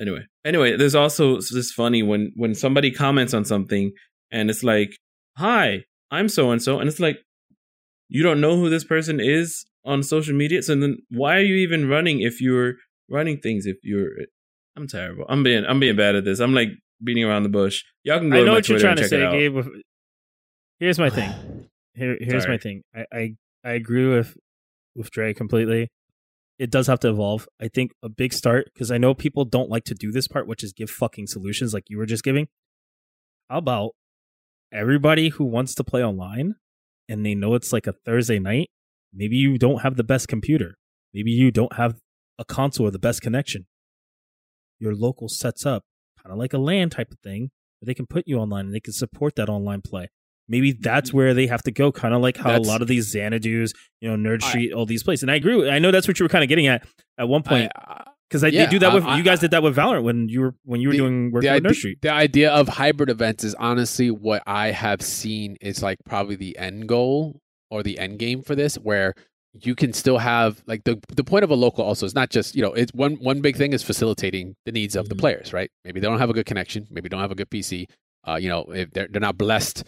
[0.00, 3.92] anyway anyway there's also this funny when when somebody comments on something
[4.30, 4.96] and it's like
[5.36, 7.18] hi i'm so and so and it's like
[8.08, 11.54] you don't know who this person is on social media so then why are you
[11.56, 12.74] even running if you're
[13.08, 14.10] running things if you're
[14.76, 16.68] i'm terrible i'm being i'm being bad at this i'm like
[17.02, 19.08] beating around the bush y'all can go I to know my what you're trying to
[19.08, 19.18] say.
[19.18, 19.58] Gabe.
[20.80, 21.30] Here's my thing.
[21.94, 22.54] Here, here's Sorry.
[22.54, 22.82] my thing.
[22.92, 23.34] I, I
[23.64, 24.36] I agree with
[24.96, 25.88] with Dre completely.
[26.58, 27.48] It does have to evolve.
[27.60, 30.46] I think a big start because I know people don't like to do this part,
[30.46, 32.48] which is give fucking solutions like you were just giving.
[33.50, 33.92] How about
[34.72, 36.54] everybody who wants to play online
[37.08, 38.70] and they know it's like a Thursday night?
[39.12, 40.76] Maybe you don't have the best computer.
[41.12, 41.96] Maybe you don't have
[42.38, 43.66] a console or the best connection.
[44.78, 45.84] Your local sets up
[46.22, 48.74] kind of like a LAN type of thing where they can put you online and
[48.74, 50.08] they can support that online play.
[50.48, 52.88] Maybe that's where they have to go, kind of like how That's- a lot of
[52.88, 55.22] these Xanadu's, you know, Nerd I- Street, all these places.
[55.22, 55.56] And I agree.
[55.56, 56.86] With, I know that's what you were kind of getting at
[57.18, 57.70] at one point
[58.28, 60.02] because I yeah, they do that I- with I- you guys did that with Valorant
[60.02, 61.98] when you were when you were The- doing work the, with Nerd Street.
[62.02, 66.58] the idea of hybrid events is honestly what I have seen is like probably the
[66.58, 67.40] end goal
[67.70, 69.14] or the end game for this, where
[69.62, 72.54] you can still have like the the point of a local also is not just
[72.56, 75.20] you know it's one one big thing is facilitating the needs of the Mhm.
[75.20, 75.70] players, right?
[75.84, 77.86] Maybe they don't have a good connection, maybe don't have a good PC.
[78.26, 79.84] Uh, you know, if they're they're not blessed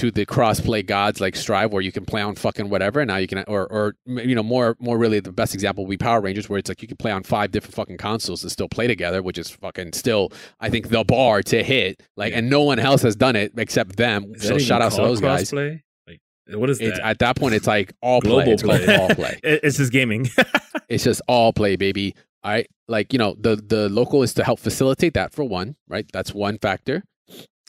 [0.00, 3.16] to the cross-play gods like Strive, where you can play on fucking whatever, and now
[3.16, 6.20] you can, or or you know, more more really the best example would be Power
[6.20, 8.86] Rangers, where it's like you can play on five different fucking consoles and still play
[8.86, 12.02] together, which is fucking still, I think, the bar to hit.
[12.16, 12.38] Like, Yeah.
[12.38, 14.32] and no one else has done it except them.
[14.34, 15.50] Is So shout out to those guys.
[15.50, 15.80] crossplay?
[16.06, 16.20] Like,
[16.58, 17.06] what is It's that?
[17.06, 18.30] at that point, it's like all play.
[18.44, 18.96] Global It's play.
[18.96, 19.38] all play.
[19.44, 20.28] It's just gaming.
[20.88, 22.16] It's just all play, baby.
[22.42, 22.66] All right.
[22.88, 26.04] Like, you know, the the local is to help facilitate that for one, right?
[26.12, 27.04] That's one factor.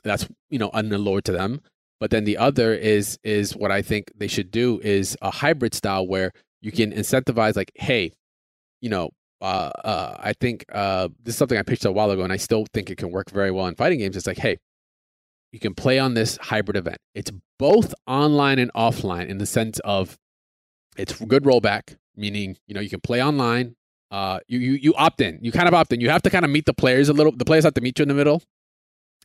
[0.04, 1.62] That's, you know, an allure to them.
[2.02, 5.76] But then the other is is what I think they should do is a hybrid
[5.76, 8.12] style where you can incentivize like, hey,
[8.82, 12.24] you know, uh, uh, I think uh, this is something I pitched a while ago,
[12.24, 14.18] and I still think it can work very well in fighting games.
[14.18, 14.58] It's like, hey,
[15.52, 16.98] you can play on this hybrid event.
[17.14, 20.18] It's both online and offline in the sense of
[20.98, 23.76] it's good rollback, meaning you know you can play online.
[24.10, 25.38] Uh, you you you opt in.
[25.44, 26.02] You kind of opt in.
[26.02, 27.32] You have to kind of meet the players a little.
[27.32, 28.42] The players have to meet you in the middle.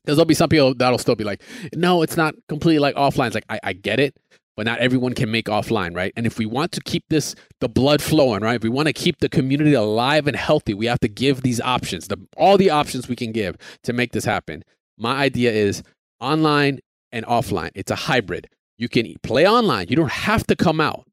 [0.07, 1.43] Because there'll be some people that'll still be like,
[1.75, 3.27] no, it's not completely like offline.
[3.27, 4.17] It's like I, I get it,
[4.57, 6.13] but not everyone can make offline, right?
[6.17, 8.55] And if we want to keep this the blood flowing, right?
[8.55, 11.61] If we want to keep the community alive and healthy, we have to give these
[11.61, 14.63] options, the all the options we can give to make this happen.
[14.97, 15.83] My idea is
[16.21, 16.79] online
[17.11, 17.71] and offline.
[17.75, 18.49] It's a hybrid.
[18.79, 19.89] You can play online.
[19.89, 21.05] You don't have to come out.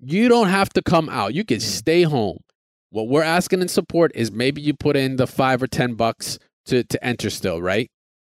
[0.00, 1.34] You don't have to come out.
[1.34, 2.38] You can stay home.
[2.90, 6.38] What we're asking in support is maybe you put in the five or ten bucks
[6.66, 7.90] to to enter still, right?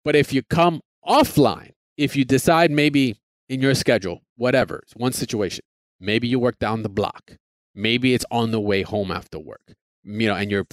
[0.06, 3.18] But if you come offline, if you decide maybe
[3.50, 5.66] in your schedule, whatever, it's one situation,
[6.00, 7.32] maybe you work down the block,
[7.74, 9.74] maybe it's on the way home after work,
[10.04, 10.68] you know, and you're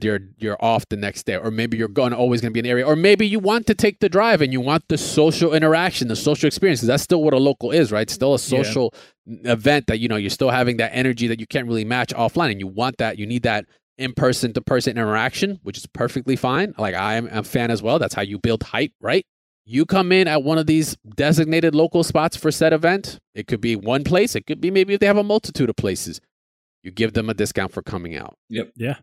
[0.00, 2.64] you're you're off the next day, or maybe you're going always going to be in
[2.66, 5.52] an area, or maybe you want to take the drive and you want the social
[5.52, 6.80] interaction, the social experience.
[6.80, 8.08] That's still what a local is, right?
[8.08, 8.62] Still a Yeah.
[8.62, 8.94] social
[9.26, 12.50] event that you know you're still having that energy that you can't really match offline,
[12.52, 13.66] and you want that, you need that
[13.98, 16.72] in person to person interaction, which is perfectly fine.
[16.78, 17.98] Like I am a fan as well.
[17.98, 19.26] That's how you build hype, right?
[19.66, 23.18] You come in at one of these designated local spots for said event.
[23.34, 24.34] It could be one place.
[24.34, 26.20] It could be maybe if they have a multitude of places.
[26.82, 28.38] You give them a discount for coming out.
[28.48, 28.72] Yep.
[28.76, 28.94] Yeah.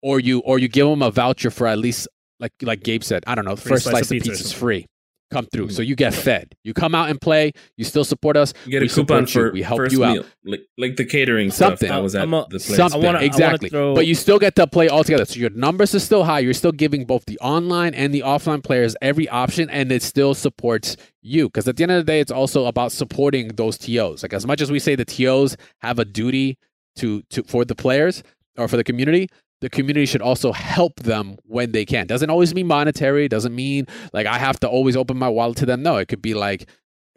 [0.00, 2.08] Or you or you give them a voucher for at least
[2.40, 3.24] like like Gabe said.
[3.26, 3.56] I don't know.
[3.56, 4.86] The first slice slice, of of pizza pizza is free.
[5.30, 5.72] Come through, Mhm.
[5.72, 6.54] so you get fed.
[6.64, 7.52] You come out and play.
[7.76, 8.54] You still support us.
[8.64, 9.50] You get We a coupon support you.
[9.50, 10.14] for We help first you out.
[10.14, 11.76] meal, like like the catering Something.
[11.76, 12.76] stuff that was at I'm a- the place.
[12.76, 15.26] Something I wanna- I wanna exactly, throw- but you still get to play all together.
[15.26, 16.38] So your numbers are still high.
[16.38, 20.32] You're still giving both the online and the offline players every option, and it still
[20.32, 21.48] supports you.
[21.48, 24.22] Because at the end of the day, it's also about supporting those TOs.
[24.22, 26.56] Like as much as we say the TOs have a duty
[26.96, 28.22] to to for the players
[28.56, 29.28] or for the community,
[29.60, 32.06] the community should also help them when they can.
[32.06, 33.28] Doesn't always mean monetary.
[33.28, 35.82] Doesn't mean like I have to always open my wallet to them.
[35.82, 36.68] No, it could be like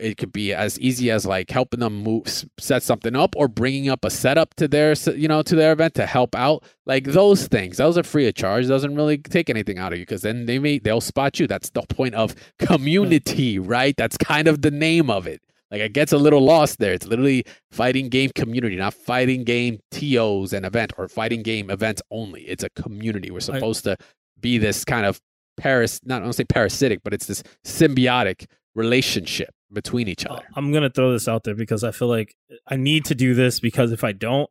[0.02, 2.24] it could be as easy as like helping them move
[2.60, 5.94] set something up or bringing up a setup to their you know to their event
[5.94, 9.78] to help out like those things those are free of charge doesn't really take anything
[9.78, 12.66] out of you because then they may they'll spot you that's the point of hmm.
[12.66, 15.42] community right that's kind of the name of it
[15.72, 16.94] like it gets a little lost there.
[16.94, 22.02] It's literally fighting game community not fighting game tos and event or fighting game events
[22.12, 22.42] only.
[22.42, 23.32] It's a community.
[23.32, 23.98] We're supposed to
[24.40, 25.22] be this kind of
[25.58, 30.44] paras not I don't say parasitic but it's this symbiotic relationship between each uh, other.
[30.56, 32.36] I'm gonna throw this out there because I feel like
[32.68, 34.50] I need to do this because if I don't,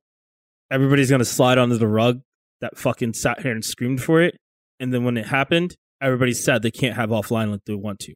[0.71, 2.23] everybody's gonna slide under the rug
[2.61, 4.37] that fucking sat here and screamed for it,
[4.79, 8.15] and then when it happened, everybody's sad they can't have offline like they want to.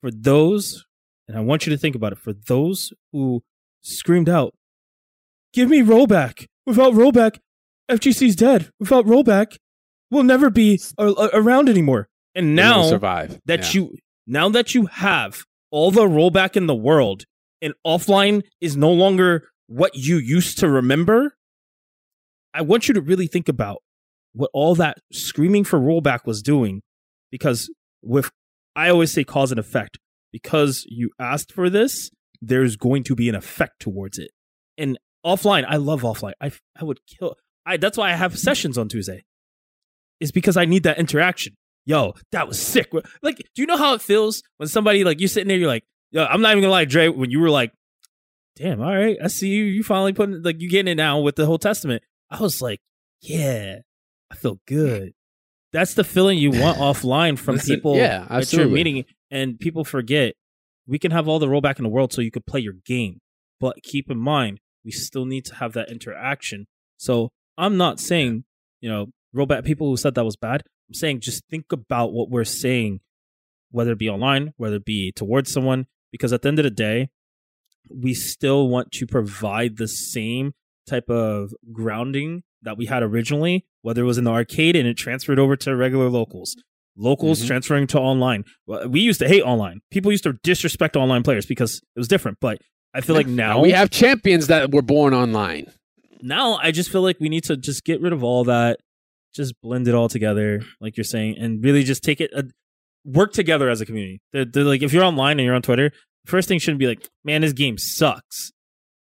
[0.00, 0.84] For those,
[1.28, 3.42] and I want you to think about it, for those who
[3.82, 4.54] screamed out,
[5.52, 6.46] "Give me rollback!
[6.66, 7.38] Without rollback,
[7.90, 8.70] FGC's dead.
[8.80, 9.56] Without rollback,
[10.10, 13.80] we'll never be a- a- around anymore." And now survive that Yeah.
[13.82, 13.96] you
[14.26, 17.24] now that you have all the rollback in the world
[17.62, 21.36] and offline is no longer what you used to remember
[22.52, 23.82] i want you to really think about
[24.32, 26.82] what all that screaming for rollback was doing
[27.30, 27.70] because
[28.02, 28.30] with
[28.76, 29.98] i always say cause and effect
[30.34, 32.10] because you asked for this
[32.42, 34.30] there's going to be an effect towards it
[34.76, 38.76] and offline i love offline i, I would kill I, that's why i have sessions
[38.76, 39.24] on tuesday
[40.20, 41.54] is because i need that interaction
[41.86, 42.92] yo, that was sick.
[43.22, 45.84] Like, do you know how it feels when somebody like you sitting there, you're like,
[46.10, 47.72] yo, I'm not even gonna lie, Dre, when you were like,
[48.56, 51.36] damn, all right, I see you, you finally putting like you getting it now with
[51.36, 52.02] the whole testament.
[52.30, 52.80] I was like,
[53.20, 53.80] yeah,
[54.30, 55.12] I feel good.
[55.72, 58.74] That's the feeling you want offline from Listen, people yeah, that you're absolutely.
[58.74, 59.04] meeting,
[59.34, 59.90] and people mm-hmm.
[59.90, 60.34] forget
[60.86, 63.20] we can have all the rollback in the world so you could play your game,
[63.60, 66.66] but keep in mind we still need to have that interaction.
[66.96, 68.44] So I'm not saying
[68.80, 70.62] you know rollback people who said that was bad.
[70.88, 73.00] I'm saying just think about what we're saying,
[73.70, 76.70] whether it be online, whether it be towards someone, because at the end of the
[76.70, 77.10] day,
[77.90, 80.54] we still want to provide the same
[80.86, 84.96] type of grounding that we had originally, whether it was in the arcade and it
[84.96, 86.56] transferred over to regular locals.
[86.96, 87.46] Locals Mhm.
[87.46, 88.44] transferring to online.
[88.88, 89.80] We used to hate online.
[89.90, 92.38] People used to disrespect online players because it was different.
[92.40, 92.58] But
[92.94, 95.66] I feel like now we have champions that were born online.
[96.22, 98.78] now I just feel like we need to just get rid of all that,
[99.34, 102.44] just blend it all together, like you're saying, and really just take it, uh,
[103.04, 104.20] work together as a community.
[104.32, 105.90] They're, they're like, if you're online and you're on Twitter,
[106.24, 108.52] first thing shouldn't be like, man, this game sucks.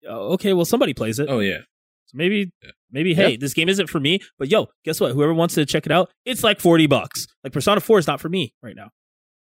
[0.06, 1.28] Uh, okay, well, somebody plays it.
[1.28, 1.58] Oh yeah,
[2.06, 2.70] So maybe, Yeah.
[2.90, 4.20] Maybe, hey, this game isn't for me.
[4.38, 5.12] But yo, guess what?
[5.12, 7.26] Whoever wants to check it out, it's like forty bucks.
[7.44, 8.90] Like Persona Four is not for me right now,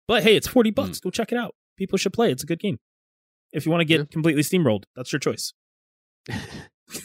[0.09, 0.98] but hey, it's forty bucks.
[1.00, 1.06] Hmm.
[1.09, 1.54] Go check it out.
[1.78, 2.30] People should play.
[2.30, 2.78] It's a good game.
[3.52, 4.06] If you want to get Yeah.
[4.10, 5.52] completely steamrolled, that's your choice.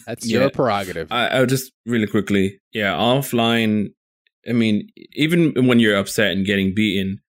[0.06, 0.40] That's Yeah.
[0.40, 1.08] your prerogative.
[1.10, 2.60] I, I'll just really quickly.
[2.72, 3.88] Yeah, offline.
[4.48, 7.20] I mean, even when you're upset and getting beaten,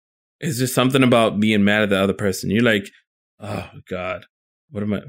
[0.41, 2.49] it's just something about being mad at the other person.
[2.51, 2.89] You're like,
[3.39, 4.25] oh god,
[4.71, 5.01] what am I?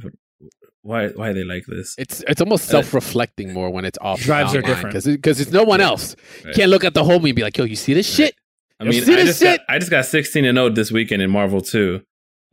[0.83, 1.09] What, why?
[1.15, 1.95] Why are they like this?
[1.99, 4.21] It's it's almost Uh, self reflecting more when it's off.
[4.21, 4.89] Drives are different.
[4.95, 6.17] because because it's no one else.
[6.41, 6.55] You Right.
[6.55, 8.35] can't look at the homie and be like, "Yo, you see this shit?"
[8.81, 9.61] I mean, see I this just got.
[9.69, 12.01] I just got 16 and 0 this weekend in Marvel 2.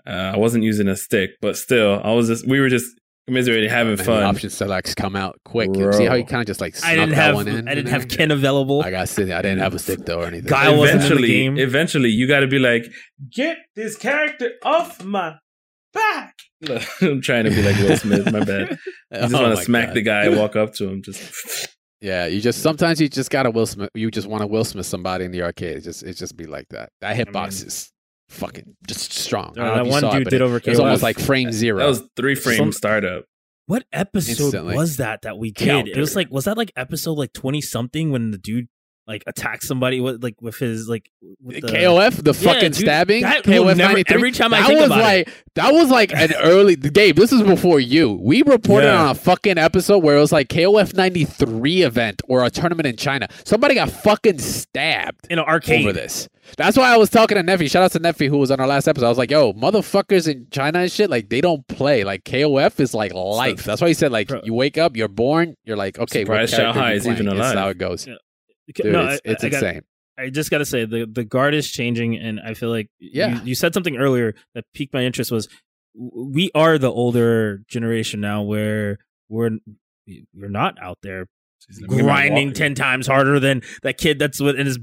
[0.06, 2.86] Uh, I wasn't using a stick, but still, I was just we were just
[3.28, 4.24] commiserating, having Man, the fun.
[4.24, 5.70] option selects come out quick.
[5.76, 6.30] You see how you Bro.
[6.32, 7.68] kind of just like I didn't that have one in.
[7.68, 8.82] I didn't have Ken available.
[8.84, 9.34] I got sitting.
[9.34, 10.48] I didn't have a stick though or anything.
[10.50, 11.58] Guy wasn't in the game.
[11.58, 12.86] eventually, you got to be like,
[13.34, 15.36] get this character off my
[15.98, 16.36] back.
[17.02, 18.32] I'm trying to be like Will Smith.
[18.32, 18.78] My bad.
[19.12, 19.96] I just Oh want to smack God.
[19.96, 21.70] the guy, walk up to him, just.
[22.00, 23.90] Yeah, you just sometimes you just gotta Will Smith.
[23.96, 25.78] You just want to Will Smith somebody in the arcade.
[25.78, 26.90] It just it just be like that.
[27.02, 27.92] That hitbox mean- is
[28.30, 29.56] fucking just strong.
[29.58, 30.58] Uh, I don't know that if you one saw it, dude but did it, over
[30.58, 31.80] it was almost like frame zero.
[31.80, 33.26] That was three frame Some- startup.
[33.66, 34.76] What episode Instantly.
[34.76, 35.68] was that that we did?
[35.68, 35.92] Counter.
[35.92, 38.68] It was like was that like episode like twenty something when the dude
[39.08, 41.10] like attack somebody with like with his like
[41.42, 43.22] with uh, the, KOF, the Yeah, fucking dude, stabbing.
[43.24, 44.16] that KOF never- 93.
[44.16, 47.16] every time I that think was about like that was like an early Gabe.
[47.16, 48.20] This is before you.
[48.22, 49.04] We reported Yeah.
[49.06, 52.86] on a fucking episode where it was like KOF ninety three event or a tournament
[52.88, 53.28] in China.
[53.46, 55.86] Somebody got fucking stabbed in an arcade.
[55.86, 56.28] over this.
[56.58, 57.70] That's why I was talking to Neffy.
[57.70, 59.06] Shout out to Neffy who was on our last episode.
[59.06, 62.04] I was like, yo, motherfuckers in China and shit, like they don't play.
[62.06, 63.64] Like KOF is like life.
[63.66, 64.42] That's why he said like Bro.
[64.46, 67.56] you wake up, you're born, you're like, okay, what Surprised Shanghai is even alive.
[67.58, 68.06] how it goes.
[68.08, 68.16] Yeah.
[68.76, 69.82] Dude, no, it's, I- it's I, got- insane.
[70.20, 73.36] I just got to say the the guard is changing, and I feel like Yeah.
[73.36, 75.32] you, you said something earlier that piqued my interest.
[75.32, 75.48] Was
[75.96, 78.98] we are the older generation now, where
[79.30, 79.52] we're
[80.34, 81.28] we're not out there
[81.88, 84.78] grinding ten times harder than that kid that's in his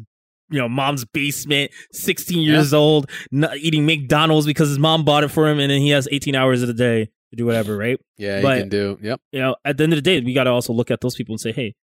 [0.51, 5.28] you know mom's basement, sixteen years old, not eating McDonald's because his mom bought it
[5.28, 7.98] for him, and then he has eighteen hours of the day to do whatever, right?
[8.19, 8.98] Yeah, but- you can do.
[9.02, 9.20] Yep.
[9.32, 11.15] you know, at the end of the day, we got to also look at those
[11.16, 11.74] people and say, hey,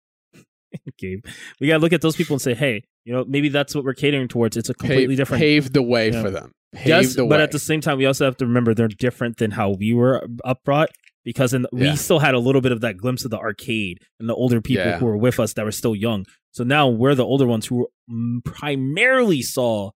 [0.98, 1.26] Gabe,
[1.60, 3.84] we got to look at those people and say, hey, you know, maybe that's what
[3.84, 4.58] we're catering towards.
[4.58, 5.42] It's a completely different.
[5.42, 6.22] Paved the way Yeah.
[6.22, 6.52] for them.
[6.74, 9.38] Paved yes, the but at the same time, we also have to remember they're different
[9.38, 10.88] than how we were upbrought
[11.26, 11.92] because in, Yeah.
[11.92, 14.62] we still had a little bit of that glimpse of the arcade and the older
[14.62, 14.98] people Yeah.
[15.00, 16.26] who were with us that were still young.
[16.52, 19.92] So now we're the older ones who mm, primarily saw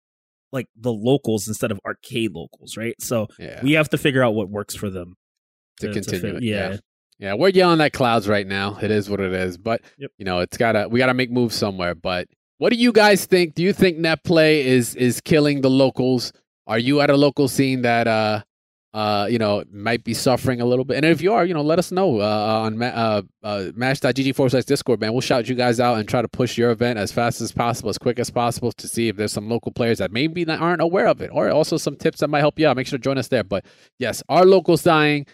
[0.51, 2.95] like the locals instead of arcade locals, right?
[3.01, 3.61] So yeah.
[3.63, 5.15] we have to figure out what works for them
[5.79, 6.43] to, continue fit- it.
[6.43, 6.77] yeah.
[7.19, 7.33] Yeah.
[7.35, 8.77] We're yelling at clouds right now.
[8.81, 9.57] It is what it is.
[9.57, 10.11] But Yep.
[10.17, 11.95] you know, it's gotta we gotta make moves somewhere.
[11.95, 12.27] But
[12.57, 13.55] what do you guys think?
[13.55, 16.31] Do you think net play is is killing the locals?
[16.67, 18.41] Are you at a local scene that uh
[18.93, 20.97] uh you know might be suffering a little bit?
[20.97, 24.33] And if you are, you know, let us know uh, on ma- uh, uh mash.gg
[24.35, 25.11] forward slash discord, man.
[25.11, 27.89] We'll shout you guys out and try to push your event as fast as possible,
[27.89, 31.07] as quick as possible to see if there's some local players that maybe aren't aware
[31.07, 32.77] of it, or also some tips that might help you out.
[32.77, 33.43] Make sure to join us there.
[33.43, 33.65] But
[33.99, 35.25] yes, our locals dying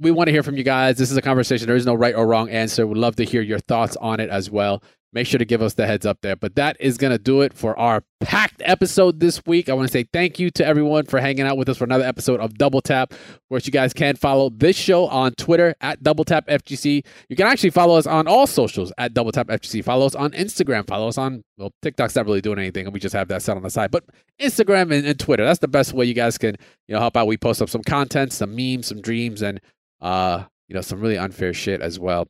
[0.00, 0.96] we want to hear from you guys.
[0.96, 1.66] This is a conversation.
[1.66, 2.86] There is no right or wrong answer.
[2.86, 4.82] We'd love to hear your thoughts on it as well.
[5.12, 6.36] Make sure to give us the heads up there.
[6.36, 9.68] But that is going to do it for our packed episode this week.
[9.68, 12.04] I want to say thank you to everyone for hanging out with us for another
[12.04, 13.12] episode of Double Tap,
[13.48, 17.04] where you guys can follow this show on Twitter at Double Tap FGC.
[17.28, 19.82] You can actually follow us on all socials at Double Tap FGC.
[19.82, 20.86] Follow us on Instagram.
[20.86, 23.56] Follow us on, well, TikTok's not really doing anything, and we just have that set
[23.56, 23.90] on the side.
[23.90, 24.04] But
[24.40, 26.56] Instagram and, and Twitter, that's the best way you guys can,
[26.86, 27.26] you know, help out.
[27.26, 29.60] We post up some content, some memes, some dreams, and
[30.00, 32.26] uh, you know, some really unfair shit as well.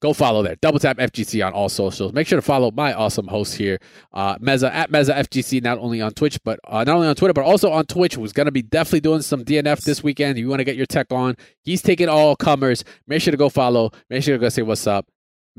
[0.00, 0.56] Go follow there.
[0.56, 2.12] Double tap FGC on all socials.
[2.12, 3.78] Make sure to follow my awesome host here,
[4.12, 7.32] uh, Mezza at Mezza FGC, not only on Twitch, but uh, not only on Twitter,
[7.32, 10.38] but also on Twitch, who's going to be definitely doing some DNF this weekend.
[10.38, 11.36] You want to get your tech on.
[11.62, 12.84] He's taking all comers.
[13.06, 13.92] Make sure to go follow.
[14.10, 15.06] Make sure to go say what's up,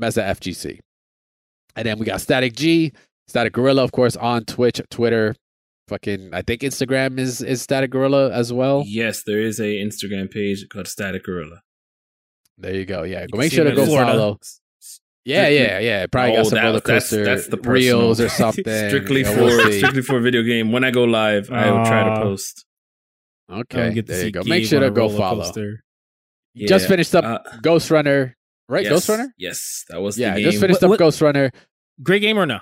[0.00, 0.78] Mezza FGC.
[1.74, 2.92] And then we got Static G,
[3.26, 5.34] Static Gorilla, of course, on Twitch, Twitter,
[5.88, 8.82] fucking, I think Instagram is, is Static Gorilla as well.
[8.86, 11.60] Yes, there is a Instagram page called Static Gorilla.
[12.58, 13.02] There you go.
[13.02, 14.12] Yeah, You go make sure to go in Florida.
[14.12, 14.38] follow.
[15.24, 16.06] Yeah, yeah, yeah.
[16.06, 17.72] Probably Oh, got some that- roller coaster that's the personal.
[18.00, 18.62] reels or something.
[18.64, 19.78] strictly Yeah, for we'll see.
[19.78, 20.70] strictly for video game.
[20.72, 22.64] When I go live, I will try to post.
[23.50, 24.42] Okay, get there you go.
[24.44, 25.42] Make sure on to go roller follow.
[25.44, 25.80] coaster.
[26.56, 28.34] Just finished up Uh, Ghost Runner,
[28.68, 28.84] right?
[28.84, 29.34] yes, Ghost Runner.
[29.36, 30.50] Yes, that was Yeah, the game.
[30.50, 31.50] just finished What- up what- Ghost Runner.
[32.02, 32.60] Great game or no?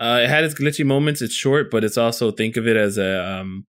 [0.00, 1.20] Uh, it had its glitchy moments.
[1.20, 3.66] It's short, but it's also think of it as a um,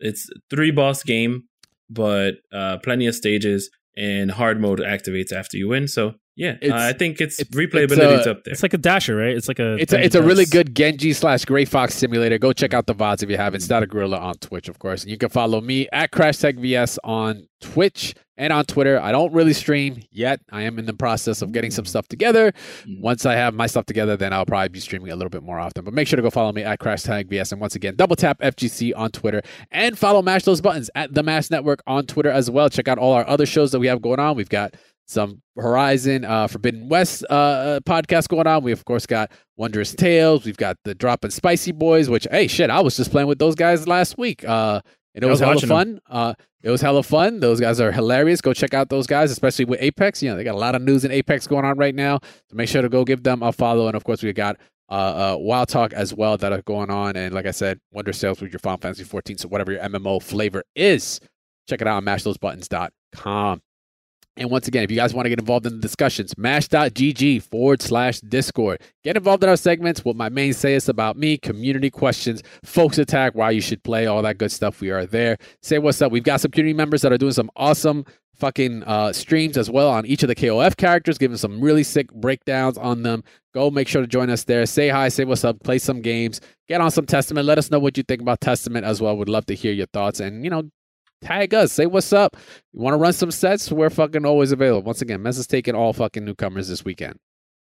[0.00, 1.44] it's three boss game,
[1.90, 5.86] but uh, plenty of stages and hard mode activates after you win.
[5.86, 8.52] So yeah, It's- uh, I think its it's- replayability it's, is uh, up there.
[8.52, 9.36] It's like a dasher, right?
[9.36, 9.76] It's like a.
[9.76, 12.38] It's a, it's a really good Genji slash Gray Fox simulator.
[12.38, 13.70] Go check out the VODs if you haven't.
[13.70, 15.02] a Gorilla on Twitch, of course.
[15.02, 19.00] And you can follow me at Crashtag VS on Twitch and on Twitter.
[19.00, 20.40] I don't really stream yet.
[20.50, 22.52] I am in the process of getting some stuff together.
[22.86, 23.00] Mm.
[23.00, 25.58] Once I have my stuff together, then I'll probably be streaming a little bit more
[25.58, 25.84] often.
[25.84, 27.52] But make sure to go follow me at Crash Tag VS.
[27.52, 31.22] And once again, double tap FGC on Twitter and follow Mash Those Buttons at the
[31.22, 32.68] Mash Network on Twitter as well.
[32.68, 34.36] Check out all our other shows that we have going on.
[34.36, 34.74] We've got
[35.06, 38.62] some Horizon uh, Forbidden West uh, uh, podcast going on.
[38.64, 40.44] We of course got Wondrous Tales.
[40.44, 42.08] We've got the Drop and Spicy Boys.
[42.08, 44.44] Which hey shit, I was just playing with those guys last week.
[44.44, 44.80] Uh,
[45.14, 46.00] and it was, was hella fun.
[46.08, 47.40] Uh, it was hella fun.
[47.40, 48.40] Those guys are hilarious.
[48.40, 50.22] Go check out those guys, especially with Apex.
[50.22, 52.20] You know, they got a lot of news in Apex going on right now.
[52.22, 53.86] So make sure to go give them a follow.
[53.86, 54.56] And of course, we got
[54.88, 57.16] uh, uh, Wild Talk as well that are going on.
[57.16, 59.38] And like I said, Wondrous Tales with your Final Fantasy 14.
[59.38, 61.20] So whatever your MMO flavor is,
[61.68, 63.60] check it out on mashthosebuttons.com.
[64.36, 67.80] And once again, if you guys want to get involved in the discussions, mash.gg forward
[67.80, 68.80] slash discord.
[69.04, 70.04] Get involved in our segments.
[70.04, 74.06] What my main say is about me, community questions, Focus Attack, why you should play,
[74.06, 74.80] all that good stuff.
[74.80, 75.38] We are there.
[75.62, 76.10] Say what's up.
[76.10, 78.04] We've got some community members that are doing some awesome
[78.34, 82.12] fucking uh, streams as well on each of the KOF characters, giving some really sick
[82.12, 83.22] breakdowns on them.
[83.52, 84.66] Go make sure to join us there.
[84.66, 87.46] Say hi, say what's up, play some games, get on some Testament.
[87.46, 89.16] Let us know what you think about Testament as well.
[89.16, 90.64] Would love to hear your thoughts and, you know,
[91.24, 91.72] tag us.
[91.72, 92.36] Say what's up.
[92.72, 93.70] You want to run some sets?
[93.72, 94.86] We're fucking always available.
[94.86, 97.18] Once again, Mess is taking all fucking newcomers this weekend.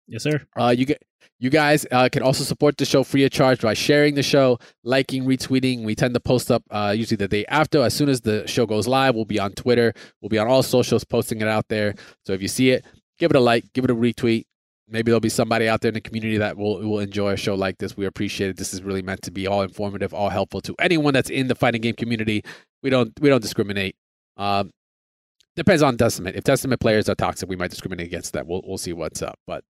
[0.07, 0.41] Yes, sir.
[0.59, 1.03] Uh, you get
[1.39, 4.59] you guys uh, can also support the show free of charge by sharing the show,
[4.83, 5.85] liking, retweeting.
[5.85, 7.81] We tend to post up uh, usually the day after.
[7.81, 10.63] As soon as the show goes live, we'll be on Twitter, we'll be on all
[10.63, 11.95] socials, posting it out there.
[12.25, 12.85] So if you see it,
[13.19, 14.45] give it a like, give it a retweet.
[14.89, 17.55] Maybe there'll be somebody out there in the community that will will enjoy a show
[17.55, 17.95] like this.
[17.95, 18.57] We appreciate it.
[18.57, 21.55] This is really meant to be all informative, all helpful to anyone that's in the
[21.55, 22.43] fighting game community.
[22.81, 23.95] We don't we don't discriminate.
[24.37, 24.71] Um,
[25.55, 26.35] depends on Testament.
[26.35, 28.47] If Testament players are toxic, we might discriminate against that.
[28.47, 29.37] We'll we'll see what's up.
[29.45, 29.63] But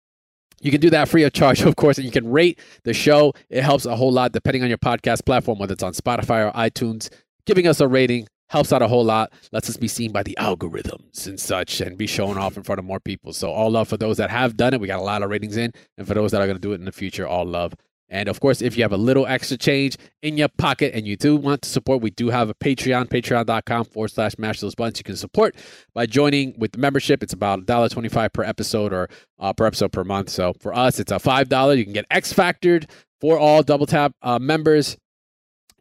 [0.62, 3.34] you can do that free of charge, of course, and you can rate the show.
[3.50, 6.52] It helps a whole lot depending on your podcast platform, whether it's on Spotify or
[6.54, 7.10] iTunes.
[7.46, 10.38] Giving us a rating helps out a whole lot, lets us be seen by the
[10.40, 13.34] algorithms and such, and be shown off in front of more people.
[13.34, 14.82] So, all love for those that have done it.
[14.82, 16.72] We got a lot of ratings in, and for those that are going to do
[16.72, 17.74] it in the future, all love.
[18.10, 21.18] And of course, if you have a little extra change in your pocket and you
[21.18, 25.00] do want to support, we do have a Patreon, patreon.com forward slash mash those buttons.
[25.00, 25.56] You can support
[25.94, 27.22] by joining with the membership.
[27.22, 29.10] It's about $1.25 per episode or
[29.40, 30.30] uh, per episode per month.
[30.30, 31.78] So for us, it's a $5.
[31.78, 34.98] You can get X Factored for all Double Tap uh, members.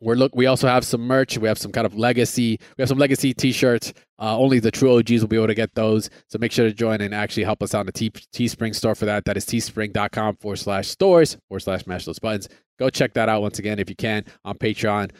[0.01, 0.35] We're look.
[0.35, 1.39] We also have some merch.
[1.39, 2.59] We have some kind of legacy.
[2.77, 3.95] We have some legacy T-shirts.
[4.19, 6.11] Uh, only the true OGs will be able to get those.
[6.29, 9.07] So make sure to join and actually help us out in the Teespring store for
[9.07, 9.25] that.
[9.25, 12.49] That is teespring.com forward slash stores forward slash mash those buttons.
[12.79, 15.13] Go check that out once again if you can on Patreon.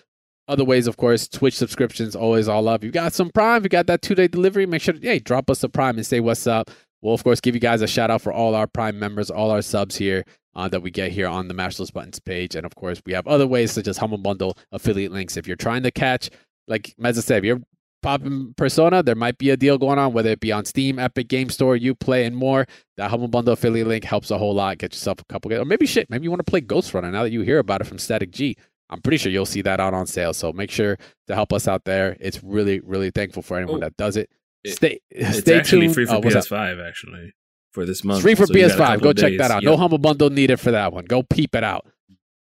[0.49, 2.85] Other ways, of course, Twitch subscriptions always all love.
[2.85, 3.65] You got some Prime.
[3.65, 4.65] You got that two day delivery.
[4.65, 6.71] Make sure to hey drop us a Prime and say what's up.
[7.03, 9.51] We'll of course give you guys a shout out for all our Prime members, all
[9.51, 10.25] our subs here
[10.55, 12.55] uh, that we get here on the Those Buttons page.
[12.57, 15.37] And of course, we have other ways such as Humble Bundle affiliate links.
[15.37, 16.31] If you're trying to catch,
[16.67, 17.61] like Mezza said, if you're
[18.03, 21.29] popping Persona, there might be a deal going on, whether it be on Steam, Epic
[21.29, 22.67] Game Store, Uplay, and more.
[22.97, 24.79] That Humble Bundle affiliate link helps a whole lot.
[24.79, 27.33] Get yourself a couple, or maybe shit, maybe you want to play Ghostrunner now that
[27.33, 28.57] you hear about it from Static G.
[28.89, 30.33] I'm pretty sure you'll see that out on sale.
[30.33, 30.97] So make sure
[31.27, 32.17] to help us out there.
[32.21, 34.31] It's really, really thankful for anyone Oh, that does it.
[34.67, 35.95] It- stay, It's stay actually tuned.
[35.95, 36.21] free for Oh.
[36.21, 37.33] PS5 actually
[37.73, 38.19] for this month.
[38.19, 39.03] It's free for So you got a PS5.
[39.03, 39.39] Go check days.
[39.39, 39.63] that out.
[39.63, 39.71] Yep.
[39.71, 41.05] No humble bundle needed for that one.
[41.05, 41.87] Go peep it out.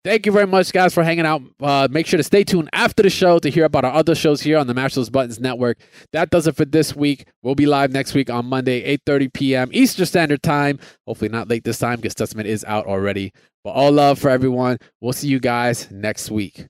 [0.04, 1.40] Thank you very much, guys, for hanging out.
[1.58, 4.42] Uh, make sure to stay tuned after the show to hear about our other shows
[4.42, 5.78] here on the Mash Those Buttons Network.
[6.12, 7.26] That does it for this week.
[7.42, 9.70] We'll be live next week on Monday, 8.30 p.m.
[9.72, 10.78] Eastern Standard Time.
[11.06, 13.32] Hopefully not late this time because Testament is out already.
[13.64, 14.76] But all love for everyone.
[15.00, 16.66] We'll see you guys next week.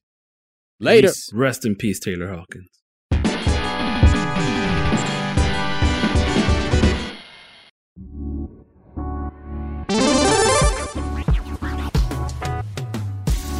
[0.79, 1.09] Later.
[1.09, 1.33] Peace.
[1.35, 2.69] Rest in peace, Taylor Hawkins.